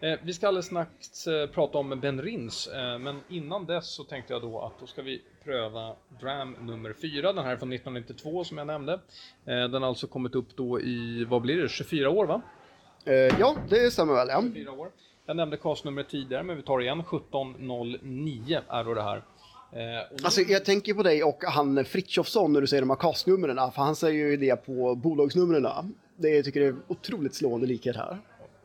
Eh, 0.00 0.18
vi 0.22 0.32
ska 0.32 0.48
alldeles 0.48 0.66
strax 0.66 1.26
eh, 1.26 1.46
prata 1.46 1.78
om 1.78 2.00
Ben 2.00 2.22
Rins, 2.22 2.66
eh, 2.66 2.98
men 2.98 3.20
innan 3.28 3.66
dess 3.66 3.94
så 3.94 4.04
tänkte 4.04 4.32
jag 4.32 4.42
då 4.42 4.60
att 4.60 4.80
då 4.80 4.86
ska 4.86 5.02
vi 5.02 5.22
pröva 5.44 5.96
Dram 6.20 6.56
nummer 6.60 6.92
4, 6.92 7.32
den 7.32 7.44
här 7.44 7.52
är 7.52 7.56
från 7.56 7.72
1992 7.72 8.44
som 8.44 8.58
jag 8.58 8.66
nämnde. 8.66 8.92
Eh, 8.92 9.00
den 9.44 9.74
har 9.74 9.88
alltså 9.88 10.06
kommit 10.06 10.34
upp 10.34 10.56
då 10.56 10.80
i, 10.80 11.24
vad 11.28 11.42
blir 11.42 11.62
det, 11.62 11.68
24 11.68 12.10
år 12.10 12.26
va? 12.26 12.42
Eh, 13.04 13.14
ja, 13.14 13.56
det 13.68 13.90
stämmer 13.90 14.14
väl 14.14 14.28
ja. 14.28 14.42
24 14.42 14.72
år. 14.72 14.90
Jag 15.26 15.36
nämnde 15.36 15.56
castnumret 15.56 16.08
tidigare, 16.08 16.42
men 16.42 16.56
vi 16.56 16.62
tar 16.62 16.80
igen, 16.80 17.00
1709 17.00 18.60
är 18.68 18.84
då 18.84 18.94
det 18.94 19.02
här. 19.02 19.16
Eh, 19.72 20.24
alltså 20.24 20.40
jag 20.40 20.64
tänker 20.64 20.94
på 20.94 21.02
dig 21.02 21.24
och 21.24 21.42
han 21.44 21.84
Fritjofsson 21.84 22.52
när 22.52 22.60
du 22.60 22.66
säger 22.66 22.82
de 22.82 22.90
här 22.90 22.96
kastnumren, 22.96 23.56
för 23.56 23.82
han 23.82 23.96
säger 23.96 24.26
ju 24.26 24.36
det 24.36 24.56
på 24.56 24.94
bolagsnumren. 24.94 25.94
Det 26.16 26.28
jag 26.28 26.44
tycker 26.44 26.60
jag 26.60 26.68
är 26.68 26.76
otroligt 26.88 27.34
slående 27.34 27.66
likhet 27.66 27.96
här. 27.96 28.18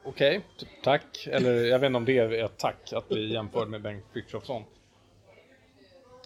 Okej, 0.04 0.38
okay, 0.38 0.70
tack. 0.84 1.28
Eller 1.32 1.66
jag 1.66 1.80
vet 1.80 1.88
inte 1.88 1.98
om 1.98 2.06
det 2.06 2.18
är 2.18 2.46
ett 2.46 2.58
tack 2.58 2.94
att 2.94 3.10
bli 3.10 3.34
jämförd 3.34 3.68
med 3.68 3.82
Bengt 3.82 4.06
Frithiofsson. 4.14 4.64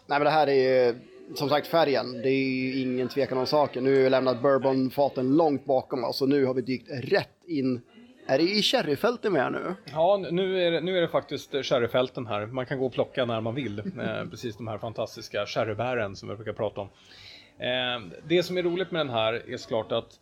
Nej 0.08 0.20
men 0.20 0.24
det 0.24 0.30
här 0.30 0.48
är 0.48 0.88
ju 0.88 0.96
som 1.36 1.50
sagt 1.50 1.68
färgen, 1.68 2.22
det 2.22 2.30
är 2.30 2.44
ju 2.44 2.82
ingen 2.82 3.08
tvekan 3.08 3.38
om 3.38 3.46
saken. 3.46 3.84
Nu 3.84 3.96
har 3.96 4.04
vi 4.04 4.10
lämnat 4.10 4.42
bourbonfaten 4.42 5.38
långt 5.38 5.66
bakom 5.66 6.04
oss 6.04 6.22
och 6.22 6.30
nu 6.30 6.46
har 6.46 6.54
vi 6.54 6.62
dykt 6.62 6.88
rätt 6.90 7.30
in 7.48 7.82
är 8.26 8.38
det 8.38 8.44
i 8.44 8.62
sherryfälten 8.62 9.34
vi 9.34 9.40
är 9.40 9.50
nu? 9.50 9.76
Ja, 9.86 10.26
nu 10.32 10.64
är, 10.64 10.72
det, 10.72 10.82
nu 10.82 10.98
är 10.98 11.02
det 11.02 11.08
faktiskt 11.08 11.52
sherryfälten 11.52 12.28
här. 12.28 12.46
Man 12.46 12.66
kan 12.66 12.80
gå 12.80 12.86
och 12.86 12.94
plocka 12.94 13.26
när 13.26 13.42
man 13.42 13.56
vill. 13.56 13.80
Eh, 13.80 14.30
precis 14.30 14.58
de 14.58 14.68
här 14.68 14.78
fantastiska 14.78 15.46
sherrybären 15.46 16.16
som 16.16 16.30
vi 16.30 16.36
brukar 16.36 16.54
prata 16.54 16.82
om. 16.82 16.90
Eh, 17.58 18.18
det 18.28 18.44
som 18.44 18.58
är 18.58 18.64
roligt 18.64 18.92
med 18.92 19.00
den 19.00 19.10
här 19.10 19.34
är 19.54 19.58
såklart 19.58 19.92
att 19.92 20.20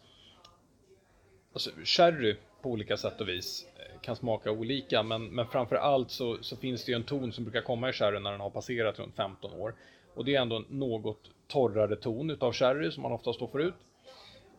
alltså, 1.54 1.70
sherry 1.84 2.36
på 2.62 2.70
olika 2.70 2.98
sätt 2.98 3.22
och 3.22 3.30
vis 3.30 3.66
eh, 3.76 4.00
kan 4.02 4.16
smaka 4.16 4.52
olika, 4.52 5.04
men, 5.04 5.26
men 5.26 5.48
framför 5.48 5.76
allt 5.76 6.12
så, 6.12 6.38
så 6.42 6.56
finns 6.56 6.86
det 6.86 6.92
ju 6.92 6.96
en 6.96 7.04
ton 7.04 7.32
som 7.32 7.44
brukar 7.44 7.62
komma 7.62 7.90
i 7.90 7.94
sherry 7.94 8.20
när 8.20 8.32
den 8.32 8.42
har 8.42 8.50
passerat 8.50 9.00
runt 9.00 9.16
15 9.16 9.54
år. 9.54 9.76
Och 10.14 10.26
det 10.26 10.36
är 10.36 10.42
ändå 10.42 10.56
en 10.56 10.66
något 10.70 11.32
torrare 11.48 11.96
ton 11.96 12.30
utav 12.30 12.54
sherry 12.54 12.92
som 12.92 13.04
man 13.04 13.12
oftast 13.12 13.40
får 13.40 13.62
ut. 13.62 13.74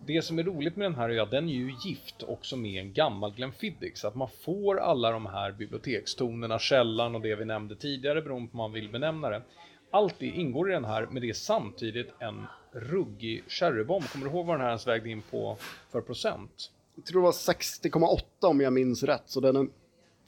Det 0.07 0.23
som 0.23 0.39
är 0.39 0.43
roligt 0.43 0.77
med 0.77 0.85
den 0.85 0.95
här 0.95 1.09
är 1.09 1.21
att 1.21 1.31
den 1.31 1.49
är 1.49 1.53
ju 1.53 1.75
gift 1.85 2.23
också 2.23 2.57
med 2.57 2.83
en 2.83 2.93
gammal 2.93 3.35
Glenfiddich, 3.35 3.97
så 3.97 4.09
att 4.09 4.15
man 4.15 4.29
får 4.29 4.81
alla 4.81 5.11
de 5.11 5.27
här 5.27 5.53
bibliotekstonerna, 5.53 6.59
källan 6.59 7.15
och 7.15 7.21
det 7.21 7.35
vi 7.35 7.45
nämnde 7.45 7.77
tidigare 7.77 8.23
beroende 8.23 8.51
på 8.51 8.57
hur 8.57 8.63
man 8.63 8.73
vill 8.73 8.89
benämna 8.89 9.31
det. 9.31 9.43
Allt 9.91 10.19
det 10.19 10.27
ingår 10.27 10.71
i 10.71 10.75
den 10.75 10.85
här, 10.85 11.07
men 11.11 11.23
det 11.23 11.29
är 11.29 11.33
samtidigt 11.33 12.13
en 12.19 12.47
ruggig 12.73 13.45
sherrybomb. 13.49 14.05
Kommer 14.05 14.27
du 14.27 14.33
ihåg 14.33 14.47
vad 14.47 14.55
den 14.55 14.61
här 14.61 14.69
ens 14.69 14.87
vägde 14.87 15.11
in 15.11 15.23
på 15.23 15.57
för 15.91 16.01
procent? 16.01 16.71
Jag 17.03 17.07
tror 17.07 17.21
det 17.21 17.25
var 17.25 17.33
60,8 17.33 18.23
om 18.41 18.61
jag 18.61 18.73
minns 18.73 19.03
rätt. 19.03 19.23
Så 19.27 19.41
den 19.41 19.57
är, 19.57 19.67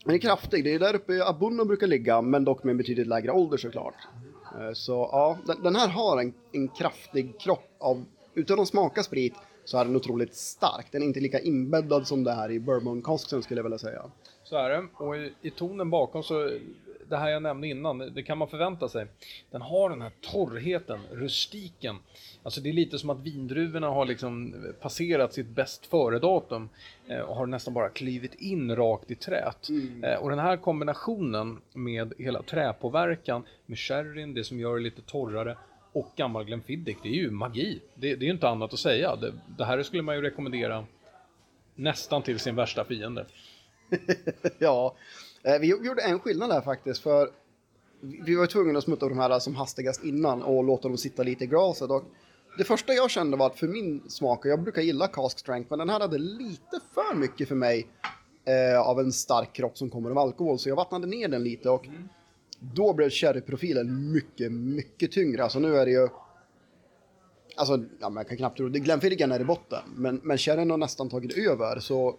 den 0.04 0.14
är 0.14 0.18
kraftig. 0.18 0.64
Det 0.64 0.74
är 0.74 0.78
där 0.78 0.94
uppe 0.94 1.24
Abunno 1.24 1.64
brukar 1.64 1.86
ligga, 1.86 2.22
men 2.22 2.44
dock 2.44 2.64
med 2.64 2.70
en 2.70 2.76
betydligt 2.76 3.06
lägre 3.06 3.32
ålder 3.32 3.56
såklart. 3.56 3.94
Eh, 4.60 4.72
så 4.72 5.08
ja, 5.12 5.38
den, 5.46 5.62
den 5.62 5.76
här 5.76 5.88
har 5.88 6.20
en, 6.20 6.34
en 6.52 6.68
kraftig 6.68 7.38
kropp 7.40 7.76
av, 7.78 8.04
utan 8.34 8.60
att 8.60 8.68
smaka 8.68 9.02
sprit, 9.02 9.34
så 9.64 9.78
är 9.78 9.84
den 9.84 9.96
otroligt 9.96 10.34
stark. 10.34 10.86
Den 10.92 11.02
är 11.02 11.06
inte 11.06 11.20
lika 11.20 11.40
inbäddad 11.40 12.06
som 12.06 12.24
det 12.24 12.32
här 12.32 12.50
i 12.50 12.60
bourbon 12.60 13.02
casken 13.02 13.42
skulle 13.42 13.58
jag 13.58 13.64
vilja 13.64 13.78
säga. 13.78 14.02
Så 14.44 14.56
är 14.56 14.70
det. 14.70 14.86
Och 14.94 15.16
i, 15.16 15.32
i 15.42 15.50
tonen 15.50 15.90
bakom 15.90 16.22
så 16.22 16.58
det 17.08 17.16
här 17.16 17.28
jag 17.28 17.42
nämnde 17.42 17.68
innan, 17.68 17.98
det 17.98 18.22
kan 18.22 18.38
man 18.38 18.48
förvänta 18.48 18.88
sig. 18.88 19.06
Den 19.50 19.62
har 19.62 19.90
den 19.90 20.02
här 20.02 20.12
torrheten, 20.20 21.00
rustiken. 21.12 21.96
Alltså 22.42 22.60
det 22.60 22.68
är 22.68 22.72
lite 22.72 22.98
som 22.98 23.10
att 23.10 23.20
vindruvorna 23.20 23.88
har 23.88 24.06
liksom 24.06 24.54
passerat 24.80 25.32
sitt 25.32 25.48
bäst 25.48 25.86
före-datum 25.86 26.68
eh, 27.08 27.20
och 27.20 27.36
har 27.36 27.46
nästan 27.46 27.74
bara 27.74 27.88
klivit 27.88 28.34
in 28.34 28.76
rakt 28.76 29.10
i 29.10 29.14
trät. 29.14 29.68
Mm. 29.68 30.04
Eh, 30.04 30.14
och 30.14 30.30
den 30.30 30.38
här 30.38 30.56
kombinationen 30.56 31.60
med 31.72 32.12
hela 32.18 32.42
träpåverkan, 32.42 33.44
med 33.66 33.78
sherryn, 33.78 34.34
det 34.34 34.44
som 34.44 34.60
gör 34.60 34.76
det 34.76 34.82
lite 34.82 35.02
torrare, 35.02 35.56
och 35.92 36.12
gammal 36.16 36.44
Glenfiddich, 36.44 36.96
det 37.02 37.08
är 37.08 37.12
ju 37.12 37.30
magi. 37.30 37.80
Det, 37.94 38.14
det 38.14 38.24
är 38.24 38.26
ju 38.26 38.32
inte 38.32 38.48
annat 38.48 38.72
att 38.72 38.78
säga. 38.78 39.16
Det, 39.16 39.32
det 39.58 39.64
här 39.64 39.82
skulle 39.82 40.02
man 40.02 40.14
ju 40.14 40.22
rekommendera 40.22 40.84
nästan 41.74 42.22
till 42.22 42.38
sin 42.38 42.54
värsta 42.54 42.84
fiende. 42.84 43.26
ja, 44.58 44.96
Eh, 45.44 45.58
vi 45.60 45.66
gjorde 45.66 46.02
en 46.02 46.20
skillnad 46.20 46.50
där 46.50 46.60
faktiskt, 46.60 47.02
för 47.02 47.30
vi 48.00 48.34
var 48.34 48.46
tvungna 48.46 48.78
att 48.78 48.84
smutta 48.84 49.08
de 49.08 49.18
här 49.18 49.38
som 49.38 49.54
hastigast 49.54 50.04
innan 50.04 50.42
och 50.42 50.64
låta 50.64 50.88
dem 50.88 50.96
sitta 50.96 51.22
lite 51.22 51.44
i 51.44 51.46
glaset. 51.46 51.90
Och 51.90 52.04
det 52.58 52.64
första 52.64 52.92
jag 52.92 53.10
kände 53.10 53.36
var 53.36 53.46
att 53.46 53.58
för 53.58 53.68
min 53.68 54.10
smak, 54.10 54.44
och 54.44 54.50
jag 54.50 54.62
brukar 54.62 54.82
gilla 54.82 55.08
cask 55.08 55.38
strength, 55.38 55.70
men 55.70 55.78
den 55.78 55.88
här 55.88 56.00
hade 56.00 56.18
lite 56.18 56.80
för 56.94 57.14
mycket 57.14 57.48
för 57.48 57.54
mig 57.54 57.86
eh, 58.44 58.80
av 58.80 59.00
en 59.00 59.12
stark 59.12 59.52
kropp 59.52 59.78
som 59.78 59.90
kommer 59.90 60.10
av 60.10 60.18
alkohol, 60.18 60.58
så 60.58 60.68
jag 60.68 60.76
vattnade 60.76 61.06
ner 61.06 61.28
den 61.28 61.44
lite 61.44 61.70
och 61.70 61.86
då 62.58 62.92
blev 62.92 63.10
sherryprofilen 63.10 64.12
mycket, 64.12 64.52
mycket 64.52 65.12
tyngre. 65.12 65.42
Alltså 65.42 65.58
nu 65.58 65.76
är 65.76 65.86
det 65.86 65.92
ju 65.92 66.08
Alltså, 67.56 67.84
ja, 68.00 68.10
man 68.10 68.24
kan 68.24 68.36
knappt 68.36 68.56
tro 68.56 68.68
det. 68.68 68.78
Glenfiddigan 68.78 69.32
är 69.32 69.40
i 69.40 69.44
botten, 69.44 69.82
men, 69.96 70.20
men 70.22 70.38
sherryn 70.38 70.70
har 70.70 70.78
nästan 70.78 71.08
tagit 71.08 71.38
över, 71.38 71.80
så 71.80 72.16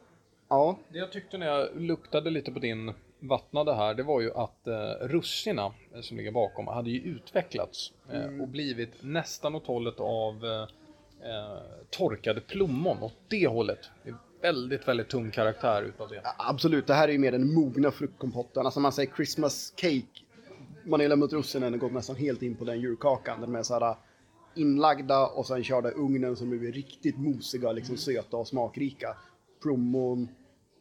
ja. 0.50 0.80
Det 0.90 0.98
jag 0.98 1.12
tyckte 1.12 1.38
när 1.38 1.48
jag 1.48 1.82
luktade 1.82 2.30
lite 2.30 2.52
på 2.52 2.60
din 2.60 2.94
vattnade 3.20 3.76
här, 3.76 3.94
det 3.94 4.04
var 4.04 4.22
ju 4.22 4.34
att 4.34 4.68
eh, 4.68 4.74
russina 5.02 5.74
eh, 5.94 6.02
som 6.02 6.18
ligger 6.18 6.32
bakom 6.32 6.68
hade 6.68 6.90
ju 6.90 7.00
utvecklats 7.00 7.94
eh, 8.12 8.24
mm. 8.24 8.42
och 8.42 8.48
blivit 8.48 8.94
nästan 9.02 9.56
åt 9.56 9.68
hållet 9.68 10.00
av 10.00 10.46
eh, 10.46 10.62
eh, 11.30 11.60
torkade 11.90 12.42
plommon 12.42 13.04
åt 13.04 13.18
det 13.28 13.48
hållet. 13.48 13.90
Det 14.04 14.14
väldigt, 14.42 14.88
väldigt 14.88 15.10
tung 15.10 15.32
karaktär 15.32 15.84
utav 15.84 16.10
det. 16.10 16.22
Ja, 16.24 16.36
absolut, 16.38 16.88
det 16.88 16.94
här 16.94 17.08
är 17.08 17.12
ju 17.12 17.20
mer 17.20 17.32
den 17.32 17.54
mogna 17.54 17.92
fruktkompotten. 17.92 18.66
Alltså 18.66 18.80
man 18.80 18.92
säger 18.92 19.12
Christmas 19.16 19.74
cake. 19.76 20.22
Man 20.84 21.00
har 21.00 21.08
lämnat 21.08 21.34
russinen 21.34 21.74
och 21.74 21.80
gått 21.80 21.92
nästan 21.92 22.16
helt 22.16 22.42
in 22.42 22.56
på 22.56 22.66
den 22.66 22.80
julkakan. 22.80 23.42
Den 23.42 23.56
är 23.56 23.64
så 23.64 23.80
här 23.80 23.96
inlagda 24.56 25.28
och 25.28 25.46
sen 25.46 25.64
körda 25.64 25.92
ugnen 25.92 26.36
som 26.36 26.50
blir 26.50 26.72
riktigt 26.72 27.18
mosiga, 27.18 27.72
liksom 27.72 27.98
söta 27.98 28.38
och 28.38 28.48
smakrika. 28.48 29.18
Plommon, 29.62 30.30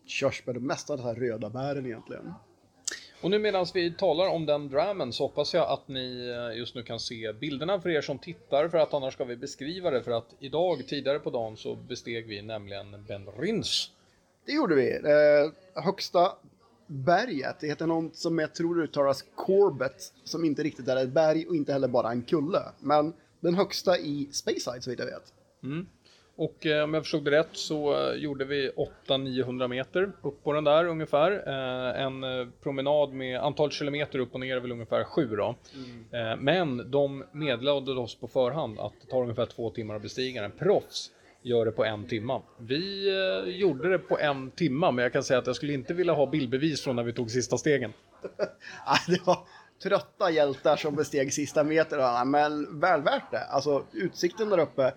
körsbär, 0.07 0.53
det 0.53 0.61
mesta 0.61 0.93
av 0.93 0.99
de 0.99 1.05
här 1.05 1.15
röda 1.15 1.51
bären 1.51 1.87
egentligen. 1.87 2.35
Och 3.21 3.31
nu 3.31 3.39
medan 3.39 3.67
vi 3.75 3.93
talar 3.93 4.29
om 4.29 4.47
den 4.47 4.69
dramen 4.69 5.13
så 5.13 5.25
hoppas 5.25 5.55
jag 5.55 5.71
att 5.71 5.89
ni 5.89 6.29
eh, 6.29 6.59
just 6.59 6.75
nu 6.75 6.83
kan 6.83 7.01
se 7.01 7.33
bilderna 7.33 7.81
för 7.81 7.91
er 7.91 8.01
som 8.01 8.19
tittar 8.19 8.69
för 8.69 8.79
att 8.79 8.95
annars 8.95 9.15
ska 9.15 9.25
vi 9.25 9.37
beskriva 9.37 9.91
det 9.91 10.03
för 10.03 10.11
att 10.11 10.35
idag 10.39 10.87
tidigare 10.87 11.19
på 11.19 11.31
dagen 11.31 11.57
så 11.57 11.75
besteg 11.75 12.27
vi 12.27 12.43
nämligen 12.43 13.05
Ben 13.09 13.29
Rins. 13.39 13.91
Det 14.47 14.53
gjorde 14.53 14.75
vi. 14.75 14.91
Eh, 14.91 15.83
högsta 15.85 16.33
berget, 16.87 17.57
det 17.61 17.67
heter 17.67 17.87
något 17.87 18.17
som 18.17 18.39
jag 18.39 18.55
tror 18.55 18.83
uttalas 18.83 19.25
Corbett 19.35 20.13
som 20.25 20.45
inte 20.45 20.63
riktigt 20.63 20.89
är 20.89 20.97
ett 20.97 21.09
berg 21.09 21.47
och 21.47 21.57
inte 21.57 21.73
heller 21.73 21.89
bara 21.89 22.11
en 22.11 22.23
kulle. 22.23 22.63
Men 22.81 23.13
den 23.41 23.55
högsta 23.55 23.99
i 23.99 24.29
Speyside 24.33 24.85
så 24.85 24.91
vitt 24.91 24.99
jag 24.99 25.07
vet. 25.07 25.33
Mm. 25.63 25.87
Och 26.37 26.67
eh, 26.67 26.85
om 26.85 26.95
jag 26.95 27.03
förstod 27.03 27.25
det 27.25 27.31
rätt 27.31 27.49
så 27.53 28.09
eh, 28.11 28.15
gjorde 28.15 28.45
vi 28.45 28.71
800-900 29.09 29.69
meter 29.69 30.13
upp 30.23 30.45
på 30.45 30.53
den 30.53 30.65
där 30.65 30.85
ungefär. 30.85 31.33
Eh, 31.33 32.03
en 32.03 32.53
promenad 32.63 33.13
med 33.13 33.41
antal 33.41 33.71
kilometer 33.71 34.19
upp 34.19 34.35
och 34.35 34.41
ner 34.41 34.57
är 34.57 34.61
väl 34.61 34.73
ungefär 34.73 35.05
7 35.05 35.37
då. 35.37 35.55
Mm. 35.75 36.45
Men 36.45 36.91
de 36.91 37.25
meddelade 37.33 37.93
oss 37.93 38.15
på 38.21 38.29
förhand 38.29 38.81
att 38.81 38.93
det 39.01 39.07
tar 39.11 39.23
ungefär 39.23 39.47
två 39.47 39.71
timmar 39.71 39.95
att 39.95 40.03
bestiga 40.03 40.43
den. 40.43 40.51
Proffs 40.51 41.11
gör 41.43 41.65
det 41.65 41.73
på 41.73 41.85
en 41.85 42.09
timma. 42.09 42.43
Vi 42.59 43.11
gjorde 43.47 43.89
det 43.89 43.99
på 43.99 44.19
en 44.19 44.51
timma, 44.51 44.91
men 44.91 45.03
jag 45.03 45.13
kan 45.13 45.23
säga 45.23 45.39
att 45.39 45.47
jag 45.47 45.57
skulle 45.57 45.73
inte 45.73 45.95
vilja 45.95 46.13
ha 46.13 46.27
bildbevis 46.27 46.85
från 46.85 46.97
när 46.97 47.03
vi 47.03 47.13
tog 47.13 47.31
sista 47.31 47.59
stegen. 47.59 47.93
det 49.09 49.27
var 49.27 49.39
trötta 49.83 50.31
hjältar 50.31 50.77
som 50.77 50.95
besteg 50.95 51.33
sista 51.33 51.65
meterna, 51.65 52.25
men 52.25 52.81
väl 52.81 53.03
värt 53.03 53.31
det. 53.31 53.45
Alltså 53.45 53.85
utsikten 53.93 54.49
där 54.49 54.59
uppe 54.59 54.93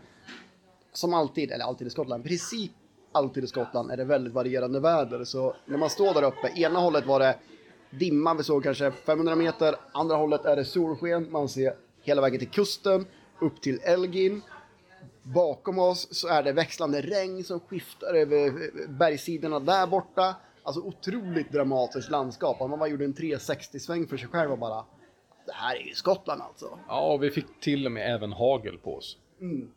som 0.97 1.13
alltid, 1.13 1.51
eller 1.51 1.65
alltid 1.65 1.87
i 1.87 1.89
Skottland, 1.89 2.25
i 2.25 2.27
princip 2.27 2.71
alltid 3.11 3.43
i 3.43 3.47
Skottland 3.47 3.91
är 3.91 3.97
det 3.97 4.03
väldigt 4.03 4.33
varierande 4.33 4.79
väder. 4.79 5.23
Så 5.23 5.55
när 5.65 5.77
man 5.77 5.89
står 5.89 6.13
där 6.13 6.23
uppe, 6.23 6.51
ena 6.55 6.79
hållet 6.79 7.05
var 7.05 7.19
det 7.19 7.35
dimma, 7.89 8.33
vi 8.33 8.43
såg 8.43 8.63
kanske 8.63 8.91
500 8.91 9.35
meter, 9.35 9.75
andra 9.91 10.15
hållet 10.15 10.45
är 10.45 10.55
det 10.55 10.65
solsken, 10.65 11.31
man 11.31 11.49
ser 11.49 11.73
hela 12.01 12.21
vägen 12.21 12.39
till 12.39 12.49
kusten, 12.49 13.05
upp 13.41 13.61
till 13.61 13.79
Elgin. 13.83 14.41
Bakom 15.23 15.79
oss 15.79 16.07
så 16.11 16.27
är 16.27 16.43
det 16.43 16.51
växlande 16.51 17.01
regn 17.01 17.43
som 17.43 17.59
skiftar 17.59 18.13
över 18.13 18.71
bergssidorna 18.87 19.59
där 19.59 19.87
borta. 19.87 20.35
Alltså 20.63 20.81
otroligt 20.81 21.51
dramatiskt 21.51 22.11
landskap. 22.11 22.59
Man 22.59 22.79
bara 22.79 22.89
gjorde 22.89 23.05
en 23.05 23.13
360-sväng 23.13 24.07
för 24.07 24.17
sig 24.17 24.27
själv 24.27 24.51
och 24.51 24.59
bara 24.59 24.85
det 25.45 25.53
här 25.53 25.75
är 25.75 25.87
ju 25.87 25.93
Skottland 25.93 26.41
alltså. 26.41 26.79
Ja, 26.87 27.13
och 27.13 27.23
vi 27.23 27.31
fick 27.31 27.59
till 27.61 27.85
och 27.85 27.91
med 27.91 28.15
även 28.15 28.31
hagel 28.31 28.77
på 28.77 28.95
oss. 28.95 29.17
Mm. 29.41 29.69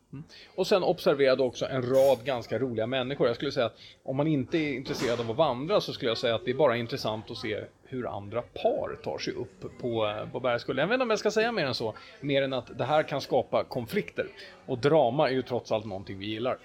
Och 0.55 0.67
sen 0.67 0.83
observerade 0.83 1.43
också 1.43 1.65
en 1.65 1.81
rad 1.81 2.17
ganska 2.25 2.59
roliga 2.59 2.87
människor. 2.87 3.27
Jag 3.27 3.35
skulle 3.35 3.51
säga 3.51 3.65
att 3.65 3.77
om 4.03 4.17
man 4.17 4.27
inte 4.27 4.57
är 4.57 4.73
intresserad 4.73 5.19
av 5.19 5.31
att 5.31 5.37
vandra 5.37 5.81
så 5.81 5.93
skulle 5.93 6.11
jag 6.11 6.17
säga 6.17 6.35
att 6.35 6.45
det 6.45 6.51
är 6.51 6.55
bara 6.55 6.77
intressant 6.77 7.31
att 7.31 7.37
se 7.37 7.63
hur 7.83 8.07
andra 8.17 8.41
par 8.41 8.95
tar 9.03 9.17
sig 9.17 9.33
upp 9.33 9.79
på, 9.81 10.05
eh, 10.07 10.31
på 10.31 10.39
bergskullen. 10.39 10.81
Jag 10.81 10.87
vet 10.87 10.93
inte 10.93 11.03
om 11.03 11.09
jag 11.09 11.19
ska 11.19 11.31
säga 11.31 11.51
mer 11.51 11.65
än 11.65 11.75
så, 11.75 11.93
mer 12.21 12.41
än 12.41 12.53
att 12.53 12.77
det 12.77 12.83
här 12.83 13.03
kan 13.03 13.21
skapa 13.21 13.63
konflikter. 13.63 14.27
Och 14.65 14.77
drama 14.77 15.29
är 15.29 15.33
ju 15.33 15.41
trots 15.41 15.71
allt 15.71 15.85
någonting 15.85 16.19
vi 16.19 16.25
gillar. 16.25 16.57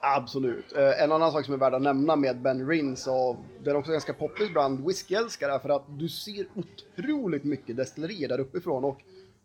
Absolut. 0.00 0.76
Eh, 0.76 1.02
en 1.02 1.12
annan 1.12 1.32
sak 1.32 1.44
som 1.44 1.54
är 1.54 1.58
värd 1.58 1.74
att 1.74 1.82
nämna 1.82 2.16
med 2.16 2.42
Ben 2.42 2.68
Rins 2.68 3.06
och 3.06 3.36
det 3.64 3.70
är 3.70 3.76
också 3.76 3.92
ganska 3.92 4.14
poppis 4.14 4.52
bland 4.52 4.86
whiskyälskare 4.86 5.60
för 5.60 5.68
att 5.68 5.84
du 5.88 6.08
ser 6.08 6.46
otroligt 6.54 7.44
mycket 7.44 7.76
destillerier 7.76 8.28
där 8.28 8.40
uppifrån 8.40 8.84
och 8.84 9.00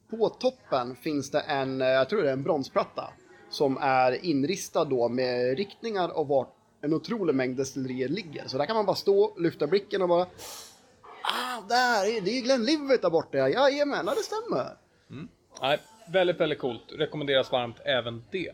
på 0.10 0.30
toppen 0.30 0.96
finns 0.96 1.32
det 1.32 1.40
en, 1.40 1.82
eh, 1.82 1.88
jag 1.88 2.10
tror 2.10 2.22
det 2.22 2.30
är 2.30 2.34
en 2.34 2.44
bronsplatta, 2.44 3.14
som 3.50 3.78
är 3.82 4.26
inristad 4.26 4.86
då 4.86 5.10
med 5.10 5.58
riktningar 5.58 6.10
av 6.10 6.28
vart 6.28 6.56
en 6.82 6.94
otrolig 6.94 7.36
mängd 7.36 7.58
destillerier 7.58 8.08
ligger. 8.08 8.48
Så 8.48 8.58
där 8.58 8.66
kan 8.66 8.76
man 8.76 8.86
bara 8.86 8.96
stå, 8.96 9.38
lyfta 9.38 9.68
blicken 9.68 10.02
och 10.02 10.10
bara 10.10 10.28
Ah, 11.22 11.62
där, 11.70 12.22
det 12.22 12.38
är 12.38 12.42
Glenlivet 12.42 13.02
där 13.02 13.10
borta. 13.10 13.38
Jajamän, 13.38 14.06
det 14.06 14.24
stämmer. 14.24 14.78
Mm. 15.10 15.28
Nej, 15.62 15.80
väldigt, 16.08 16.40
väldigt 16.40 16.60
coolt. 16.60 16.84
Rekommenderas 16.98 17.52
varmt 17.52 17.80
även 17.86 18.24
det. 18.32 18.52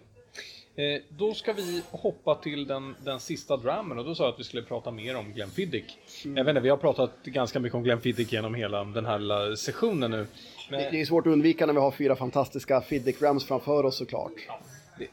Eh, 0.77 1.01
då 1.09 1.33
ska 1.33 1.53
vi 1.53 1.81
hoppa 1.91 2.35
till 2.35 2.67
den, 2.67 2.95
den 3.03 3.19
sista 3.19 3.57
dramen 3.57 3.99
och 3.99 4.05
då 4.05 4.15
sa 4.15 4.23
jag 4.23 4.33
att 4.33 4.39
vi 4.39 4.43
skulle 4.43 4.63
prata 4.63 4.91
mer 4.91 5.17
om 5.17 5.33
Glenfiddich. 5.33 5.97
Mm. 6.25 6.37
Jag 6.37 6.43
vet 6.43 6.49
inte, 6.49 6.61
vi 6.61 6.69
har 6.69 6.77
pratat 6.77 7.11
ganska 7.23 7.59
mycket 7.59 7.75
om 7.75 7.83
Glenfiddich 7.83 8.33
genom 8.33 8.55
hela 8.55 8.83
den 8.83 9.05
här 9.05 9.19
lilla 9.19 9.55
sessionen 9.55 10.11
nu. 10.11 10.27
Men... 10.69 10.79
Det, 10.79 11.01
är 11.01 11.05
svårt 11.05 11.27
att 11.27 11.33
undvika 11.33 11.65
när 11.65 11.73
vi 11.73 11.79
har 11.79 11.91
fyra 11.91 12.15
fantastiska 12.15 12.81
Fiddick 12.81 13.21
Rams 13.21 13.45
framför 13.45 13.85
oss 13.85 13.97
såklart. 13.97 14.31
Ja, 14.47 14.59
det, 14.99 15.07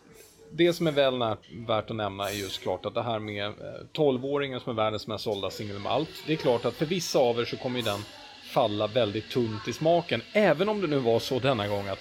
det, 0.51 0.73
som 0.73 0.87
är 0.87 0.93
väl 0.93 1.19
värt 1.67 1.91
att 1.91 1.97
nämna 1.97 2.31
är 2.31 2.35
just 2.35 2.63
klart 2.63 2.87
att 2.87 2.95
det 2.95 3.03
här 3.03 3.19
med 3.19 3.53
12-åringen 3.93 4.57
eh, 4.57 4.63
som 4.63 4.71
är 4.71 4.83
världens 4.83 5.07
mest 5.07 5.25
sålda 5.25 5.51
singelmalt. 5.51 6.11
Det 6.27 6.33
är 6.33 6.37
klart 6.37 6.65
att 6.65 6.75
för 6.75 6.87
vissa 6.87 7.19
av 7.19 7.41
er 7.41 7.45
så 7.45 7.57
kommer 7.57 7.77
ju 7.79 7.83
den 7.83 8.01
falla 8.53 8.87
väldigt 8.87 9.31
tunt 9.31 9.69
i 9.69 9.73
smaken. 9.73 10.23
Även 10.33 10.69
om 10.69 10.81
det 10.81 10.87
nu 10.87 10.99
var 10.99 11.19
så 11.19 11.39
denna 11.39 11.69
gång 11.69 11.89
att 11.89 11.99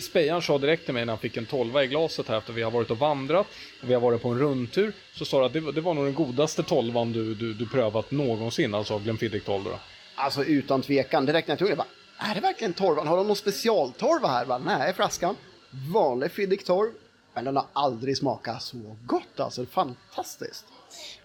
Spejan 0.00 0.42
sa 0.42 0.58
direkt 0.58 0.84
till 0.84 0.94
mig 0.94 1.04
när 1.04 1.12
han 1.12 1.20
fick 1.20 1.36
en 1.36 1.46
tolva 1.46 1.84
i 1.84 1.86
glaset 1.86 2.28
här 2.28 2.38
efter 2.38 2.52
vi 2.52 2.62
har 2.62 2.70
varit 2.70 2.90
och 2.90 2.98
vandrat 2.98 3.46
och 3.82 3.90
vi 3.90 3.94
har 3.94 4.00
varit 4.00 4.22
på 4.22 4.28
en 4.28 4.38
rundtur 4.38 4.92
så 5.14 5.24
sa 5.24 5.46
att 5.46 5.52
det, 5.52 5.72
det 5.72 5.80
var 5.80 5.94
nog 5.94 6.04
den 6.04 6.14
godaste 6.14 6.62
tolvan 6.62 7.12
du, 7.12 7.34
du, 7.34 7.54
du 7.54 7.66
prövat 7.66 8.10
någonsin, 8.10 8.74
alltså 8.74 8.94
av 8.94 9.02
Glenfiddich 9.02 9.44
12 9.44 9.64
då. 9.64 9.78
Alltså 10.14 10.44
utan 10.44 10.82
tvekan, 10.82 11.26
direkt 11.26 11.48
när 11.48 11.52
jag 11.52 11.58
tog 11.58 11.68
det 11.68 11.76
bara 11.76 11.86
är 12.30 12.34
det 12.34 12.40
verkligen 12.40 12.72
torvan? 12.72 13.06
Har 13.06 13.16
de 13.16 13.26
någon 13.26 13.36
specialtorva 13.36 14.28
här? 14.28 14.46
Bara, 14.46 14.58
Nej, 14.58 14.92
flaskan. 14.92 15.36
Vanlig 15.94 16.30
Fiddick 16.30 16.64
torv. 16.64 16.90
Men 17.34 17.44
den 17.44 17.56
har 17.56 17.66
aldrig 17.72 18.16
smakat 18.16 18.62
så 18.62 18.96
gott 19.06 19.40
alltså. 19.40 19.66
Fantastiskt. 19.66 20.66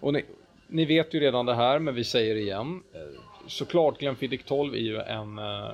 Och 0.00 0.12
ni, 0.12 0.24
ni, 0.66 0.84
vet 0.84 1.14
ju 1.14 1.20
redan 1.20 1.46
det 1.46 1.54
här, 1.54 1.78
men 1.78 1.94
vi 1.94 2.04
säger 2.04 2.34
det 2.34 2.40
igen. 2.40 2.82
Eh, 2.94 3.20
såklart 3.46 3.98
Glenfiddich 3.98 4.44
12 4.44 4.74
är 4.74 4.78
ju 4.78 4.98
en 4.98 5.38
uh, 5.38 5.70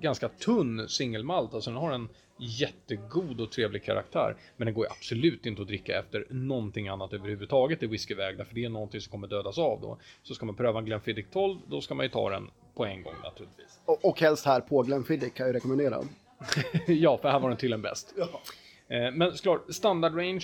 ganska 0.00 0.28
tunn 0.28 0.88
singelmalt. 0.88 1.54
Alltså 1.54 1.70
den 1.70 1.80
har 1.80 1.92
en 1.92 2.08
jättegod 2.40 3.40
och 3.40 3.52
trevlig 3.52 3.84
karaktär. 3.84 4.36
Men 4.56 4.66
den 4.66 4.74
går 4.74 4.84
ju 4.84 4.90
absolut 4.90 5.46
inte 5.46 5.62
att 5.62 5.68
dricka 5.68 5.98
efter 5.98 6.26
någonting 6.28 6.88
annat 6.88 7.12
överhuvudtaget 7.12 7.82
i 7.82 7.86
whiskyväg. 7.86 8.36
För 8.36 8.54
det 8.54 8.64
är 8.64 8.68
någonting 8.68 9.00
som 9.00 9.10
kommer 9.10 9.28
dödas 9.28 9.58
av 9.58 9.80
då. 9.80 9.98
Så 10.22 10.34
ska 10.34 10.46
man 10.46 10.56
pröva 10.56 10.78
en 10.78 10.84
Glenfiddich 10.84 11.26
12, 11.32 11.58
då 11.66 11.80
ska 11.80 11.94
man 11.94 12.06
ju 12.06 12.10
ta 12.10 12.30
den 12.30 12.50
på 12.74 12.84
en 12.84 13.02
gång 13.02 13.14
naturligtvis. 13.22 13.80
Och, 13.84 14.04
och 14.04 14.20
helst 14.20 14.46
här 14.46 14.60
på 14.60 14.82
Glenfiddich 14.82 15.34
kan 15.34 15.46
jag 15.46 15.54
rekommendera. 15.54 16.00
ja, 16.86 17.18
för 17.18 17.28
här 17.28 17.40
var 17.40 17.48
den 17.48 17.58
tydligen 17.58 17.82
bäst. 17.82 18.14
Ja. 18.16 18.40
Eh, 18.90 19.10
men 19.12 19.36
såklart, 19.36 19.64
standardrangen 19.68 20.40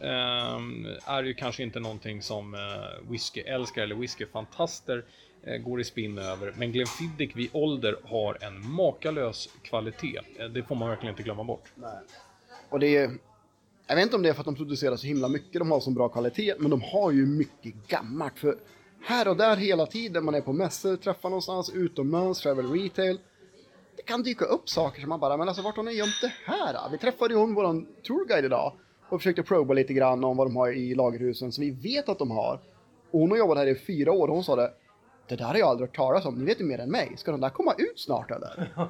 eh, 0.00 1.12
är 1.14 1.22
ju 1.22 1.34
kanske 1.34 1.62
inte 1.62 1.80
någonting 1.80 2.22
som 2.22 2.54
eh, 2.54 3.10
whiskyälskare 3.10 3.84
eller 3.84 3.94
whiskyfantaster 3.94 5.04
Eh, 5.44 5.56
går 5.56 5.80
i 5.80 5.84
spinn 5.84 6.18
över. 6.18 6.54
Men 6.56 6.72
Glenfiddich 6.72 7.36
vid 7.36 7.50
ålder 7.52 7.96
har 8.04 8.38
en 8.40 8.70
makalös 8.70 9.48
kvalitet. 9.62 10.20
Eh, 10.38 10.46
det 10.46 10.62
får 10.62 10.74
man 10.74 10.88
verkligen 10.88 11.12
inte 11.12 11.22
glömma 11.22 11.44
bort. 11.44 11.72
Nej. 11.74 11.98
Och 12.68 12.80
det 12.80 12.96
är, 12.96 13.10
jag 13.86 13.96
vet 13.96 14.02
inte 14.02 14.16
om 14.16 14.22
det 14.22 14.28
är 14.28 14.32
för 14.32 14.40
att 14.40 14.46
de 14.46 14.54
producerar 14.54 14.96
så 14.96 15.06
himla 15.06 15.28
mycket, 15.28 15.52
de 15.52 15.70
har 15.70 15.80
så 15.80 15.90
bra 15.90 16.08
kvalitet, 16.08 16.54
men 16.58 16.70
de 16.70 16.82
har 16.82 17.10
ju 17.10 17.26
mycket 17.26 17.74
gammalt. 17.88 18.38
För 18.38 18.56
här 19.02 19.28
och 19.28 19.36
där 19.36 19.56
hela 19.56 19.86
tiden. 19.86 20.24
Man 20.24 20.34
är 20.34 20.40
på 20.40 20.52
mässor, 20.52 20.96
träffar 20.96 21.28
någonstans, 21.28 21.70
utomlands, 21.74 22.40
travel 22.40 22.72
retail. 22.72 23.20
Det 23.96 24.02
kan 24.02 24.22
dyka 24.22 24.44
upp 24.44 24.68
saker 24.68 25.00
som 25.00 25.08
man 25.08 25.20
bara, 25.20 25.36
men 25.36 25.48
alltså 25.48 25.62
vart 25.62 25.76
har 25.76 25.82
ni 25.82 25.92
gömt 25.92 26.20
det 26.20 26.32
här? 26.44 26.90
Vi 26.90 26.98
träffade 26.98 27.34
ju 27.34 27.40
hon, 27.40 27.54
våran 27.54 27.86
tourguide 28.02 28.44
idag 28.44 28.72
och 29.08 29.20
försökte 29.20 29.42
proba 29.42 29.74
lite 29.74 29.92
grann 29.92 30.24
om 30.24 30.36
vad 30.36 30.46
de 30.46 30.56
har 30.56 30.72
i 30.72 30.94
lagerhusen 30.94 31.52
som 31.52 31.64
vi 31.64 31.70
vet 31.70 32.08
att 32.08 32.18
de 32.18 32.30
har. 32.30 32.60
Och 33.10 33.20
hon 33.20 33.30
har 33.30 33.38
jobbat 33.38 33.58
här 33.58 33.66
i 33.66 33.74
fyra 33.74 34.12
år 34.12 34.28
och 34.28 34.34
hon 34.34 34.44
sa 34.44 34.56
det, 34.56 34.72
det 35.30 35.36
där 35.36 35.44
har 35.44 35.54
jag 35.54 35.68
aldrig 35.68 35.88
hört 35.88 35.96
talas 35.96 36.26
om, 36.26 36.34
ni 36.34 36.44
vet 36.44 36.60
ju 36.60 36.64
mer 36.64 36.78
än 36.78 36.90
mig. 36.90 37.12
Ska 37.16 37.30
de 37.30 37.40
där 37.40 37.50
komma 37.50 37.74
ut 37.78 38.00
snart 38.00 38.30
eller? 38.30 38.68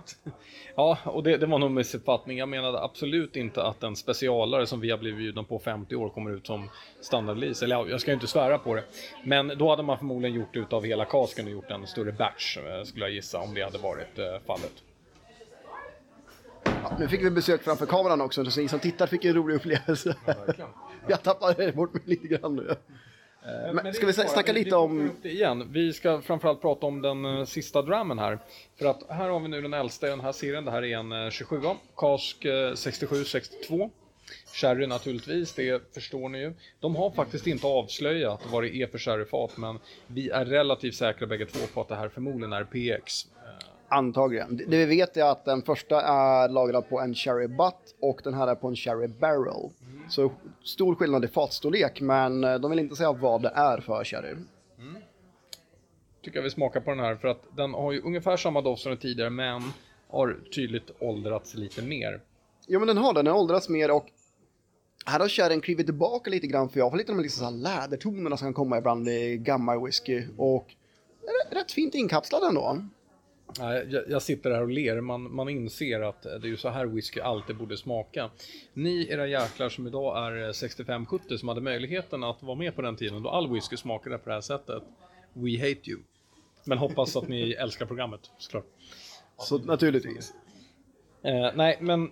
ja, 0.74 0.98
och 1.04 1.22
det, 1.22 1.36
det 1.36 1.46
var 1.46 1.58
nog 1.58 1.70
missuppfattning. 1.70 2.38
Jag 2.38 2.48
menade 2.48 2.82
absolut 2.82 3.36
inte 3.36 3.62
att 3.62 3.82
en 3.82 3.96
specialare 3.96 4.66
som 4.66 4.80
vi 4.80 4.90
har 4.90 4.98
blivit 4.98 5.18
bjudna 5.18 5.42
på 5.42 5.58
50 5.58 5.96
år 5.96 6.08
kommer 6.08 6.30
ut 6.30 6.46
som 6.46 6.70
standardlease. 7.00 7.64
Eller 7.64 7.76
ja, 7.76 7.86
jag 7.88 8.00
ska 8.00 8.10
ju 8.10 8.14
inte 8.14 8.26
svära 8.26 8.58
på 8.58 8.74
det. 8.74 8.84
Men 9.24 9.48
då 9.58 9.70
hade 9.70 9.82
man 9.82 9.98
förmodligen 9.98 10.36
gjort 10.36 10.52
det 10.52 10.58
utav 10.58 10.84
hela 10.84 11.04
kasken 11.04 11.46
och 11.46 11.52
gjort 11.52 11.70
en 11.70 11.86
större 11.86 12.12
batch, 12.12 12.56
eh, 12.56 12.84
skulle 12.84 13.04
jag 13.04 13.14
gissa, 13.14 13.38
om 13.38 13.54
det 13.54 13.62
hade 13.62 13.78
varit 13.78 14.18
eh, 14.18 14.24
fallet. 14.46 14.72
Ja, 16.64 16.96
nu 16.98 17.08
fick 17.08 17.24
vi 17.24 17.30
besök 17.30 17.62
framför 17.62 17.86
kameran 17.86 18.20
också, 18.20 18.44
så 18.44 18.60
ni 18.60 18.68
som 18.68 18.78
tittar 18.78 19.06
fick 19.06 19.24
en 19.24 19.34
rolig 19.34 19.54
upplevelse. 19.54 20.16
Ja, 20.26 20.34
jag 21.08 21.22
tappade 21.22 21.72
bort 21.72 21.94
mig 21.94 22.02
lite 22.06 22.28
grann 22.28 22.56
nu. 22.56 22.76
Eh, 23.46 23.74
men, 23.74 23.74
men 23.74 23.94
ska 23.94 24.06
vi 24.06 24.12
snacka 24.12 24.52
lite 24.52 24.76
om... 24.76 25.10
igen. 25.22 25.72
Vi 25.72 25.92
ska 25.92 26.20
framförallt 26.20 26.60
prata 26.60 26.86
om 26.86 27.02
den 27.02 27.24
uh, 27.24 27.44
sista 27.44 27.82
dramen 27.82 28.18
här. 28.18 28.38
För 28.78 28.86
att 28.86 29.02
här 29.08 29.28
har 29.28 29.40
vi 29.40 29.48
nu 29.48 29.62
den 29.62 29.74
äldsta 29.74 30.06
i 30.06 30.10
den 30.10 30.20
här 30.20 30.32
serien. 30.32 30.64
Det 30.64 30.70
här 30.70 30.84
är 30.84 30.98
en 30.98 31.12
uh, 31.12 31.30
27 31.30 31.60
Kask 31.96 32.44
uh, 32.44 32.50
67-62. 32.50 33.90
Sherry 34.52 34.86
naturligtvis, 34.86 35.52
det 35.52 35.94
förstår 35.94 36.28
ni 36.28 36.38
ju. 36.38 36.54
De 36.80 36.96
har 36.96 37.10
faktiskt 37.10 37.46
inte 37.46 37.66
avslöjat 37.66 38.40
vad 38.52 38.62
det 38.62 38.76
är 38.76 38.86
för 38.86 38.98
sherryfat, 38.98 39.56
men 39.56 39.78
vi 40.06 40.30
är 40.30 40.44
relativt 40.44 40.94
säkra 40.94 41.26
bägge 41.26 41.46
två 41.46 41.66
på 41.74 41.80
att 41.80 41.88
det 41.88 41.94
här 41.94 42.08
förmodligen 42.08 42.52
är 42.52 42.64
PX. 42.64 43.26
Antagligen. 43.92 44.56
Det 44.56 44.76
vi 44.76 44.84
vet 44.84 45.16
är 45.16 45.24
att 45.24 45.44
den 45.44 45.62
första 45.62 46.02
är 46.02 46.48
lagrad 46.48 46.88
på 46.88 47.00
en 47.00 47.14
Cherry 47.14 47.46
Butt 47.46 47.94
och 48.00 48.20
den 48.24 48.34
här 48.34 48.48
är 48.48 48.54
på 48.54 48.68
en 48.68 48.76
Cherry 48.76 49.08
Barrel. 49.08 49.70
Mm. 49.82 50.10
Så 50.10 50.32
stor 50.64 50.94
skillnad 50.94 51.24
i 51.24 51.28
fatstorlek, 51.28 52.00
men 52.00 52.44
eh, 52.44 52.54
de 52.54 52.70
vill 52.70 52.80
inte 52.80 52.96
säga 52.96 53.12
vad 53.12 53.42
det 53.42 53.52
är 53.54 53.80
för 53.80 54.04
sherry. 54.04 54.30
Mm. 54.30 54.96
Tycker 56.22 56.38
jag 56.38 56.42
vi 56.42 56.50
smakar 56.50 56.80
på 56.80 56.90
den 56.90 57.00
här 57.00 57.16
för 57.16 57.28
att 57.28 57.42
den 57.56 57.74
har 57.74 57.92
ju 57.92 58.00
ungefär 58.00 58.36
samma 58.36 58.60
doft 58.60 58.82
som 58.82 58.90
den 58.90 58.98
tidigare, 58.98 59.30
men 59.30 59.62
har 60.08 60.38
tydligt 60.54 60.90
åldrats 60.98 61.54
lite 61.54 61.82
mer. 61.82 62.20
Ja, 62.66 62.78
men 62.78 62.88
den 62.88 62.96
har 62.96 63.14
den. 63.14 63.24
Den 63.24 63.34
har 63.34 63.40
åldrats 63.40 63.68
mer 63.68 63.90
och 63.90 64.06
här 65.06 65.20
har 65.20 65.28
sherryn 65.28 65.60
klivit 65.60 65.86
tillbaka 65.86 66.30
lite 66.30 66.46
grann 66.46 66.68
för 66.68 66.78
jag 66.78 66.90
får 66.90 66.98
lite 66.98 67.12
de 67.12 67.20
liksom 67.20 67.54
lädertonerna 67.54 68.36
som 68.36 68.46
kan 68.46 68.54
komma 68.54 68.78
ibland 68.78 69.08
i 69.08 69.36
gammal 69.36 69.84
whisky 69.84 70.24
och 70.36 70.74
rätt 71.50 71.72
fint 71.72 71.94
inkapslad 71.94 72.42
ändå. 72.42 72.78
Jag, 73.58 74.04
jag 74.08 74.22
sitter 74.22 74.50
här 74.50 74.62
och 74.62 74.70
ler, 74.70 75.00
man, 75.00 75.34
man 75.34 75.48
inser 75.48 76.00
att 76.00 76.22
det 76.22 76.28
är 76.28 76.46
ju 76.46 76.56
så 76.56 76.68
här 76.68 76.86
whisky 76.86 77.20
alltid 77.20 77.56
borde 77.56 77.76
smaka. 77.76 78.30
Ni 78.74 79.08
era 79.10 79.26
jäklar 79.26 79.68
som 79.68 79.86
idag 79.86 80.26
är 80.26 80.52
65-70 80.52 81.36
som 81.36 81.48
hade 81.48 81.60
möjligheten 81.60 82.24
att 82.24 82.42
vara 82.42 82.56
med 82.56 82.76
på 82.76 82.82
den 82.82 82.96
tiden 82.96 83.22
då 83.22 83.30
all 83.30 83.52
whisky 83.52 83.76
smakade 83.76 84.18
på 84.18 84.28
det 84.28 84.34
här 84.34 84.40
sättet. 84.40 84.82
We 85.32 85.58
hate 85.58 85.90
you. 85.90 86.00
Men 86.64 86.78
hoppas 86.78 87.16
att 87.16 87.28
ni 87.28 87.52
älskar 87.58 87.86
programmet 87.86 88.30
såklart. 88.38 88.66
Så 89.38 89.58
naturligtvis. 89.58 90.34
Eh, 91.22 91.50
nej, 91.54 91.78
men 91.80 92.04
eh, 92.04 92.10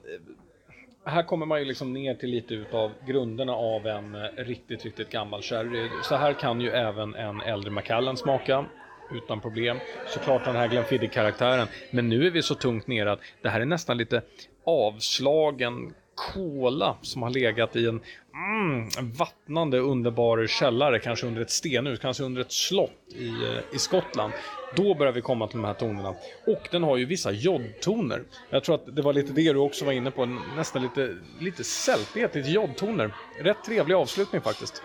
här 1.05 1.23
kommer 1.23 1.47
man 1.47 1.59
ju 1.59 1.65
liksom 1.65 1.93
ner 1.93 2.15
till 2.15 2.31
lite 2.31 2.55
utav 2.55 2.91
grunderna 3.07 3.53
av 3.53 3.87
en 3.87 4.15
eh, 4.15 4.21
riktigt, 4.37 4.85
riktigt 4.85 5.11
gammal 5.11 5.43
sherry. 5.43 5.89
Så 6.03 6.17
här 6.17 6.33
kan 6.33 6.61
ju 6.61 6.71
även 6.71 7.15
en 7.15 7.41
äldre 7.41 7.71
Macallan 7.71 8.17
smaka 8.17 8.67
utan 9.11 9.41
problem. 9.41 9.79
Såklart 10.07 10.45
den 10.45 10.57
här 10.57 10.69
Glenfiddich-karaktären. 10.69 11.67
Men 11.91 12.09
nu 12.09 12.27
är 12.27 12.31
vi 12.31 12.43
så 12.43 12.55
tungt 12.55 12.87
nere 12.87 13.13
att 13.13 13.21
det 13.43 13.49
här 13.49 13.61
är 13.61 13.65
nästan 13.65 13.99
lite 13.99 14.23
avslagen 14.65 15.95
kola 16.35 16.97
som 17.03 17.23
har 17.23 17.31
legat 17.31 17.77
i 17.77 17.87
en 17.87 18.01
mm, 18.35 18.89
vattnande 19.19 19.79
underbar 19.79 20.47
källare, 20.47 20.99
kanske 20.99 21.27
under 21.27 21.43
ett 21.43 21.51
stenhus, 21.51 21.99
kanske 21.99 22.23
under 22.25 22.41
ett 22.41 22.53
slott 22.53 22.91
i, 23.15 23.29
eh, 23.29 23.75
i 23.75 23.79
Skottland. 23.79 24.33
Då 24.77 24.95
börjar 24.95 25.13
vi 25.13 25.21
komma 25.21 25.47
till 25.47 25.59
de 25.59 25.65
här 25.65 25.75
tonerna. 25.75 26.15
Och 26.47 26.69
den 26.71 26.83
har 26.83 26.97
ju 26.97 27.05
vissa 27.05 27.31
jodtoner. 27.31 28.23
Jag 28.51 28.65
tror 28.65 28.75
att 28.75 28.97
det 28.97 29.03
var 29.03 29.13
lite 29.13 29.33
det 29.33 29.53
du 29.53 29.59
också 29.59 29.85
var 29.85 29.93
inne 29.93 30.11
på, 30.11 30.27
nästan 30.57 30.83
lite, 30.83 31.17
lite 31.41 31.65
sälpighet, 31.65 32.35
lite 32.35 32.51
jodtoner. 32.51 33.15
Rätt 33.41 33.65
trevlig 33.65 33.95
avslutning 33.95 34.41
faktiskt 34.41 34.83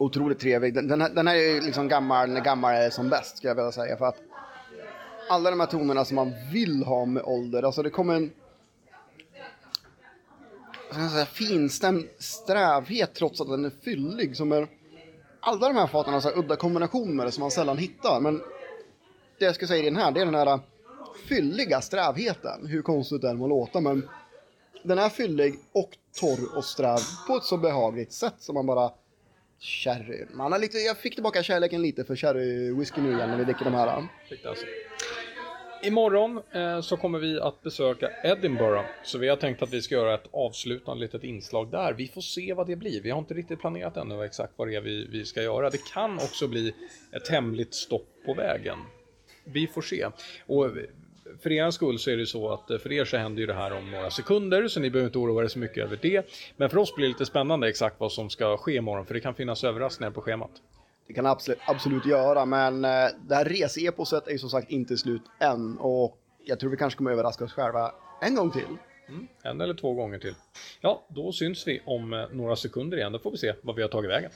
otroligt 0.00 0.40
trevlig. 0.40 0.74
Den, 0.74 0.88
den, 0.88 1.00
här, 1.00 1.10
den 1.10 1.26
här 1.26 1.36
är 1.36 1.60
liksom 1.60 1.88
gammal, 1.88 2.40
gammal 2.40 2.92
som 2.92 3.08
bäst, 3.08 3.36
skulle 3.36 3.50
jag 3.50 3.54
vilja 3.54 3.72
säga. 3.72 3.96
För 3.96 4.04
att 4.04 4.22
alla 5.28 5.50
de 5.50 5.60
här 5.60 5.66
tonerna 5.66 6.04
som 6.04 6.14
man 6.14 6.32
vill 6.52 6.84
ha 6.84 7.04
med 7.04 7.22
ålder, 7.22 7.62
alltså 7.62 7.82
det 7.82 7.90
kommer 7.90 8.14
en 8.14 8.30
säga, 11.10 11.26
finstämd 11.26 12.08
strävhet 12.18 13.14
trots 13.14 13.40
att 13.40 13.48
den 13.48 13.64
är 13.64 13.72
fyllig. 13.84 14.36
Som 14.36 14.52
är, 14.52 14.68
alla 15.40 15.68
de 15.68 15.76
här 15.76 15.86
faten 15.86 16.12
har 16.14 16.20
så 16.20 16.30
udda 16.30 16.56
kombinationer 16.56 17.30
som 17.30 17.40
man 17.40 17.50
sällan 17.50 17.78
hittar. 17.78 18.20
Men 18.20 18.42
det 19.38 19.44
jag 19.44 19.54
ska 19.54 19.66
säga 19.66 19.82
i 19.82 19.90
den 19.90 19.96
här, 19.96 20.10
det 20.10 20.20
är 20.20 20.24
den 20.24 20.34
här 20.34 20.60
fylliga 21.28 21.80
strävheten. 21.80 22.66
Hur 22.66 22.82
konstigt 22.82 23.22
det 23.22 23.30
än 23.30 23.38
må 23.38 23.46
låta, 23.46 23.80
men 23.80 24.08
den 24.82 24.98
är 24.98 25.08
fyllig 25.08 25.58
och 25.72 25.90
torr 26.20 26.56
och 26.56 26.64
sträv 26.64 26.98
på 27.26 27.36
ett 27.36 27.44
så 27.44 27.56
behagligt 27.56 28.12
sätt 28.12 28.34
som 28.38 28.54
man 28.54 28.66
bara 28.66 28.90
sherry. 29.60 30.26
Man 30.32 30.52
har 30.52 30.58
lite, 30.58 30.78
jag 30.78 30.98
fick 30.98 31.14
tillbaka 31.14 31.42
kärleken 31.42 31.82
lite 31.82 32.04
för 32.04 32.16
sherry 32.16 32.72
whisky 32.72 33.00
nu 33.00 33.12
igen 33.12 33.30
när 33.30 33.38
vi 33.38 33.44
dricker 33.44 33.64
de 33.64 33.74
här. 33.74 34.06
Fick 34.28 34.44
alltså. 34.44 34.66
Imorgon 35.82 36.40
eh, 36.52 36.80
så 36.80 36.96
kommer 36.96 37.18
vi 37.18 37.40
att 37.40 37.62
besöka 37.62 38.10
Edinburgh. 38.24 38.84
Så 39.04 39.18
vi 39.18 39.28
har 39.28 39.36
tänkt 39.36 39.62
att 39.62 39.72
vi 39.72 39.82
ska 39.82 39.94
göra 39.94 40.14
ett 40.14 40.28
avslutande 40.32 41.00
litet 41.00 41.24
inslag 41.24 41.70
där. 41.70 41.92
Vi 41.92 42.08
får 42.08 42.20
se 42.20 42.54
vad 42.54 42.66
det 42.66 42.76
blir. 42.76 43.00
Vi 43.02 43.10
har 43.10 43.18
inte 43.18 43.34
riktigt 43.34 43.60
planerat 43.60 43.96
ännu 43.96 44.24
exakt 44.24 44.52
vad 44.56 44.68
det 44.68 44.74
är 44.74 44.80
vi, 44.80 45.06
vi 45.06 45.24
ska 45.24 45.42
göra. 45.42 45.70
Det 45.70 45.84
kan 45.92 46.14
också 46.14 46.48
bli 46.48 46.74
ett 47.12 47.28
hemligt 47.28 47.74
stopp 47.74 48.08
på 48.26 48.34
vägen. 48.34 48.78
Vi 49.44 49.66
får 49.66 49.82
se. 49.82 50.06
Och 50.46 50.70
för 51.42 51.52
er 51.52 51.70
skull 51.70 51.98
så 51.98 52.10
är 52.10 52.16
det 52.16 52.26
så 52.26 52.52
att 52.52 52.70
eh, 52.70 52.78
för 52.78 52.92
er 52.92 53.04
så 53.04 53.16
händer 53.16 53.40
ju 53.40 53.46
det 53.46 53.54
här 53.54 53.72
om 53.72 53.90
några 53.90 54.10
sekunder 54.10 54.68
så 54.68 54.80
ni 54.80 54.90
behöver 54.90 55.08
inte 55.08 55.18
oroa 55.18 55.44
er 55.44 55.48
så 55.48 55.58
mycket 55.58 55.84
över 55.84 55.98
det. 56.02 56.26
Men 56.56 56.70
för 56.70 56.78
oss 56.78 56.94
blir 56.94 57.06
det 57.06 57.12
lite 57.12 57.26
spännande 57.26 57.68
exakt 57.68 58.00
vad 58.00 58.12
som 58.12 58.30
ska 58.30 58.56
ske 58.56 58.72
imorgon 58.72 59.06
för 59.06 59.14
det 59.14 59.20
kan 59.20 59.34
finnas 59.34 59.64
överraskningar 59.64 60.10
på 60.10 60.20
schemat. 60.20 60.50
Det 61.06 61.14
kan 61.14 61.26
absolut, 61.26 61.58
absolut 61.64 62.06
göra 62.06 62.44
men 62.44 62.84
eh, 62.84 62.90
det 63.28 63.34
här 63.34 63.44
reseeposet 63.44 64.26
är 64.28 64.32
ju 64.32 64.38
som 64.38 64.50
sagt 64.50 64.70
inte 64.70 64.96
slut 64.96 65.22
än 65.38 65.78
och 65.78 66.18
jag 66.44 66.60
tror 66.60 66.70
vi 66.70 66.76
kanske 66.76 66.98
kommer 66.98 67.10
överraska 67.10 67.44
oss 67.44 67.52
själva 67.52 67.92
en 68.20 68.34
gång 68.34 68.50
till. 68.50 68.76
Mm, 69.08 69.28
en 69.42 69.60
eller 69.60 69.74
två 69.74 69.94
gånger 69.94 70.18
till. 70.18 70.34
Ja, 70.80 71.06
då 71.08 71.32
syns 71.32 71.66
vi 71.66 71.82
om 71.84 72.12
eh, 72.12 72.24
några 72.32 72.56
sekunder 72.56 72.96
igen. 72.96 73.12
Då 73.12 73.18
får 73.18 73.30
vi 73.30 73.36
se 73.36 73.54
vad 73.62 73.76
vi 73.76 73.82
har 73.82 73.88
tagit 73.88 74.10
vägen. 74.10 74.30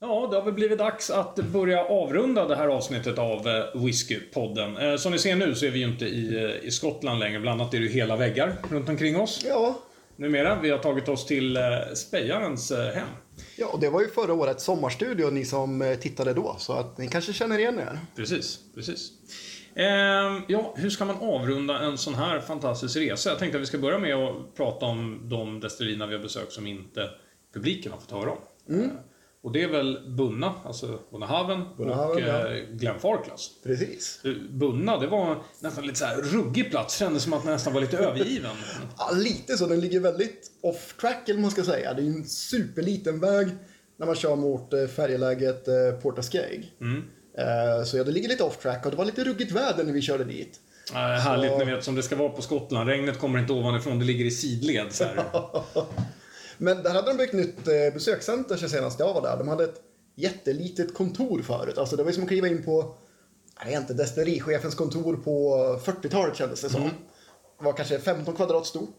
Ja, 0.00 0.28
det 0.30 0.36
har 0.36 0.44
väl 0.44 0.54
blivit 0.54 0.78
dags 0.78 1.10
att 1.10 1.36
börja 1.36 1.84
avrunda 1.84 2.48
det 2.48 2.56
här 2.56 2.68
avsnittet 2.68 3.18
av 3.18 3.48
eh, 3.48 3.82
Whiskypodden. 3.84 4.76
Eh, 4.76 4.96
som 4.96 5.12
ni 5.12 5.18
ser 5.18 5.36
nu 5.36 5.54
så 5.54 5.66
är 5.66 5.70
vi 5.70 5.78
ju 5.78 5.84
inte 5.84 6.04
i, 6.04 6.44
eh, 6.44 6.66
i 6.68 6.70
Skottland 6.70 7.20
längre. 7.20 7.40
Bland 7.40 7.60
annat 7.60 7.74
är 7.74 7.80
det 7.80 7.86
hela 7.86 8.16
väggar 8.16 8.56
runt 8.70 8.88
omkring 8.88 9.20
oss. 9.20 9.44
Ja. 9.48 9.80
Numera. 10.16 10.60
Vi 10.60 10.70
har 10.70 10.78
tagit 10.78 11.08
oss 11.08 11.26
till 11.26 11.58
Spejarens 11.94 12.72
hem. 12.72 13.08
Ja, 13.56 13.66
och 13.66 13.80
det 13.80 13.90
var 13.90 14.00
ju 14.00 14.08
förra 14.08 14.32
årets 14.32 14.64
sommarstudio, 14.64 15.30
ni 15.30 15.44
som 15.44 15.96
tittade 16.00 16.34
då. 16.34 16.56
Så 16.58 16.72
att 16.72 16.98
ni 16.98 17.08
kanske 17.08 17.32
känner 17.32 17.58
igen 17.58 17.78
er. 17.78 17.98
Precis, 18.16 18.58
precis. 18.74 19.10
Eh, 19.74 19.84
ja, 20.46 20.74
hur 20.76 20.90
ska 20.90 21.04
man 21.04 21.16
avrunda 21.16 21.78
en 21.78 21.98
sån 21.98 22.14
här 22.14 22.40
fantastisk 22.40 22.96
resa? 22.96 23.30
Jag 23.30 23.38
tänkte 23.38 23.58
att 23.58 23.62
vi 23.62 23.66
ska 23.66 23.78
börja 23.78 23.98
med 23.98 24.14
att 24.14 24.54
prata 24.56 24.86
om 24.86 25.20
de 25.22 25.60
destillerierna 25.60 26.06
vi 26.06 26.14
har 26.14 26.22
besökt 26.22 26.52
som 26.52 26.66
inte 26.66 27.10
publiken 27.54 27.92
har 27.92 27.98
fått 27.98 28.10
höra 28.10 28.30
om. 28.30 28.38
Mm. 28.68 28.90
Och 29.46 29.52
det 29.52 29.62
är 29.62 29.68
väl 29.68 29.98
Bunna, 30.08 30.54
alltså 30.64 30.98
Bunnahaven 31.10 31.62
och 31.62 32.20
ja. 32.20 32.20
Eh, 32.20 32.62
Glenn 32.70 32.98
Farklas. 33.00 33.50
Precis. 33.64 34.20
Bunna, 34.50 34.98
det 34.98 35.06
var 35.06 35.42
nästan 35.60 35.86
lite 35.86 35.98
så 35.98 36.04
här 36.04 36.16
ruggig 36.16 36.70
plats. 36.70 36.98
Kändes 36.98 37.22
som 37.22 37.32
att 37.32 37.42
den 37.42 37.52
nästan 37.52 37.72
var 37.72 37.80
lite 37.80 37.98
övergiven. 37.98 38.50
ja, 38.98 39.10
lite 39.14 39.56
så. 39.56 39.66
Den 39.66 39.80
ligger 39.80 40.00
väldigt 40.00 40.50
off 40.62 40.94
track, 41.00 41.28
eller 41.28 41.40
man 41.40 41.50
ska 41.50 41.64
säga. 41.64 41.94
Det 41.94 42.02
är 42.02 42.06
en 42.06 42.24
superliten 42.24 43.20
väg 43.20 43.48
när 43.96 44.06
man 44.06 44.14
kör 44.14 44.36
mot 44.36 44.72
eh, 44.72 44.86
färjeläget 44.86 45.68
eh, 45.68 46.00
Port 46.02 46.18
Ascaig. 46.18 46.72
Mm. 46.80 47.02
Så 47.86 47.96
ja, 47.96 48.04
det 48.04 48.10
ligger 48.10 48.28
lite 48.28 48.44
off 48.44 48.56
track 48.56 48.84
och 48.84 48.90
det 48.90 48.96
var 48.96 49.04
lite 49.04 49.24
ruggigt 49.24 49.52
väder 49.52 49.84
när 49.84 49.92
vi 49.92 50.02
körde 50.02 50.24
dit. 50.24 50.60
Äh, 50.92 50.98
härligt, 50.98 51.52
så... 51.52 51.58
ni 51.58 51.64
vet 51.64 51.84
som 51.84 51.94
det 51.94 52.02
ska 52.02 52.16
vara 52.16 52.28
på 52.28 52.42
Skottland. 52.42 52.88
Regnet 52.88 53.18
kommer 53.18 53.38
inte 53.38 53.52
ovanifrån, 53.52 53.98
det 53.98 54.04
ligger 54.04 54.24
i 54.24 54.30
sidled. 54.30 54.92
Så 54.92 55.04
Men 56.58 56.82
där 56.82 56.90
hade 56.90 57.10
de 57.10 57.16
byggt 57.16 57.32
nytt 57.32 57.68
eh, 57.68 57.94
besökscenter 57.94 58.56
senast 58.56 59.00
jag 59.00 59.14
var 59.14 59.22
där. 59.22 59.36
De 59.36 59.48
hade 59.48 59.64
ett 59.64 59.80
jättelitet 60.14 60.94
kontor 60.94 61.42
förut. 61.42 61.78
Alltså 61.78 61.96
det 61.96 62.02
var 62.02 62.12
som 62.12 62.22
att 62.22 62.28
kliva 62.28 62.48
in 62.48 62.64
på, 62.64 62.94
jag 63.58 63.66
vet 63.66 63.80
inte, 63.80 63.94
destillerichefens 63.94 64.74
kontor 64.74 65.16
på 65.16 65.56
40-talet 65.84 66.36
kändes 66.36 66.60
det 66.60 66.70
som. 66.70 66.82
Mm. 66.82 66.94
Det 67.58 67.64
var 67.64 67.72
kanske 67.72 67.98
15 67.98 68.34
kvadrat 68.34 68.66
stort. 68.66 68.96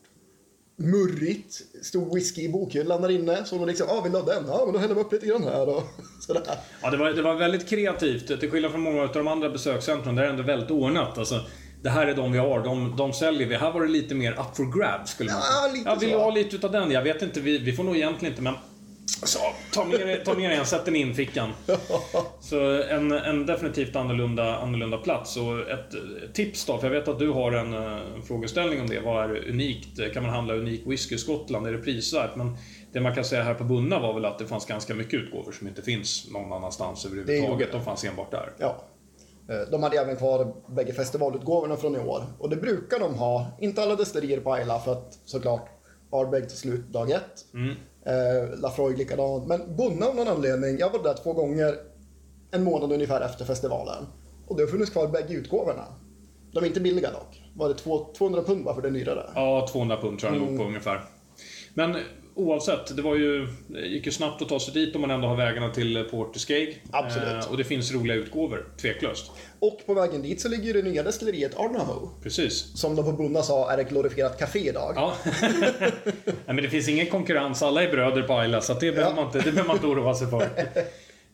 Murrigt. 0.79 1.61
Stod 1.81 2.13
whisky 2.13 2.41
i 2.41 2.49
bokhyllan 2.49 3.01
där 3.01 3.09
inne. 3.09 3.45
Så 3.45 3.57
de 3.57 3.67
liksom, 3.67 3.87
ja 3.89 3.97
ah, 3.97 4.01
vill 4.01 4.11
du 4.11 4.17
ha 4.17 4.25
den? 4.25 4.43
Ja 4.47 4.61
men 4.65 4.73
då 4.73 4.79
häller 4.79 4.95
vi 4.95 5.01
upp 5.01 5.11
lite 5.11 5.25
grann 5.25 5.43
här 5.43 5.69
och 5.69 5.83
sådär. 6.21 6.43
Ja 6.81 6.91
det 6.91 6.97
var, 6.97 7.09
det 7.09 7.21
var 7.21 7.35
väldigt 7.35 7.69
kreativt. 7.69 8.39
Till 8.39 8.51
skillnad 8.51 8.71
från 8.71 8.81
många 8.81 9.01
av 9.01 9.13
de 9.13 9.27
andra 9.27 9.49
besökscentren 9.49 10.15
där 10.15 10.23
är 10.23 10.27
det 10.27 10.31
ändå 10.33 10.43
väldigt 10.43 10.71
ordnat. 10.71 11.17
Alltså, 11.17 11.41
det 11.81 11.89
här 11.89 12.07
är 12.07 12.15
de 12.15 12.31
vi 12.31 12.37
har, 12.37 12.63
de, 12.63 12.95
de 12.97 13.13
säljer 13.13 13.47
vi. 13.47 13.55
Här 13.55 13.71
var 13.71 13.81
det 13.81 13.87
lite 13.87 14.15
mer 14.15 14.31
up 14.31 14.55
for 14.55 14.79
grabs 14.79 15.11
skulle 15.11 15.31
man. 15.31 15.41
Ja, 15.63 15.71
lite 15.73 15.89
Jag 15.89 15.99
vill 15.99 16.11
så. 16.11 16.19
ha 16.19 16.31
lite 16.31 16.55
utav 16.55 16.71
den. 16.71 16.91
Jag 16.91 17.01
vet 17.01 17.21
inte, 17.21 17.39
vi, 17.39 17.57
vi 17.57 17.73
får 17.73 17.83
nog 17.83 17.95
egentligen 17.95 18.31
inte 18.31 18.41
men 18.41 18.53
så, 19.23 19.39
ta 19.73 19.85
med, 19.85 20.25
ta 20.25 20.33
med 20.33 20.51
den, 20.51 20.65
sätt 20.65 20.85
den 20.85 20.95
in 20.95 21.15
fickan. 21.15 21.53
Så 22.39 22.81
en, 22.83 23.11
en 23.11 23.45
definitivt 23.45 23.95
annorlunda, 23.95 24.55
annorlunda 24.57 24.97
plats. 24.97 25.37
Och 25.37 25.69
ett 25.69 25.95
tips 26.33 26.65
då, 26.65 26.77
för 26.77 26.87
jag 26.87 26.99
vet 26.99 27.07
att 27.07 27.19
du 27.19 27.29
har 27.29 27.51
en, 27.51 27.73
en 27.73 28.21
frågeställning 28.27 28.81
om 28.81 28.87
det. 28.87 28.99
Vad 28.99 29.23
är 29.23 29.49
unikt? 29.49 30.13
Kan 30.13 30.23
man 30.23 30.31
handla 30.33 30.53
unik 30.53 30.81
whisky 30.85 31.15
i 31.15 31.17
Skottland? 31.17 31.67
Är 31.67 31.71
det 31.71 31.77
prisvärt? 31.77 32.35
Men 32.35 32.57
det 32.93 33.01
man 33.01 33.15
kan 33.15 33.25
säga 33.25 33.43
här 33.43 33.53
på 33.53 33.63
Bunna 33.63 33.99
var 33.99 34.13
väl 34.13 34.25
att 34.25 34.39
det 34.39 34.45
fanns 34.45 34.65
ganska 34.65 34.95
mycket 34.95 35.13
utgåvor 35.13 35.51
som 35.51 35.67
inte 35.67 35.81
finns 35.81 36.31
någon 36.31 36.53
annanstans 36.53 37.05
överhuvudtaget. 37.05 37.71
De 37.71 37.83
fanns 37.83 38.03
enbart 38.03 38.31
där. 38.31 38.53
Ja, 38.57 38.83
Eh, 38.85 38.96
de 39.71 39.83
hade 39.83 39.97
även 39.97 40.15
kvar 40.15 40.53
bägge 40.67 40.93
festivalutgåvorna 40.93 41.75
från 41.75 41.95
i 41.95 41.99
år. 41.99 42.23
Och 42.39 42.49
det 42.49 42.55
brukar 42.55 42.99
de 42.99 43.15
ha. 43.15 43.47
Inte 43.59 43.83
alla 43.83 43.95
destillerier 43.95 44.39
på 44.39 44.53
Ayla 44.53 44.79
för 44.79 44.91
att 44.91 45.19
såklart 45.25 45.69
Ardbeg 46.11 46.49
tar 46.49 46.55
slut 46.55 46.87
dag 46.87 47.11
ett. 47.11 47.45
Mm. 47.53 47.75
Eh, 48.05 48.59
Lafroig 48.59 48.97
likadant. 48.97 49.47
Men 49.47 49.75
Bunna 49.75 50.05
av 50.05 50.15
någon 50.15 50.27
anledning, 50.27 50.77
jag 50.77 50.89
var 50.89 51.03
där 51.03 51.13
två 51.13 51.33
gånger 51.33 51.75
en 52.51 52.63
månad 52.63 52.91
ungefär 52.91 53.21
efter 53.21 53.45
festivalen. 53.45 54.05
Och 54.47 54.55
det 54.55 54.63
har 54.63 54.67
funnits 54.67 54.91
kvar 54.91 55.07
bägge 55.07 55.33
utgåvorna. 55.33 55.83
De 56.51 56.63
är 56.63 56.67
inte 56.67 56.79
billiga 56.79 57.11
dock. 57.11 57.43
Var 57.55 57.69
det 57.69 57.75
200 58.17 58.43
pund 58.43 58.65
bara 58.65 58.75
för 58.75 58.81
det 58.81 58.91
nyrare? 58.91 59.29
Ja, 59.35 59.67
200 59.71 59.97
pund 60.01 60.19
tror 60.19 60.33
jag 60.33 60.41
mm. 60.41 60.49
nog 60.49 60.59
på 60.59 60.67
ungefär. 60.67 61.03
Men 61.77 61.97
oavsett, 62.35 62.95
det 62.95 63.01
var 63.01 63.15
ju, 63.15 63.47
det 63.67 63.79
gick 63.79 64.05
ju 64.05 64.11
snabbt 64.11 64.41
att 64.41 64.49
ta 64.49 64.59
sig 64.59 64.73
dit 64.73 64.95
om 64.95 65.01
man 65.01 65.11
ändå 65.11 65.27
har 65.27 65.35
vägarna 65.35 65.69
till 65.69 66.03
Port 66.11 66.37
Skeg. 66.37 66.83
Absolut. 66.91 67.43
Eh, 67.43 67.51
och 67.51 67.57
det 67.57 67.63
finns 67.63 67.91
roliga 67.91 68.17
utgåvor, 68.17 68.67
tveklöst. 68.81 69.31
Och 69.59 69.81
på 69.85 69.93
vägen 69.93 70.21
dit 70.21 70.41
så 70.41 70.49
ligger 70.49 70.73
det 70.73 70.81
nya 70.81 71.03
destilleriet 71.03 71.57
Arnaho. 71.57 72.09
Precis. 72.23 72.79
Som 72.79 72.95
de 72.95 73.05
på 73.05 73.11
Bonna 73.11 73.41
sa 73.41 73.71
är 73.71 73.77
ett 73.77 73.89
glorifierat 73.89 74.39
café 74.39 74.69
idag. 74.69 74.93
Ja. 74.95 75.13
Nej, 76.25 76.33
men 76.45 76.55
det 76.55 76.69
finns 76.69 76.89
ingen 76.89 77.07
konkurrens, 77.07 77.63
alla 77.63 77.83
är 77.83 77.91
bröder 77.91 78.21
på 78.21 78.33
Ayla, 78.33 78.61
så 78.61 78.73
det, 78.73 78.91
behöver 78.91 79.15
man 79.15 79.25
inte, 79.25 79.37
det 79.37 79.51
behöver 79.51 79.67
man 79.67 79.75
inte 79.75 79.87
oroa 79.87 80.13
sig 80.13 80.27
för. 80.27 80.49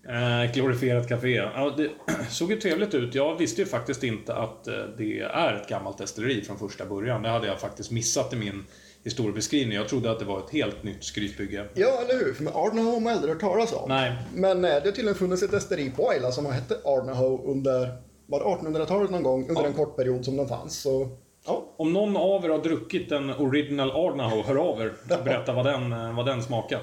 Eh, 0.08 0.54
glorifierat 0.54 1.10
café. 1.10 1.36
Ja, 1.36 1.74
det 1.78 1.90
såg 2.30 2.52
ju 2.52 2.60
trevligt 2.60 2.94
ut. 2.94 3.16
Jag 3.16 3.36
visste 3.36 3.62
ju 3.62 3.68
faktiskt 3.68 4.04
inte 4.04 4.36
att 4.36 4.68
eh, 4.68 4.74
det 4.98 5.20
är 5.20 5.54
ett 5.54 5.70
gammalt 5.70 5.98
destilleri 5.98 6.42
från 6.42 6.60
första 6.60 6.86
början. 6.86 7.22
Det 7.22 7.30
hade 7.30 7.48
jag 7.48 7.60
faktiskt 7.60 7.92
missat 7.92 8.34
i 8.34 8.36
min 8.36 8.64
historiebeskrivning. 9.04 9.78
Jag 9.78 9.88
trodde 9.90 10.12
att 10.12 10.20
det 10.20 10.26
var 10.26 10.40
ett 10.40 10.50
helt 10.50 10.84
nytt 10.84 11.04
skrytbygge. 11.04 11.66
Ja, 11.74 12.02
eller 12.02 12.26
hur? 12.26 12.34
För 12.34 12.46
Arnaho 12.46 12.92
har 12.92 13.00
man 13.00 13.14
aldrig 13.14 13.34
hört 13.34 13.42
talas 13.42 13.74
om. 13.74 13.90
Nej. 13.90 14.12
Men 14.34 14.66
eh, 14.66 14.70
det 14.72 14.74
har 14.86 14.92
tydligen 14.92 15.16
funnits 15.16 15.44
ett 15.44 15.52
destilleri 15.52 15.90
på 15.92 16.10
Ayla 16.10 16.32
som 16.32 16.46
hette 16.46 16.76
Arnaho 16.86 17.52
under 17.52 17.98
var 18.28 18.40
det 18.40 18.46
1800-talet 18.70 19.12
någon 19.12 19.24
gång, 19.24 19.50
under 19.50 19.62
Ja. 19.62 19.68
en 19.68 19.74
kort 19.74 19.96
period 19.96 20.26
som 20.26 20.38
den 20.38 20.48
fanns. 20.48 20.82
Så, 20.82 21.10
ja. 21.46 21.66
Om 21.78 21.94
någon 21.94 22.18
av 22.18 22.46
er 22.46 22.50
har 22.50 22.58
druckit 22.58 23.12
en 23.12 23.30
original 23.30 23.92
Arnaho, 23.92 24.44
hör 24.44 24.56
av 24.56 24.82
er 24.82 24.94
och 25.18 25.24
berätta 25.26 25.54
vad 25.54 25.66
den, 25.66 25.92
eh, 25.94 26.16
vad 26.16 26.26
den 26.26 26.44
smakar. 26.44 26.80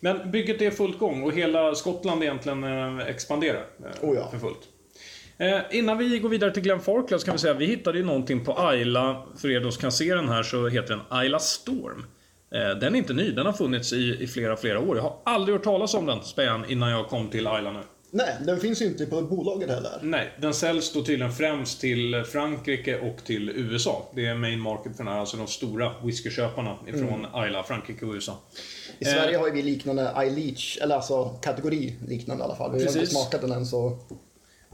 Men 0.00 0.30
bygget 0.30 0.62
är 0.62 0.70
fullt 0.70 0.98
gång 0.98 1.22
och 1.22 1.32
hela 1.32 1.74
Skottland 1.74 2.22
egentligen 2.22 2.64
eh, 2.64 3.06
expanderar 3.08 3.66
Oh 4.02 4.14
ja. 4.16 4.28
för 4.30 4.38
fullt. 4.38 4.60
Eh, 5.38 5.60
innan 5.70 5.98
vi 5.98 6.18
går 6.18 6.28
vidare 6.28 6.50
till 6.50 6.62
Glen 6.62 6.80
Farclas 6.80 7.24
kan 7.24 7.32
vi 7.32 7.38
säga, 7.38 7.54
vi 7.54 7.66
hittade 7.66 7.98
ju 7.98 8.04
någonting 8.04 8.44
på 8.44 8.58
Ayla. 8.58 9.26
För 9.36 9.50
er 9.50 9.60
som 9.60 9.72
kan 9.72 9.92
se 9.92 10.14
den 10.14 10.28
här 10.28 10.42
så 10.42 10.68
heter 10.68 10.88
den 10.88 11.04
Ayla 11.08 11.38
Storm. 11.38 12.06
Eh, 12.54 12.78
den 12.78 12.94
är 12.94 12.98
inte 12.98 13.12
ny, 13.12 13.30
den 13.30 13.46
har 13.46 13.52
funnits 13.52 13.92
i, 13.92 14.16
i 14.20 14.26
flera, 14.26 14.56
flera 14.56 14.80
år. 14.80 14.96
Jag 14.96 15.02
har 15.02 15.16
aldrig 15.24 15.56
hört 15.56 15.64
talas 15.64 15.94
om 15.94 16.06
den, 16.06 16.22
Spejan, 16.22 16.70
innan 16.70 16.90
jag 16.90 17.08
kom 17.08 17.28
till 17.28 17.46
Ayla 17.46 17.72
nu. 17.72 17.80
Nej, 18.10 18.36
den 18.46 18.60
finns 18.60 18.82
ju 18.82 18.86
inte 18.86 19.06
på 19.06 19.22
bolaget 19.22 19.70
heller. 19.70 19.98
Nej, 20.02 20.32
den 20.40 20.54
säljs 20.54 20.92
då 20.92 21.04
tydligen 21.04 21.32
främst 21.32 21.80
till 21.80 22.24
Frankrike 22.24 22.98
och 22.98 23.24
till 23.24 23.50
USA. 23.50 24.10
Det 24.14 24.26
är 24.26 24.34
main 24.34 24.60
market 24.60 24.96
för 24.96 25.04
den 25.04 25.12
här, 25.12 25.20
alltså 25.20 25.36
de 25.36 25.46
stora 25.46 25.92
whiskyköparna 26.04 26.76
ifrån 26.86 27.26
Ayla, 27.32 27.62
Frankrike 27.62 28.06
och 28.06 28.14
USA. 28.14 28.38
I 28.98 29.04
Sverige 29.04 29.36
har 29.36 29.46
ju 29.46 29.52
vi 29.52 29.62
liknande 29.62 30.12
iLeach, 30.18 30.78
eller 30.82 30.94
alltså 30.94 31.24
kategori 31.24 31.96
liknande 32.08 32.42
i 32.42 32.44
alla 32.44 32.56
fall. 32.56 32.72
Vi 32.72 32.78
har 32.78 32.86
inte 32.86 32.98
Precis. 32.98 33.18
smakat 33.18 33.40
den 33.40 33.52
än 33.52 33.66
så... 33.66 33.98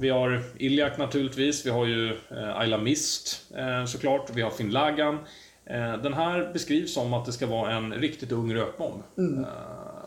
Vi 0.01 0.09
har 0.09 0.43
Ilyak 0.59 0.99
naturligtvis, 0.99 1.67
vi 1.67 1.71
har 1.71 1.87
ju 1.87 2.09
eh, 2.09 2.59
Ayla 2.59 2.79
Mist 2.79 3.43
eh, 3.57 3.85
såklart, 3.85 4.31
vi 4.35 4.43
har 4.43 4.51
Finlagan. 4.51 5.19
Eh, 5.67 5.97
den 6.03 6.15
här 6.15 6.51
beskrivs 6.53 6.95
som 6.95 7.15
att 7.15 7.27
det 7.27 7.33
ska 7.33 7.47
vara 7.47 7.73
en 7.73 7.93
riktigt 7.93 8.33
ung 8.33 8.55
rökbomb. 8.55 9.03
Eh, 9.19 9.45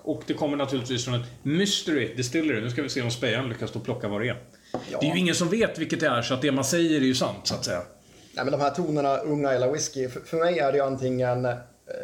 och 0.03 0.23
det 0.27 0.33
kommer 0.33 0.57
naturligtvis 0.57 1.05
från 1.05 1.13
ett 1.13 1.27
Mystery 1.43 2.15
Distillery. 2.15 2.61
Nu 2.61 2.69
ska 2.69 2.81
vi 2.81 2.89
se 2.89 3.01
om 3.01 3.11
Spejan 3.11 3.49
lyckas 3.49 3.71
då 3.71 3.79
plocka 3.79 4.07
vad 4.07 4.21
det 4.21 4.29
är. 4.29 4.37
Ja. 4.91 4.97
Det 5.01 5.05
är 5.05 5.13
ju 5.13 5.19
ingen 5.19 5.35
som 5.35 5.49
vet 5.49 5.79
vilket 5.79 5.99
det 5.99 6.07
är, 6.07 6.21
så 6.21 6.33
att 6.33 6.41
det 6.41 6.51
man 6.51 6.65
säger 6.65 7.01
är 7.01 7.05
ju 7.05 7.15
sant, 7.15 7.47
så 7.47 7.55
att 7.55 7.65
säga. 7.65 7.81
Nej 8.35 8.45
men 8.45 8.51
de 8.51 8.61
här 8.61 8.69
tonerna, 8.71 9.17
unga 9.17 9.51
eller 9.51 9.71
whisky, 9.71 10.09
för, 10.09 10.19
för 10.19 10.37
mig 10.37 10.59
är 10.59 10.71
det 10.71 10.77
ju 10.77 10.83
antingen 10.83 11.47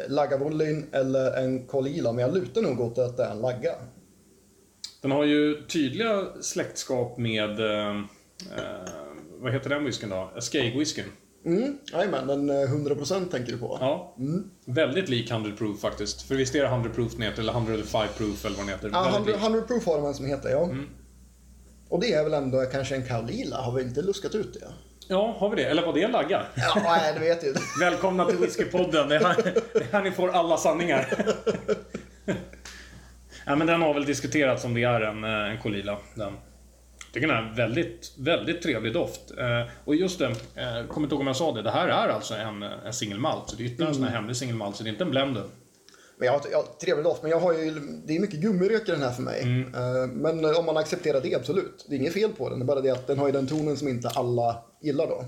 Lagavulin 0.08 0.86
eller 0.92 1.42
en 1.42 1.66
Kolila, 1.66 2.12
men 2.12 2.24
jag 2.24 2.34
lutar 2.34 2.62
nog 2.62 2.80
åt 2.80 2.98
att 2.98 3.16
det 3.16 3.24
är 3.24 3.30
en 3.30 3.40
Lagga. 3.40 3.74
Den 5.00 5.10
har 5.10 5.24
ju 5.24 5.66
tydliga 5.66 6.26
släktskap 6.40 7.18
med... 7.18 7.60
Eh, 7.60 7.88
eh, 8.56 8.90
vad 9.38 9.52
heter 9.52 9.70
den 9.70 9.84
whiskyn 9.84 10.10
då? 10.10 10.30
Escape-whiskyn. 10.36 11.04
Mm, 11.46 11.78
jajamän, 11.92 12.26
den 12.26 12.50
eh, 12.50 12.54
100% 12.54 13.30
tänker 13.30 13.52
du 13.52 13.58
på. 13.58 13.78
Ja. 13.80 14.16
Väldigt 14.64 15.08
lik 15.08 15.30
100 15.30 15.52
proof 15.58 15.80
faktiskt. 15.80 16.22
För 16.22 16.34
visst 16.34 16.54
är 16.54 16.62
det 16.62 16.68
100 16.68 16.90
proof 16.90 17.12
den 17.12 17.22
heter, 17.22 17.42
eller 17.42 17.52
105 17.52 18.08
proof 18.16 18.44
eller 18.44 18.56
vad 18.56 18.66
den 18.66 18.74
heter. 18.74 18.90
Ja, 18.92 19.02
Väldigt 19.02 19.14
100, 19.14 19.32
lik. 19.32 19.42
100 19.42 19.60
proof 19.62 19.86
har 19.86 19.96
de 19.96 20.06
en 20.06 20.14
som 20.14 20.26
heter, 20.26 20.50
ja. 20.50 20.64
Mm. 20.64 20.86
Och 21.88 22.00
det 22.00 22.12
är 22.12 22.24
väl 22.24 22.34
ändå 22.34 22.64
kanske 22.72 22.94
en 22.94 23.06
Kalila, 23.06 23.56
har 23.56 23.72
vi 23.72 23.82
inte 23.82 24.02
luskat 24.02 24.34
ut 24.34 24.54
det? 24.54 24.68
Ja, 25.08 25.36
har 25.38 25.50
vi 25.50 25.56
det? 25.56 25.68
Eller 25.68 25.86
var 25.86 25.92
det 25.92 26.02
en 26.02 26.10
lagga? 26.10 26.42
Ja, 26.56 26.80
nej, 26.84 27.14
det 27.14 27.20
vet 27.20 27.42
jag 27.42 27.50
inte. 27.50 27.60
Välkomna 27.80 28.24
till 28.24 28.36
Whiskypodden. 28.36 29.08
Det 29.08 29.16
är 29.16 29.20
här, 29.20 29.42
det 29.72 29.80
är 29.80 29.92
här 29.92 30.02
ni 30.02 30.10
får 30.10 30.28
alla 30.28 30.56
sanningar. 30.56 31.08
ja, 33.46 33.56
men 33.56 33.66
den 33.66 33.82
har 33.82 33.94
väl 33.94 34.04
diskuterats 34.04 34.64
om 34.64 34.74
det 34.74 34.82
är 34.82 35.00
en, 35.00 35.24
eh, 35.24 35.50
en 35.50 35.58
Kolila. 35.58 35.98
Den. 36.14 36.32
Jag 37.04 37.14
tycker 37.14 37.28
den 37.28 37.36
har 37.36 37.50
en 37.50 37.54
väldigt, 37.56 38.12
väldigt 38.18 38.62
trevlig 38.62 38.92
doft. 38.92 39.20
Eh, 39.38 39.70
och 39.84 39.94
just 39.94 40.18
det, 40.18 40.26
eh, 40.26 40.86
kommer 40.88 41.06
inte 41.06 41.14
ihåg 41.14 41.20
om 41.20 41.26
jag 41.26 41.36
sa 41.36 41.52
det. 41.52 41.62
Det 41.62 41.70
här 41.70 41.88
är 41.88 42.08
alltså 42.08 42.34
en, 42.34 42.62
en 42.62 42.92
singelmalt. 42.92 43.50
Så 43.50 43.56
det 43.56 43.62
är 43.62 43.66
ytterligare 43.66 43.90
en 43.90 43.94
sån 43.94 44.04
här 44.04 44.10
hemlig 44.10 44.36
singelmalt. 44.36 44.76
Så 44.76 44.82
det 44.82 44.88
är 44.88 44.92
inte 44.92 45.04
en 45.04 45.10
blender. 45.10 45.44
Men 46.20 46.26
jag 46.26 46.32
har, 46.32 46.42
jag 46.50 46.58
har 46.58 46.66
trevlig 46.80 47.04
doft, 47.04 47.22
men 47.22 47.30
jag 47.30 47.40
har 47.40 47.52
ju, 47.52 47.70
det 48.06 48.16
är 48.16 48.20
mycket 48.20 48.40
gummirök 48.40 48.88
i 48.88 48.90
den 48.90 49.02
här 49.02 49.12
för 49.12 49.22
mig. 49.22 49.42
Mm. 49.42 49.74
Eh, 49.74 50.08
Men 50.08 50.56
om 50.56 50.66
man 50.66 50.76
accepterar 50.76 51.20
det, 51.20 51.34
absolut. 51.34 51.86
Det 51.88 51.94
är 51.94 51.98
inget 51.98 52.12
fel 52.12 52.30
på 52.32 52.48
den, 52.48 52.58
det 52.58 52.64
är 52.64 52.66
bara 52.66 52.80
det 52.80 52.90
att 52.90 53.06
den 53.06 53.18
har 53.18 53.26
ju 53.26 53.32
den 53.32 53.46
tonen 53.46 53.76
som 53.76 53.88
inte 53.88 54.08
alla 54.08 54.62
gillar 54.82 55.06
då. 55.06 55.24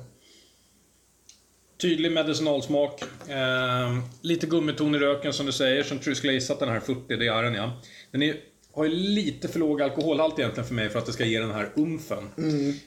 Tydlig 1.82 2.12
medicinalsmak. 2.12 3.02
Eh, 3.28 3.98
lite 4.20 4.46
gummiton 4.46 4.94
i 4.94 4.98
röken 4.98 5.32
som 5.32 5.46
du 5.46 5.52
säger. 5.52 5.82
Som 5.82 5.98
Truss 5.98 6.20
Glaze 6.20 6.52
att 6.52 6.60
den 6.60 6.68
här 6.68 6.80
40, 6.80 7.16
det 7.16 7.26
är 7.26 7.42
den 7.42 7.54
ja. 7.54 7.80
Den 8.12 8.22
är, 8.22 8.36
har 8.74 8.84
ju 8.84 8.90
lite 8.90 9.48
för 9.48 9.58
låg 9.58 9.82
alkoholhalt 9.82 10.38
egentligen 10.38 10.66
för 10.68 10.74
mig 10.74 10.88
för 10.90 10.98
att 10.98 11.06
det 11.06 11.12
ska 11.12 11.24
ge 11.24 11.40
den 11.40 11.50
här 11.50 11.72
umfen. 11.76 12.28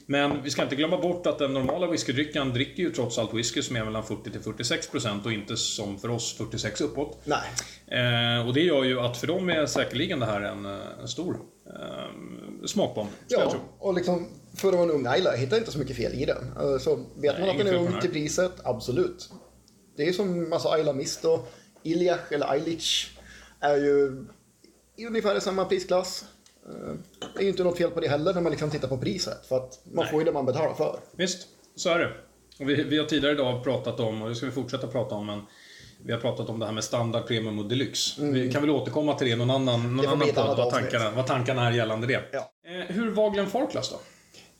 Men 0.06 0.42
vi 0.42 0.50
ska 0.50 0.62
inte 0.62 0.76
glömma 0.76 0.98
bort 1.00 1.26
att 1.26 1.38
den 1.38 1.52
normala 1.54 1.86
whiskydryckaren 1.86 2.52
dricker 2.52 2.82
ju 2.82 2.90
trots 2.92 3.18
allt 3.18 3.34
whisky 3.34 3.62
som 3.62 3.76
är 3.76 3.84
mellan 3.84 4.04
40 4.04 4.30
till 4.30 4.40
46% 4.40 5.24
och 5.24 5.32
inte 5.32 5.56
som 5.56 5.98
för 5.98 6.10
oss 6.10 6.36
46 6.36 6.80
uppåt. 6.80 7.18
Nej. 7.24 7.38
Eh, 7.86 8.46
och 8.48 8.54
det 8.54 8.60
gör 8.60 8.84
ju 8.84 9.00
att 9.00 9.16
för 9.16 9.26
dem 9.26 9.48
är 9.50 9.66
säkerligen 9.66 10.20
det 10.20 10.26
här 10.26 10.40
en, 10.40 10.66
eh, 10.66 11.00
en 11.00 11.08
stor 11.08 11.38
eh, 11.66 12.66
smakbomb. 12.66 13.08
Ja, 13.28 13.54
och 13.78 13.94
liksom 13.94 14.28
för 14.54 14.68
att 14.68 14.74
vara 14.74 14.84
en 14.84 14.90
ung 14.90 15.06
Ayla, 15.06 15.30
jag 15.32 15.38
hittar 15.38 15.56
inte 15.56 15.72
så 15.72 15.78
mycket 15.78 15.96
fel 15.96 16.12
i 16.14 16.24
den. 16.24 16.52
Eh, 16.60 16.78
Så 16.78 17.04
vet 17.16 17.40
man 17.40 17.50
att 17.50 17.58
den 17.58 17.66
är 17.66 17.74
ung 17.74 18.00
till 18.00 18.10
priset, 18.10 18.52
absolut. 18.64 19.30
Det 19.96 20.08
är 20.08 20.12
som 20.12 20.52
alltså 20.52 20.68
Ayla 20.68 20.92
Mist 20.92 21.24
och 21.24 21.52
Ilyach 21.82 22.32
eller 22.32 22.56
Ilich 22.56 23.18
är 23.60 23.76
ju 23.76 24.24
i 24.96 25.06
ungefär 25.06 25.40
samma 25.40 25.64
prisklass. 25.64 26.24
Eh, 26.68 26.94
Det 27.34 27.38
är 27.40 27.42
ju 27.42 27.48
inte 27.48 27.64
något 27.64 27.78
fel 27.78 27.90
på 27.90 28.00
det 28.00 28.08
heller 28.08 28.34
när 28.34 28.40
man 28.40 28.50
liksom 28.52 28.70
tittar 28.70 28.88
på 28.88 28.98
priset. 28.98 29.46
För 29.46 29.56
att 29.56 29.80
man 29.84 30.04
Nej. 30.04 30.10
får 30.10 30.20
ju 30.20 30.24
det 30.24 30.32
man 30.32 30.46
betalar 30.46 30.74
för. 30.74 31.00
Visst, 31.16 31.46
så 31.76 31.88
är 31.90 31.98
det. 31.98 32.12
Och 32.60 32.68
vi, 32.70 32.82
vi 32.84 32.98
har 32.98 33.06
tidigare 33.06 33.34
idag 33.34 33.64
pratat 33.64 34.00
om, 34.00 34.22
och 34.22 34.28
det 34.28 34.34
ska 34.34 34.46
vi 34.46 34.52
fortsätta 34.52 34.86
prata 34.86 35.14
om, 35.14 35.26
men 35.26 35.40
vi 36.04 36.12
har 36.12 36.20
pratat 36.20 36.48
om 36.48 36.58
det 36.58 36.66
här 36.66 36.72
med 36.72 36.84
standard, 36.84 37.26
premium 37.26 37.58
och 37.58 37.68
deluxe. 37.68 38.22
Vi 38.24 38.52
kan 38.52 38.60
väl 38.62 38.70
återkomma 38.70 39.14
till 39.14 39.28
det 39.28 39.36
någon 39.36 39.50
annan, 39.50 39.96
någon 39.96 40.06
Mm. 40.06 40.12
annan 40.22 40.28
podd, 40.34 40.56
vad 40.56 40.70
tankarna, 40.70 41.10
vad 41.10 41.26
tankarna 41.26 41.66
är 41.68 41.72
gällande 41.72 42.06
det. 42.06 42.22
Ja. 42.32 42.38
Eh, 42.66 42.94
hur 42.94 43.10
var 43.10 43.30
Glenn 43.30 43.46
Farclas 43.46 43.90
då? 43.90 43.96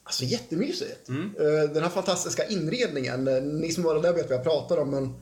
Alltså 0.04 0.24
jättemysigt. 0.24 1.08
Mm. 1.08 1.34
Eh, 1.40 1.70
Den 1.74 1.82
här 1.82 1.90
fantastiska 1.90 2.44
inredningen. 2.46 3.28
eh, 3.28 3.42
Ni 3.42 3.70
som 3.72 3.82
var 3.84 4.02
där 4.02 4.12
vet 4.12 4.28
vad 4.30 4.38
jag 4.38 4.44
pratar 4.44 4.76
om. 4.78 4.90
Men 4.90 5.14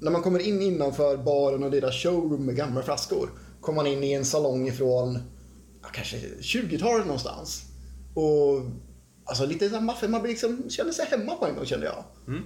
när 0.00 0.10
man 0.10 0.22
kommer 0.22 0.38
in 0.40 0.62
innanför 0.62 1.16
baren 1.16 1.62
och 1.64 1.70
deras 1.70 1.94
showroom 2.02 2.46
med 2.46 2.56
gamla 2.56 2.82
flaskor. 2.82 3.30
Kommer 3.66 3.82
man 3.82 3.86
in 3.92 4.04
i 4.04 4.12
en 4.12 4.24
salong 4.24 4.68
ifrån 4.68 5.18
ja, 5.82 5.88
kanske 5.92 6.16
20-talet 6.40 7.06
någonstans. 7.06 7.62
Och 8.14 8.62
alltså 9.24 9.46
lite 9.46 9.70
så 9.70 9.80
maffig. 9.80 10.10
Man 10.10 10.22
liksom, 10.22 10.70
känner 10.70 10.92
sig 10.92 11.06
hemma 11.06 11.34
på 11.34 11.46
en 11.46 11.54
gång 11.56 11.64
kände 11.66 11.86
jag. 11.86 12.04
Mm. 12.28 12.42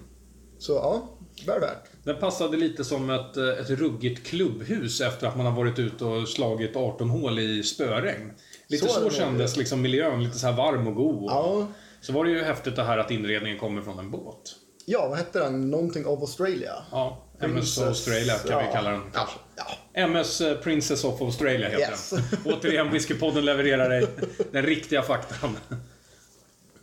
Så 0.59 0.73
ja, 0.73 1.09
väl 1.47 1.61
värt. 1.61 1.85
Den 2.05 2.19
passade 2.21 2.57
lite 2.57 2.85
som 2.85 3.11
ett, 3.11 3.37
eh, 3.37 3.49
ett 3.49 3.71
ruggigt 3.71 4.27
klubbhus 4.27 5.01
efter 5.01 5.27
att 5.27 5.37
man 5.37 5.47
har 5.47 5.53
varit 5.53 5.79
ute 5.79 6.05
och 6.05 6.29
slagit 6.29 6.77
18 6.77 7.11
hål 7.11 7.39
i 7.39 7.63
spöregn. 7.63 8.33
Lite 8.69 8.87
Så 8.87 8.93
så, 8.93 9.11
kändes 9.11 9.57
liksom 9.57 9.83
miljön, 9.83 10.25
lite 10.25 10.39
så 10.39 10.47
här 10.47 10.57
varm 10.57 10.87
och 10.87 10.95
god. 10.95 11.31
Ja, 11.31 11.67
Så 12.01 12.13
var 12.13 12.25
det 12.25 12.31
ju 12.31 12.43
häftigt 12.43 12.77
det 12.77 12.83
här 12.83 12.99
att 12.99 13.11
inredningen 13.11 13.59
kommer 13.59 13.83
från 13.83 13.99
en 13.99 14.11
båt. 14.11 14.57
ja 14.87 15.09
vad 15.09 15.19
hette 15.19 15.39
den? 15.39 15.71
Någonting 15.71 16.07
of 16.07 16.21
Australia. 16.21 16.75
Ja, 16.91 17.27
MS 17.41 17.79
Australia 17.79 18.35
kan 18.39 18.59
vi 18.59 18.65
ja. 18.65 18.73
kalla 18.73 18.91
den. 18.91 19.01
Ja, 19.15 19.29
ja. 19.57 19.65
MS 20.03 20.41
eh, 20.41 20.57
Princess 20.59 21.05
of 21.05 21.21
Australia 21.23 21.69
heter 21.69 21.91
Yes. 21.91 22.11
den. 22.11 22.23
Återigen, 22.53 22.91
Whiskypodden 22.93 23.45
levererar 23.45 23.89
dig 23.89 24.07
den 24.53 24.63
riktiga 24.67 25.03
faktan. 25.03 25.57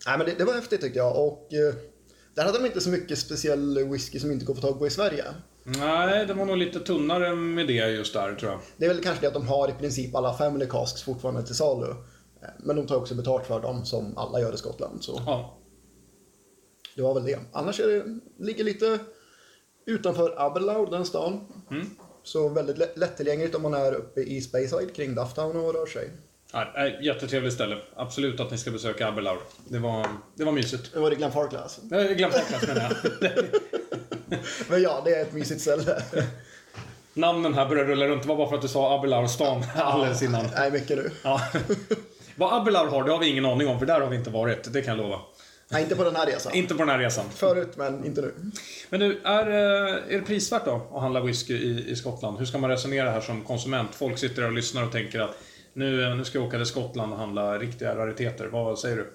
Nej, 0.08 0.18
men 0.18 0.28
det, 0.28 0.34
det 0.38 0.44
var 0.44 0.54
häftigt 0.54 0.82
tyckte 0.82 1.00
jag. 1.00 1.28
Och 1.28 1.54
eh, 1.54 1.76
där 2.36 2.46
hade 2.46 2.58
de 2.60 2.66
inte 2.66 2.82
så 2.82 2.90
mycket 2.90 3.20
speciell 3.20 3.90
whisky 3.90 4.20
som 4.20 4.32
inte 4.32 4.46
går 4.46 4.54
att 4.54 4.62
få 4.62 4.68
tag 4.68 4.80
på 4.80 4.88
i 4.88 4.90
Sverige. 4.90 5.24
Nej, 5.64 6.26
det 6.26 6.34
var 6.34 6.46
nog 6.46 6.58
lite 6.58 6.80
tunnare 6.80 7.36
med 7.36 7.68
det 7.68 7.74
just 7.74 8.14
där, 8.14 8.36
tror 8.36 8.52
jag. 8.52 8.60
Det 8.78 8.86
är 8.86 8.90
väl 8.90 9.04
kanske 9.04 9.22
det 9.22 9.28
att 9.28 9.34
de 9.34 9.48
har 9.48 9.70
i 9.70 9.74
princip 9.74 10.16
alla 10.16 10.34
family 10.34 10.66
casks 10.66 11.04
fortfarande 11.04 11.44
till 11.46 11.56
salu. 11.56 11.90
Eh, 11.90 11.96
Men 12.60 12.76
de 12.76 12.88
tar 12.88 12.96
också 12.96 13.16
betalt 13.16 13.48
för 13.48 13.60
dem 13.60 13.86
som 13.86 14.18
alla 14.18 14.40
gör 14.42 14.54
i 14.54 14.58
Skottland. 14.58 15.04
Så 15.04 15.22
Ja. 15.26 15.58
det 16.96 17.02
var 17.02 17.14
väl 17.14 17.24
det. 17.26 17.40
Annars 17.54 17.80
är 17.80 17.88
det, 17.88 18.20
ligger 18.46 18.64
lite 18.64 19.00
utanför 19.88 20.34
Aberlour, 20.38 20.92
den 20.92 21.06
stan. 21.06 21.48
Mm. 21.72 21.90
Så 22.24 22.50
väldigt 22.50 22.78
lätt- 22.78 22.98
lättillgängligt 22.98 23.56
om 23.56 23.62
man 23.62 23.74
är 23.74 23.94
uppe 23.94 24.22
i 24.22 24.42
Speyside 24.42 24.96
kring 24.96 25.16
Dufftown 25.16 25.56
och 25.58 25.74
rör 25.74 25.86
sig. 25.86 26.10
Ja, 26.54 26.72
nej, 26.76 27.00
jättetrevligt 27.02 27.54
ställe. 27.54 27.78
Absolut 27.96 28.40
att 28.40 28.52
ni 28.52 28.58
ska 28.58 28.72
besöka 28.72 29.08
Aberlour. 29.08 29.40
Det 29.68 29.80
var, 29.80 30.08
det 30.36 30.44
var 30.44 30.52
mysigt. 30.52 30.92
Nu 30.96 31.02
var 31.02 31.10
det 31.10 31.16
Glen 31.16 31.32
Farclas. 31.32 31.80
Jag 31.92 32.18
glömde 32.18 32.40
klass 32.50 32.68
menar 32.68 32.82
jag. 33.22 33.32
Men 34.70 34.82
ja, 34.82 35.02
det 35.06 35.12
är 35.16 35.22
ett 35.22 35.34
mysigt 35.34 35.62
ställe. 35.62 36.02
namnen 37.14 37.54
här 37.54 37.70
börjar 37.70 37.86
rulla 37.86 38.08
runt. 38.08 38.22
Det 38.22 38.28
var 38.28 38.36
bara 38.36 38.50
för 38.50 38.56
att 38.56 38.62
du 38.62 38.68
sa 38.68 38.96
Abelarstan 39.00 39.64
ja, 39.78 39.84
alldeles 39.84 40.22
innan. 40.22 40.46
Nej, 40.56 40.72
mycket 40.72 40.98
nu. 40.98 41.12
Ja. 41.24 41.42
Vad 42.36 42.54
Abelar 42.62 42.86
har, 42.88 43.04
det 43.04 43.12
har 43.12 43.20
vi 43.20 43.30
ingen 43.30 43.46
aning 43.46 43.68
om, 43.68 43.80
för 43.80 43.86
där 43.86 44.02
har 44.02 44.08
vi 44.10 44.16
inte 44.16 44.30
varit. 44.30 44.74
Det 44.74 44.82
kan 44.82 44.98
jag 44.98 45.04
lova. 45.04 45.20
Nej, 45.70 45.84
inte 45.84 45.96
på 45.96 46.04
den 46.04 46.16
här 46.16 46.26
resan. 46.26 46.54
Inte 46.54 46.74
på 46.74 46.80
den 46.80 46.90
här 46.90 47.00
resan. 47.00 47.26
Förut, 47.30 47.72
men 47.76 48.06
inte 48.06 48.22
nu. 48.22 48.34
Men 48.90 49.00
du, 49.00 49.22
är, 49.24 49.48
eh, 49.48 50.14
är 50.14 50.20
det 50.20 50.22
prisvärt 50.22 50.66
då 50.66 50.88
att 50.94 51.02
handla 51.02 51.22
whisky 51.22 51.54
i, 51.54 51.92
i 51.92 51.96
Skottland? 51.96 52.38
Hur 52.40 52.46
ska 52.46 52.58
man 52.58 52.70
resonera 52.70 53.12
här 53.12 53.22
som 53.22 53.44
konsument? 53.44 53.96
Folk 53.96 54.18
sitter 54.18 54.42
där 54.42 54.48
och 54.48 54.56
lyssnar 54.56 54.84
och 54.84 54.92
tänker 54.92 55.20
att 55.20 55.38
nu, 55.74 56.04
eh, 56.04 56.16
nu 56.16 56.26
ska 56.26 56.38
jag 56.38 56.48
åka 56.48 56.58
till 56.58 56.66
Skottland 56.66 57.14
och 57.14 57.20
handla 57.20 57.60
riktiga 57.60 57.96
rariteter. 57.96 58.48
Vad 58.48 58.80
säger 58.80 58.98
du? 58.98 59.14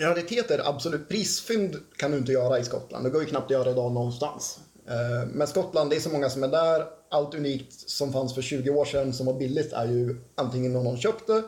Rariteter, 0.00 0.60
absolut. 0.64 1.08
Prisfynd 1.08 1.76
kan 1.96 2.10
du 2.10 2.18
inte 2.18 2.32
göra 2.32 2.58
i 2.58 2.64
Skottland. 2.64 3.04
Det 3.04 3.10
går 3.10 3.22
ju 3.22 3.28
knappt 3.28 3.44
att 3.44 3.50
göra 3.50 3.70
idag 3.70 3.92
någonstans. 3.92 4.58
Eh, 4.88 5.28
men 5.32 5.46
Skottland, 5.46 5.90
det 5.90 5.96
är 5.96 6.00
så 6.00 6.10
många 6.10 6.30
som 6.30 6.42
är 6.42 6.48
där. 6.48 6.84
Allt 7.10 7.34
unikt 7.34 7.72
som 7.90 8.12
fanns 8.12 8.34
för 8.34 8.42
20 8.42 8.70
år 8.70 8.84
sedan 8.84 9.12
som 9.12 9.26
var 9.26 9.34
billigt 9.34 9.72
är 9.72 9.86
ju 9.86 10.16
antingen 10.34 10.72
någon 10.72 10.98
köpte 10.98 11.42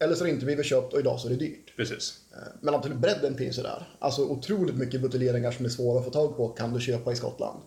eller 0.00 0.14
så 0.14 0.20
har 0.20 0.26
det 0.26 0.32
inte 0.32 0.46
blivit 0.46 0.66
köpt 0.66 0.92
och 0.92 1.00
idag 1.00 1.20
så 1.20 1.28
är 1.28 1.30
det 1.30 1.36
dyrt. 1.36 1.76
Precis. 1.76 2.20
Eh, 2.32 2.52
men 2.60 2.74
absolut, 2.74 2.98
bredden 2.98 3.36
finns 3.36 3.58
ju 3.58 3.62
där. 3.62 3.88
Alltså 3.98 4.22
otroligt 4.22 4.74
mycket 4.74 5.00
buteljeringar 5.00 5.50
som 5.50 5.64
är 5.64 5.68
svåra 5.68 5.98
att 5.98 6.04
få 6.04 6.10
tag 6.10 6.36
på 6.36 6.48
kan 6.48 6.74
du 6.74 6.80
köpa 6.80 7.12
i 7.12 7.16
Skottland. 7.16 7.60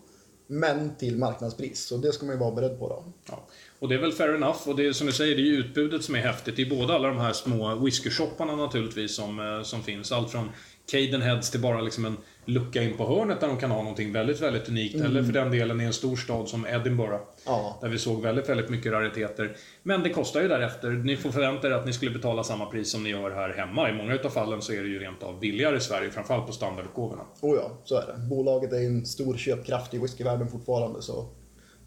Men 0.46 0.96
till 0.96 1.16
marknadspris, 1.16 1.86
så 1.86 1.96
det 1.96 2.12
ska 2.12 2.26
man 2.26 2.34
ju 2.34 2.40
vara 2.40 2.54
beredd 2.54 2.78
på 2.78 2.88
då. 2.88 3.04
Ja. 3.28 3.46
Och 3.78 3.88
det 3.88 3.94
är 3.94 3.98
väl 3.98 4.12
fair 4.12 4.34
enough. 4.34 4.68
Och 4.68 4.76
det 4.76 4.86
är 4.86 4.92
som 4.92 5.06
du 5.06 5.12
säger, 5.12 5.36
det 5.36 5.42
är 5.42 5.44
ju 5.44 5.56
utbudet 5.56 6.04
som 6.04 6.14
är 6.14 6.18
häftigt. 6.18 6.56
Det 6.56 6.62
är 6.62 6.70
både 6.70 6.94
alla 6.94 7.08
de 7.08 7.18
här 7.18 7.32
små 7.32 7.74
whiskyshopparna 7.74 8.56
naturligtvis 8.56 9.14
som, 9.16 9.40
eh, 9.40 9.62
som 9.62 9.82
finns. 9.82 10.12
Allt 10.12 10.30
från 10.30 10.50
Cadenheads 10.90 11.50
till 11.50 11.60
bara 11.60 11.80
liksom 11.80 12.04
en 12.04 12.16
lucka 12.44 12.82
in 12.82 12.96
på 12.96 13.06
hörnet 13.06 13.40
där 13.40 13.48
de 13.48 13.56
kan 13.56 13.70
ha 13.70 13.78
någonting 13.78 14.12
väldigt, 14.12 14.40
väldigt 14.40 14.68
unikt. 14.68 14.94
Mm. 14.94 15.06
Eller 15.06 15.22
för 15.22 15.32
den 15.32 15.50
delen 15.50 15.80
i 15.80 15.84
en 15.84 15.92
stor 15.92 16.16
stad 16.16 16.48
som 16.48 16.66
Edinburgh. 16.66 17.18
Ja. 17.46 17.78
Där 17.80 17.88
vi 17.88 17.98
såg 17.98 18.22
väldigt, 18.22 18.48
väldigt 18.48 18.70
mycket 18.70 18.92
rariteter. 18.92 19.56
Men 19.82 20.02
det 20.02 20.10
kostar 20.10 20.42
ju 20.42 20.48
därefter. 20.48 20.90
Ni 20.90 21.16
får 21.16 21.30
förvänta 21.30 21.68
er 21.68 21.72
att 21.72 21.86
ni 21.86 21.92
skulle 21.92 22.10
betala 22.10 22.44
samma 22.44 22.66
pris 22.66 22.90
som 22.90 23.02
ni 23.02 23.10
gör 23.10 23.30
här 23.30 23.52
hemma. 23.52 23.90
I 23.90 23.92
många 23.92 24.14
utav 24.14 24.30
fallen 24.30 24.62
så 24.62 24.72
är 24.72 24.82
det 24.82 24.88
ju 24.88 24.98
rent 24.98 25.22
av 25.22 25.40
billigare 25.40 25.76
i 25.76 25.80
Sverige, 25.80 26.10
framförallt 26.10 26.46
på 26.46 26.52
standardutgåvorna. 26.52 27.22
Oh 27.40 27.56
ja, 27.56 27.70
så 27.84 27.96
är 27.96 28.06
det. 28.06 28.28
Bolaget 28.30 28.72
är 28.72 28.86
en 28.86 29.06
stor 29.06 29.36
köpkraft 29.36 29.94
i 29.94 29.98
whiskyvärlden 29.98 30.48
fortfarande, 30.48 31.02
så 31.02 31.28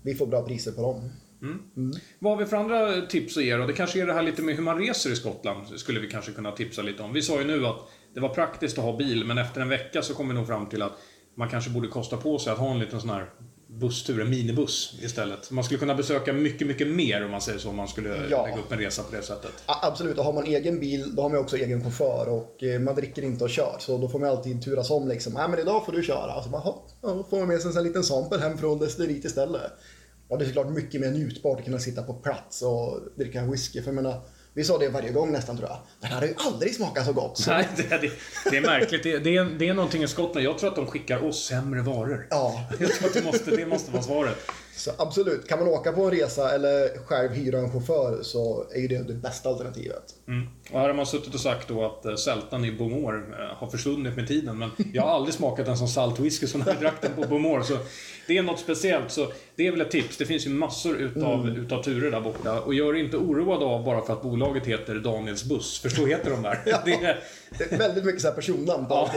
vi 0.01 0.15
får 0.15 0.27
bra 0.27 0.41
priser 0.45 0.71
på 0.71 0.81
dem. 0.81 1.09
Mm. 1.41 1.59
Mm. 1.77 1.91
Vad 2.19 2.33
har 2.33 2.43
vi 2.43 2.45
för 2.45 2.57
andra 2.57 3.01
tips 3.01 3.37
att 3.37 3.43
ge 3.43 3.55
då? 3.55 3.65
Det 3.65 3.73
kanske 3.73 4.01
är 4.01 4.05
det 4.05 4.13
här 4.13 4.23
lite 4.23 4.41
med 4.41 4.55
hur 4.55 4.63
man 4.63 4.79
reser 4.79 5.11
i 5.11 5.15
Skottland, 5.15 5.67
skulle 5.79 5.99
vi 5.99 6.07
kanske 6.07 6.31
kunna 6.31 6.51
tipsa 6.51 6.81
lite 6.81 7.03
om. 7.03 7.13
Vi 7.13 7.21
sa 7.21 7.39
ju 7.39 7.47
nu 7.47 7.65
att 7.65 7.79
det 8.13 8.19
var 8.19 8.29
praktiskt 8.29 8.77
att 8.77 8.83
ha 8.83 8.97
bil, 8.97 9.25
men 9.25 9.37
efter 9.37 9.61
en 9.61 9.69
vecka 9.69 10.01
så 10.01 10.13
kom 10.13 10.27
vi 10.27 10.33
nog 10.33 10.47
fram 10.47 10.69
till 10.69 10.81
att 10.81 10.93
man 11.35 11.49
kanske 11.49 11.69
borde 11.69 11.87
kosta 11.87 12.17
på 12.17 12.39
sig 12.39 12.53
att 12.53 12.59
ha 12.59 12.71
en 12.71 12.79
liten 12.79 13.01
sån 13.01 13.09
här 13.09 13.29
busstur, 13.67 14.21
en 14.21 14.29
minibuss 14.29 14.99
istället. 15.01 15.51
Man 15.51 15.63
skulle 15.63 15.79
kunna 15.79 15.95
besöka 15.95 16.33
mycket, 16.33 16.67
mycket 16.67 16.87
mer 16.87 17.25
om 17.25 17.31
man 17.31 17.41
säger 17.41 17.59
så, 17.59 17.69
om 17.69 17.75
man 17.75 17.87
skulle 17.87 18.27
ja. 18.29 18.45
lägga 18.45 18.57
upp 18.57 18.71
en 18.71 18.79
resa 18.79 19.03
på 19.03 19.15
det 19.15 19.21
sättet. 19.21 19.51
absolut, 19.65 20.17
och 20.17 20.23
har 20.23 20.33
man 20.33 20.45
egen 20.45 20.79
bil, 20.79 21.15
då 21.15 21.21
har 21.21 21.29
man 21.29 21.39
också 21.39 21.57
egen 21.57 21.83
chaufför 21.83 22.29
och 22.29 22.63
eh, 22.63 22.79
man 22.79 22.95
dricker 22.95 23.21
inte 23.21 23.43
och 23.43 23.49
kör. 23.49 23.75
Så 23.79 23.97
då 23.97 24.09
får 24.09 24.19
man 24.19 24.29
alltid 24.29 24.63
turas 24.63 24.91
om 24.91 25.07
liksom. 25.07 25.33
Nej 25.33 25.49
men 25.49 25.59
idag 25.59 25.85
får 25.85 25.91
du 25.91 26.03
köra. 26.03 26.31
Alltså, 26.31 26.51
ja, 27.01 27.27
får 27.29 27.37
man 27.39 27.47
med 27.47 27.61
sig 27.61 27.77
en 27.77 27.83
liten 27.83 28.03
sample 28.03 28.39
hem 28.39 28.57
från 28.57 28.79
destilleriet 28.79 29.25
istället. 29.25 29.71
Och 30.27 30.37
det 30.37 30.45
är 30.45 30.47
såklart 30.47 30.69
mycket 30.69 31.01
mer 31.01 31.11
njutbart 31.11 31.59
att 31.59 31.65
kunna 31.65 31.79
sitta 31.79 32.03
på 32.03 32.13
plats 32.13 32.61
och 32.61 32.99
dricka 33.15 33.45
whisky. 33.45 33.81
För 33.81 33.87
jag 33.87 33.95
menar, 33.95 34.21
vi 34.57 34.63
sa 34.63 34.77
det 34.77 34.89
varje 34.89 35.11
gång 35.11 35.31
nästan 35.31 35.57
tror 35.57 35.69
jag. 35.69 35.79
Den 35.99 36.11
hade 36.11 36.27
ju 36.27 36.33
aldrig 36.37 36.75
smakat 36.75 37.05
så 37.05 37.13
gott. 37.13 37.37
Så. 37.37 37.51
Nej, 37.51 37.67
det, 37.77 37.83
det, 37.83 38.11
det 38.51 38.57
är 38.57 38.61
märkligt. 38.61 39.03
Det, 39.03 39.19
det, 39.19 39.37
är, 39.37 39.45
det 39.45 39.67
är 39.67 39.73
någonting 39.73 40.03
i 40.03 40.07
Skottland. 40.07 40.45
Jag 40.45 40.57
tror 40.57 40.69
att 40.69 40.75
de 40.75 40.87
skickar 40.87 41.25
oss 41.25 41.45
sämre 41.45 41.81
varor. 41.81 42.27
Ja. 42.29 42.67
Jag 42.79 42.93
tror 42.93 43.07
att 43.07 43.13
det 43.13 43.23
måste, 43.23 43.51
det 43.51 43.65
måste 43.65 43.91
vara 43.91 44.03
svaret. 44.03 44.51
Så 44.77 44.91
absolut, 44.97 45.47
kan 45.47 45.59
man 45.59 45.67
åka 45.67 45.91
på 45.91 46.03
en 46.03 46.11
resa 46.11 46.55
eller 46.55 47.05
själv 47.05 47.31
hyra 47.31 47.59
en 47.59 47.71
chaufför 47.71 48.23
så 48.23 48.65
är 48.75 48.79
ju 48.79 48.87
det 48.87 49.03
det 49.03 49.13
bästa 49.13 49.49
alternativet. 49.49 50.03
Mm. 50.27 50.47
Och 50.71 50.79
här 50.79 50.87
har 50.87 50.93
man 50.93 51.05
suttit 51.05 51.33
och 51.33 51.39
sagt 51.39 51.67
då 51.67 51.85
att 51.85 52.05
eh, 52.05 52.15
sältan 52.15 52.65
i 52.65 52.71
Bomor 52.71 53.35
eh, 53.39 53.57
har 53.57 53.67
försvunnit 53.67 54.15
med 54.15 54.27
tiden. 54.27 54.57
Men 54.57 54.69
jag 54.93 55.03
har 55.03 55.09
aldrig 55.09 55.33
smakat 55.33 55.67
en 55.67 55.77
sån 55.77 55.87
salt 55.87 56.19
whisky 56.19 56.47
som 56.47 56.63
vi 56.63 56.71
drack 56.71 57.01
den 57.01 57.11
på 57.15 57.21
Bomor. 57.21 57.61
Så 57.61 57.77
det 58.27 58.37
är 58.37 58.43
något 58.43 58.59
speciellt. 58.59 59.11
Så 59.11 59.27
det 59.55 59.67
är 59.67 59.71
väl 59.71 59.81
ett 59.81 59.91
tips. 59.91 60.17
Det 60.17 60.25
finns 60.25 60.45
ju 60.45 60.49
massor 60.49 60.95
utav, 60.95 61.41
mm. 61.41 61.55
utav 61.65 61.83
turer 61.83 62.11
där 62.11 62.21
borta. 62.21 62.61
Och 62.61 62.73
gör 62.73 62.95
inte 62.95 63.17
oroad 63.17 63.63
av 63.63 63.83
bara 63.83 64.01
för 64.01 64.13
att 64.13 64.21
bolaget 64.21 64.65
heter 64.65 64.95
Daniels 64.95 65.43
buss. 65.43 65.79
För 65.79 65.89
så 65.89 66.05
heter 66.05 66.31
de 66.31 66.41
där. 66.41 66.61
ja, 66.65 66.81
det, 66.85 66.93
är... 66.93 67.23
det 67.57 67.71
är 67.71 67.77
väldigt 67.77 68.05
mycket 68.05 68.21
så 68.21 68.27
här 68.27 68.35
personnamn. 68.35 68.85
Ja. 68.89 69.11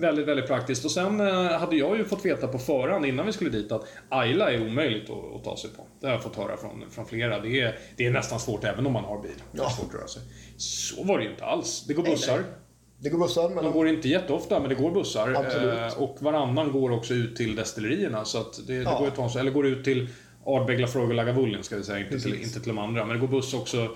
Väldigt, 0.00 0.26
väldigt 0.26 0.46
praktiskt. 0.46 0.84
Och 0.84 0.90
sen 0.90 1.20
eh, 1.20 1.58
hade 1.58 1.76
jag 1.76 1.98
ju 1.98 2.04
fått 2.04 2.24
veta 2.24 2.48
på 2.48 2.58
förhand 2.58 3.06
innan 3.06 3.26
vi 3.26 3.32
skulle 3.32 3.50
dit 3.50 3.72
att 3.72 3.84
Ayla 4.08 4.52
är 4.52 4.66
omöjligt 4.66 5.10
att, 5.10 5.34
att 5.36 5.44
ta 5.44 5.56
sig 5.56 5.70
på. 5.70 5.86
Det 6.00 6.06
har 6.06 6.14
jag 6.14 6.22
fått 6.22 6.36
höra 6.36 6.56
från, 6.56 6.84
från 6.90 7.06
flera. 7.06 7.40
Det 7.40 7.60
är, 7.60 7.78
det 7.96 8.06
är 8.06 8.10
nästan 8.10 8.40
svårt 8.40 8.64
även 8.64 8.86
om 8.86 8.92
man 8.92 9.04
har 9.04 9.22
bil. 9.22 9.30
Det 9.52 9.58
är 9.58 9.68
svårt 9.68 9.88
att 9.88 9.94
röra 9.94 10.08
sig. 10.08 10.22
Så 10.56 11.04
var 11.04 11.18
det 11.18 11.24
ju 11.24 11.30
inte 11.30 11.44
alls. 11.44 11.84
Det 11.88 11.94
går 11.94 12.02
bussar. 12.02 12.32
Nej, 12.32 12.42
nej. 12.42 12.54
Det 12.98 13.08
går 13.08 13.18
bussar. 13.18 13.48
Men... 13.48 13.64
De 13.64 13.72
går 13.72 13.88
inte 13.88 14.08
jätteofta, 14.08 14.60
men 14.60 14.68
det 14.68 14.74
går 14.74 14.90
bussar. 14.90 15.34
Absolut. 15.34 15.78
Eh, 15.78 16.02
och 16.02 16.16
varannan 16.20 16.72
går 16.72 16.90
också 16.90 17.14
ut 17.14 17.36
till 17.36 17.56
destillerierna. 17.56 18.24
Så 18.24 18.38
att 18.38 18.66
det, 18.66 18.72
det 18.72 18.82
ja. 18.82 18.98
går 18.98 19.08
ett 19.08 19.14
tag, 19.14 19.36
eller 19.36 19.50
går 19.50 19.66
ut 19.66 19.84
till 19.84 20.08
Ardbeg, 20.46 20.80
Lafroig 20.80 21.08
och 21.08 21.14
Lagavulin, 21.14 21.62
ska 21.62 21.76
vi 21.76 21.82
säga. 21.82 21.98
Inte 21.98 22.20
till, 22.20 22.42
inte 22.42 22.60
till 22.60 22.68
de 22.68 22.78
andra. 22.78 23.04
Men 23.04 23.14
det 23.14 23.20
går 23.20 23.28
buss 23.28 23.54
också 23.54 23.88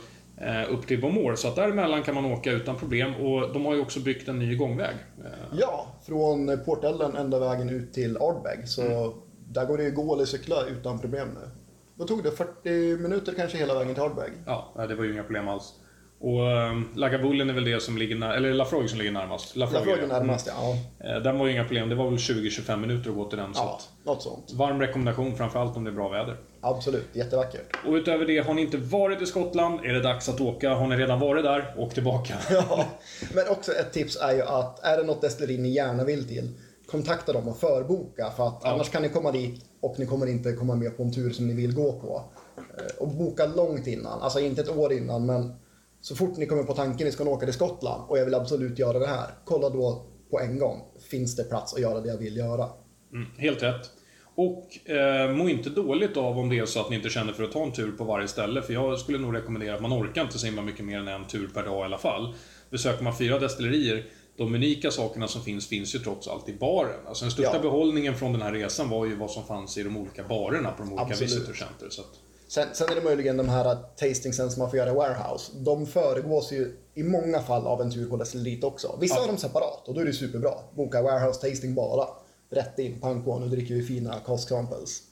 upp 0.68 0.86
till 0.86 1.00
Bomor. 1.00 1.34
Så 1.34 1.48
att 1.48 1.56
däremellan 1.56 2.02
kan 2.02 2.14
man 2.14 2.24
åka 2.24 2.52
utan 2.52 2.76
problem. 2.76 3.14
Och 3.14 3.52
de 3.52 3.66
har 3.66 3.74
ju 3.74 3.80
också 3.80 4.00
byggt 4.00 4.28
en 4.28 4.38
ny 4.38 4.56
gångväg. 4.56 4.94
Eh, 5.24 5.58
ja, 5.60 5.86
från 6.06 6.64
Portellen 6.64 7.16
ända 7.16 7.38
vägen 7.38 7.68
ut 7.68 7.92
till 7.92 8.16
Ardbeg. 8.16 8.68
Så 8.68 8.82
mm. 8.82 9.12
där 9.48 9.66
går 9.66 9.78
det 9.78 9.84
ju 9.84 9.90
gå 9.90 10.14
eller 10.14 10.24
cykla 10.24 10.56
utan 10.66 10.98
problem 10.98 11.28
nu. 11.34 11.50
Då 11.96 12.04
tog 12.04 12.22
det 12.22 12.30
40 12.30 13.02
minuter 13.02 13.34
kanske 13.36 13.58
hela 13.58 13.78
vägen 13.78 13.94
till 13.94 14.02
Ardbeg. 14.02 14.32
Ja, 14.46 14.86
det 14.88 14.94
var 14.94 15.04
ju 15.04 15.12
inga 15.12 15.22
problem 15.22 15.48
alls. 15.48 15.74
Och 16.20 16.40
um, 16.40 16.88
Lagavulin 16.94 17.50
är 17.50 17.54
väl 17.54 17.64
det 17.64 17.82
som 17.82 17.98
ligger, 17.98 18.16
när, 18.16 18.34
eller 18.34 18.54
Lafroig 18.54 18.90
som 18.90 18.98
ligger 18.98 19.12
närmast. 19.12 19.56
Lafroig, 19.56 19.98
är 19.98 20.06
närmast, 20.06 20.46
ja. 20.46 20.76
Eh, 21.08 21.22
den 21.22 21.38
var 21.38 21.46
ju 21.46 21.52
inga 21.52 21.64
problem, 21.64 21.88
det 21.88 21.94
var 21.94 22.04
väl 22.04 22.16
20-25 22.16 22.76
minuter 22.76 23.10
att 23.10 23.16
gå 23.16 23.24
till 23.24 23.38
den. 23.38 23.50
Ja, 23.54 23.78
så 23.80 24.10
något 24.10 24.22
sånt. 24.22 24.52
Varm 24.52 24.80
rekommendation, 24.80 25.36
framförallt 25.36 25.76
om 25.76 25.84
det 25.84 25.90
är 25.90 25.94
bra 25.94 26.08
väder. 26.08 26.36
Absolut, 26.66 27.08
jättevackert. 27.12 27.76
Och 27.86 27.92
utöver 27.92 28.26
det, 28.26 28.38
har 28.38 28.54
ni 28.54 28.62
inte 28.62 28.76
varit 28.76 29.22
i 29.22 29.26
Skottland 29.26 29.80
är 29.84 29.92
det 29.92 30.00
dags 30.00 30.28
att 30.28 30.40
åka. 30.40 30.74
Har 30.74 30.86
ni 30.86 30.96
redan 30.96 31.20
varit 31.20 31.44
där, 31.44 31.74
åk 31.78 31.94
tillbaka. 31.94 32.34
ja, 32.50 32.86
men 33.34 33.48
också 33.48 33.72
ett 33.72 33.92
tips 33.92 34.16
är 34.16 34.34
ju 34.34 34.42
att 34.42 34.84
är 34.84 34.96
det 34.96 35.02
något 35.02 35.20
destilleri 35.20 35.58
ni 35.58 35.68
gärna 35.68 36.04
vill 36.04 36.28
till, 36.28 36.50
kontakta 36.86 37.32
dem 37.32 37.48
och 37.48 37.56
förboka. 37.56 38.30
För 38.30 38.48
att 38.48 38.60
ja. 38.62 38.70
annars 38.70 38.90
kan 38.90 39.02
ni 39.02 39.08
komma 39.08 39.32
dit 39.32 39.64
och 39.80 39.98
ni 39.98 40.06
kommer 40.06 40.26
inte 40.26 40.52
komma 40.52 40.74
med 40.74 40.96
på 40.96 41.02
en 41.02 41.12
tur 41.12 41.30
som 41.30 41.46
ni 41.46 41.54
vill 41.54 41.74
gå 41.74 41.92
på. 41.92 42.22
Eh, 42.56 42.96
och 42.98 43.08
boka 43.08 43.46
långt 43.46 43.86
innan, 43.86 44.22
alltså 44.22 44.40
inte 44.40 44.60
ett 44.60 44.76
år 44.76 44.92
innan, 44.92 45.26
men 45.26 45.54
så 46.00 46.16
fort 46.16 46.36
ni 46.36 46.46
kommer 46.46 46.62
på 46.62 46.74
tanken 46.74 47.06
att 47.06 47.10
ni 47.10 47.12
ska 47.12 47.24
åka 47.24 47.46
till 47.46 47.54
Skottland 47.54 48.02
och 48.08 48.18
jag 48.18 48.24
vill 48.24 48.34
absolut 48.34 48.78
göra 48.78 48.98
det 48.98 49.06
här, 49.06 49.26
kolla 49.44 49.70
då 49.70 50.06
på 50.30 50.40
en 50.40 50.58
gång. 50.58 50.82
Finns 51.10 51.36
det 51.36 51.44
plats 51.44 51.74
att 51.74 51.80
göra 51.80 52.00
det 52.00 52.08
jag 52.08 52.18
vill 52.18 52.36
göra? 52.36 52.68
Mm, 53.12 53.28
helt 53.38 53.62
rätt. 53.62 53.90
Och 54.34 54.90
eh, 54.90 55.30
må 55.30 55.48
inte 55.48 55.70
dåligt 55.70 56.16
av 56.16 56.38
om 56.38 56.48
det 56.48 56.58
är 56.58 56.66
så 56.66 56.80
att 56.80 56.90
ni 56.90 56.96
inte 56.96 57.08
känner 57.08 57.32
för 57.32 57.44
att 57.44 57.52
ta 57.52 57.62
en 57.62 57.72
tur 57.72 57.92
på 57.92 58.04
varje 58.04 58.28
ställe. 58.28 58.62
För 58.62 58.72
jag 58.72 58.98
skulle 58.98 59.18
nog 59.18 59.34
rekommendera 59.34 59.74
att 59.74 59.82
man 59.82 59.92
orkar 59.92 60.22
inte 60.22 60.38
så 60.38 60.46
himla 60.46 60.62
mycket 60.62 60.84
mer 60.84 60.98
än 60.98 61.08
en 61.08 61.26
tur 61.26 61.50
per 61.54 61.62
dag 61.62 61.80
i 61.80 61.84
alla 61.84 61.98
fall. 61.98 62.34
Besöker 62.70 63.04
man 63.04 63.16
fyra 63.16 63.38
destillerier, 63.38 64.04
de 64.36 64.54
unika 64.54 64.90
sakerna 64.90 65.28
som 65.28 65.42
finns, 65.42 65.68
finns 65.68 65.94
ju 65.94 65.98
trots 65.98 66.28
allt 66.28 66.48
i 66.48 66.52
baren. 66.52 67.06
Alltså 67.06 67.24
den 67.24 67.32
största 67.32 67.56
ja. 67.56 67.62
behållningen 67.62 68.14
från 68.14 68.32
den 68.32 68.42
här 68.42 68.52
resan 68.52 68.90
var 68.90 69.06
ju 69.06 69.16
vad 69.16 69.30
som 69.30 69.44
fanns 69.44 69.78
i 69.78 69.82
de 69.82 69.96
olika 69.96 70.24
barerna 70.24 70.70
på 70.70 70.82
de 70.82 70.92
olika 70.92 71.02
Absolut. 71.02 71.32
visitor 71.32 71.54
center. 71.54 71.86
Så 71.90 72.00
att... 72.00 72.20
Sen, 72.48 72.68
sen, 72.72 72.90
är 72.90 72.94
det 72.94 73.00
möjligen 73.00 73.36
de 73.36 73.48
här 73.48 73.76
tastingsen 73.96 74.50
som 74.50 74.60
man 74.60 74.70
får 74.70 74.78
göra 74.78 74.90
i 74.90 74.94
warehouse. 74.94 75.52
De 75.54 75.86
föregås 75.86 76.52
ju 76.52 76.76
i 76.94 77.02
många 77.02 77.42
fall 77.42 77.66
av 77.66 77.80
en 77.80 77.90
tur 77.90 78.10
på 78.10 78.16
destillit 78.16 78.64
också. 78.64 78.98
Vissa 79.00 79.14
ja. 79.14 79.20
har 79.20 79.28
dem 79.28 79.36
separat 79.36 79.88
och 79.88 79.94
då 79.94 80.00
är 80.00 80.04
det 80.04 80.12
superbra. 80.12 80.52
Boka 80.76 81.02
warehouse 81.02 81.48
tasting 81.48 81.74
bara. 81.74 82.06
Rätt 82.50 82.78
in, 82.78 83.00
pang 83.00 83.24
på, 83.24 83.38
nu 83.38 83.46
dricker 83.46 83.74
vi 83.74 83.82
fina 83.82 84.14
cask 84.26 84.48
samples. 84.48 85.02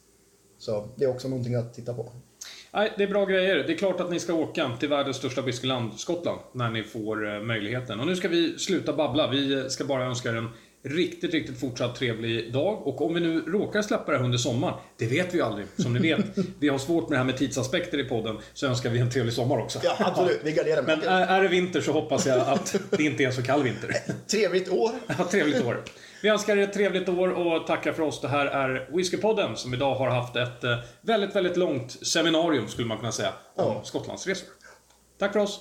Så 0.59 0.89
det 0.97 1.05
är 1.05 1.11
också 1.11 1.29
någonting 1.29 1.55
att 1.55 1.75
titta 1.75 1.95
på. 1.95 2.13
Nej, 2.75 2.93
det 2.97 3.03
är 3.03 3.09
bra 3.09 3.25
grejer. 3.25 3.57
Det 3.57 3.73
är 3.73 3.77
klart 3.77 4.01
att 4.01 4.11
ni 4.11 4.21
ska 4.21 4.35
åka 4.35 4.77
till 4.81 4.89
världens 4.89 5.17
största 5.17 5.43
whiskyland, 5.43 5.95
Skottland, 6.01 6.41
när 6.53 6.71
ni 6.71 6.83
får 6.83 7.35
eh, 7.35 7.41
möjligheten. 7.41 8.01
Och 8.01 8.07
nu 8.07 8.17
ska 8.17 8.29
vi 8.29 8.59
sluta 8.59 8.93
babbla. 8.93 9.31
Vi 9.31 9.71
ska 9.71 9.85
bara 9.85 10.05
önska 10.05 10.31
er 10.31 10.37
en 10.37 10.49
riktigt, 10.83 11.35
riktigt 11.35 11.61
fortsatt 11.61 11.97
trevlig 11.97 12.53
dag. 12.53 12.87
Och 12.87 13.07
om 13.07 13.15
vi 13.15 13.21
nu 13.21 13.41
råkar 13.41 13.83
släppa 13.83 14.13
det 14.13 14.19
här 14.19 14.25
under 14.25 14.39
sommaren, 14.39 14.75
det 14.99 15.07
vet 15.07 15.35
vi 15.35 15.39
ju 15.39 15.45
aldrig. 15.45 15.67
Som 15.77 15.93
ni 15.93 16.01
vet, 16.01 16.39
vi 16.59 16.69
har 16.69 16.79
svårt 16.79 17.09
med 17.09 17.13
det 17.13 17.19
här 17.19 17.25
med 17.25 17.37
tidsaspekter 17.37 17.99
i 17.99 18.05
podden, 18.05 18.39
så 18.53 18.67
önskar 18.67 18.91
vi 18.91 18.99
en 18.99 19.11
trevlig 19.11 19.35
sommar 19.35 19.59
också. 19.59 19.79
Ja, 19.83 19.97
absolut. 19.99 20.41
Vi 20.45 20.53
garderar 20.53 20.83
Men 20.83 21.03
är, 21.03 21.27
är 21.27 21.43
det 21.43 21.49
vinter 21.49 21.81
så 21.81 21.93
hoppas 21.93 22.27
jag 22.27 22.41
att 22.41 22.77
det 22.91 23.03
inte 23.03 23.23
är 23.23 23.27
en 23.27 23.33
så 23.33 23.43
kall 23.43 23.63
vinter. 23.63 23.97
Trevligt 24.27 24.69
år. 24.69 24.91
Ja, 25.19 25.29
trevligt 25.31 25.65
år. 25.65 25.85
Vi 26.23 26.29
önskar 26.29 26.57
er 26.57 26.63
ett 26.63 26.73
trevligt 26.73 27.09
år 27.09 27.29
och 27.29 27.67
tackar 27.67 27.93
för 27.93 28.03
oss. 28.03 28.21
Det 28.21 28.29
här 28.29 28.47
är 28.47 28.89
Whiskypodden 28.97 29.57
som 29.57 29.75
idag 29.75 29.95
har 29.95 30.11
haft 30.11 30.37
ett 30.37 30.65
eh, 30.65 30.79
väldigt, 31.01 31.37
väldigt 31.37 31.57
långt 31.57 32.07
seminarium, 32.07 32.69
skulle 32.69 32.89
man 32.89 32.99
kunna 32.99 33.13
säga, 33.13 33.33
om 33.55 33.75
ja. 33.75 33.85
Skottlandsresor. 33.85 34.49
Tack 35.19 35.33
för 35.33 35.41
oss. 35.41 35.61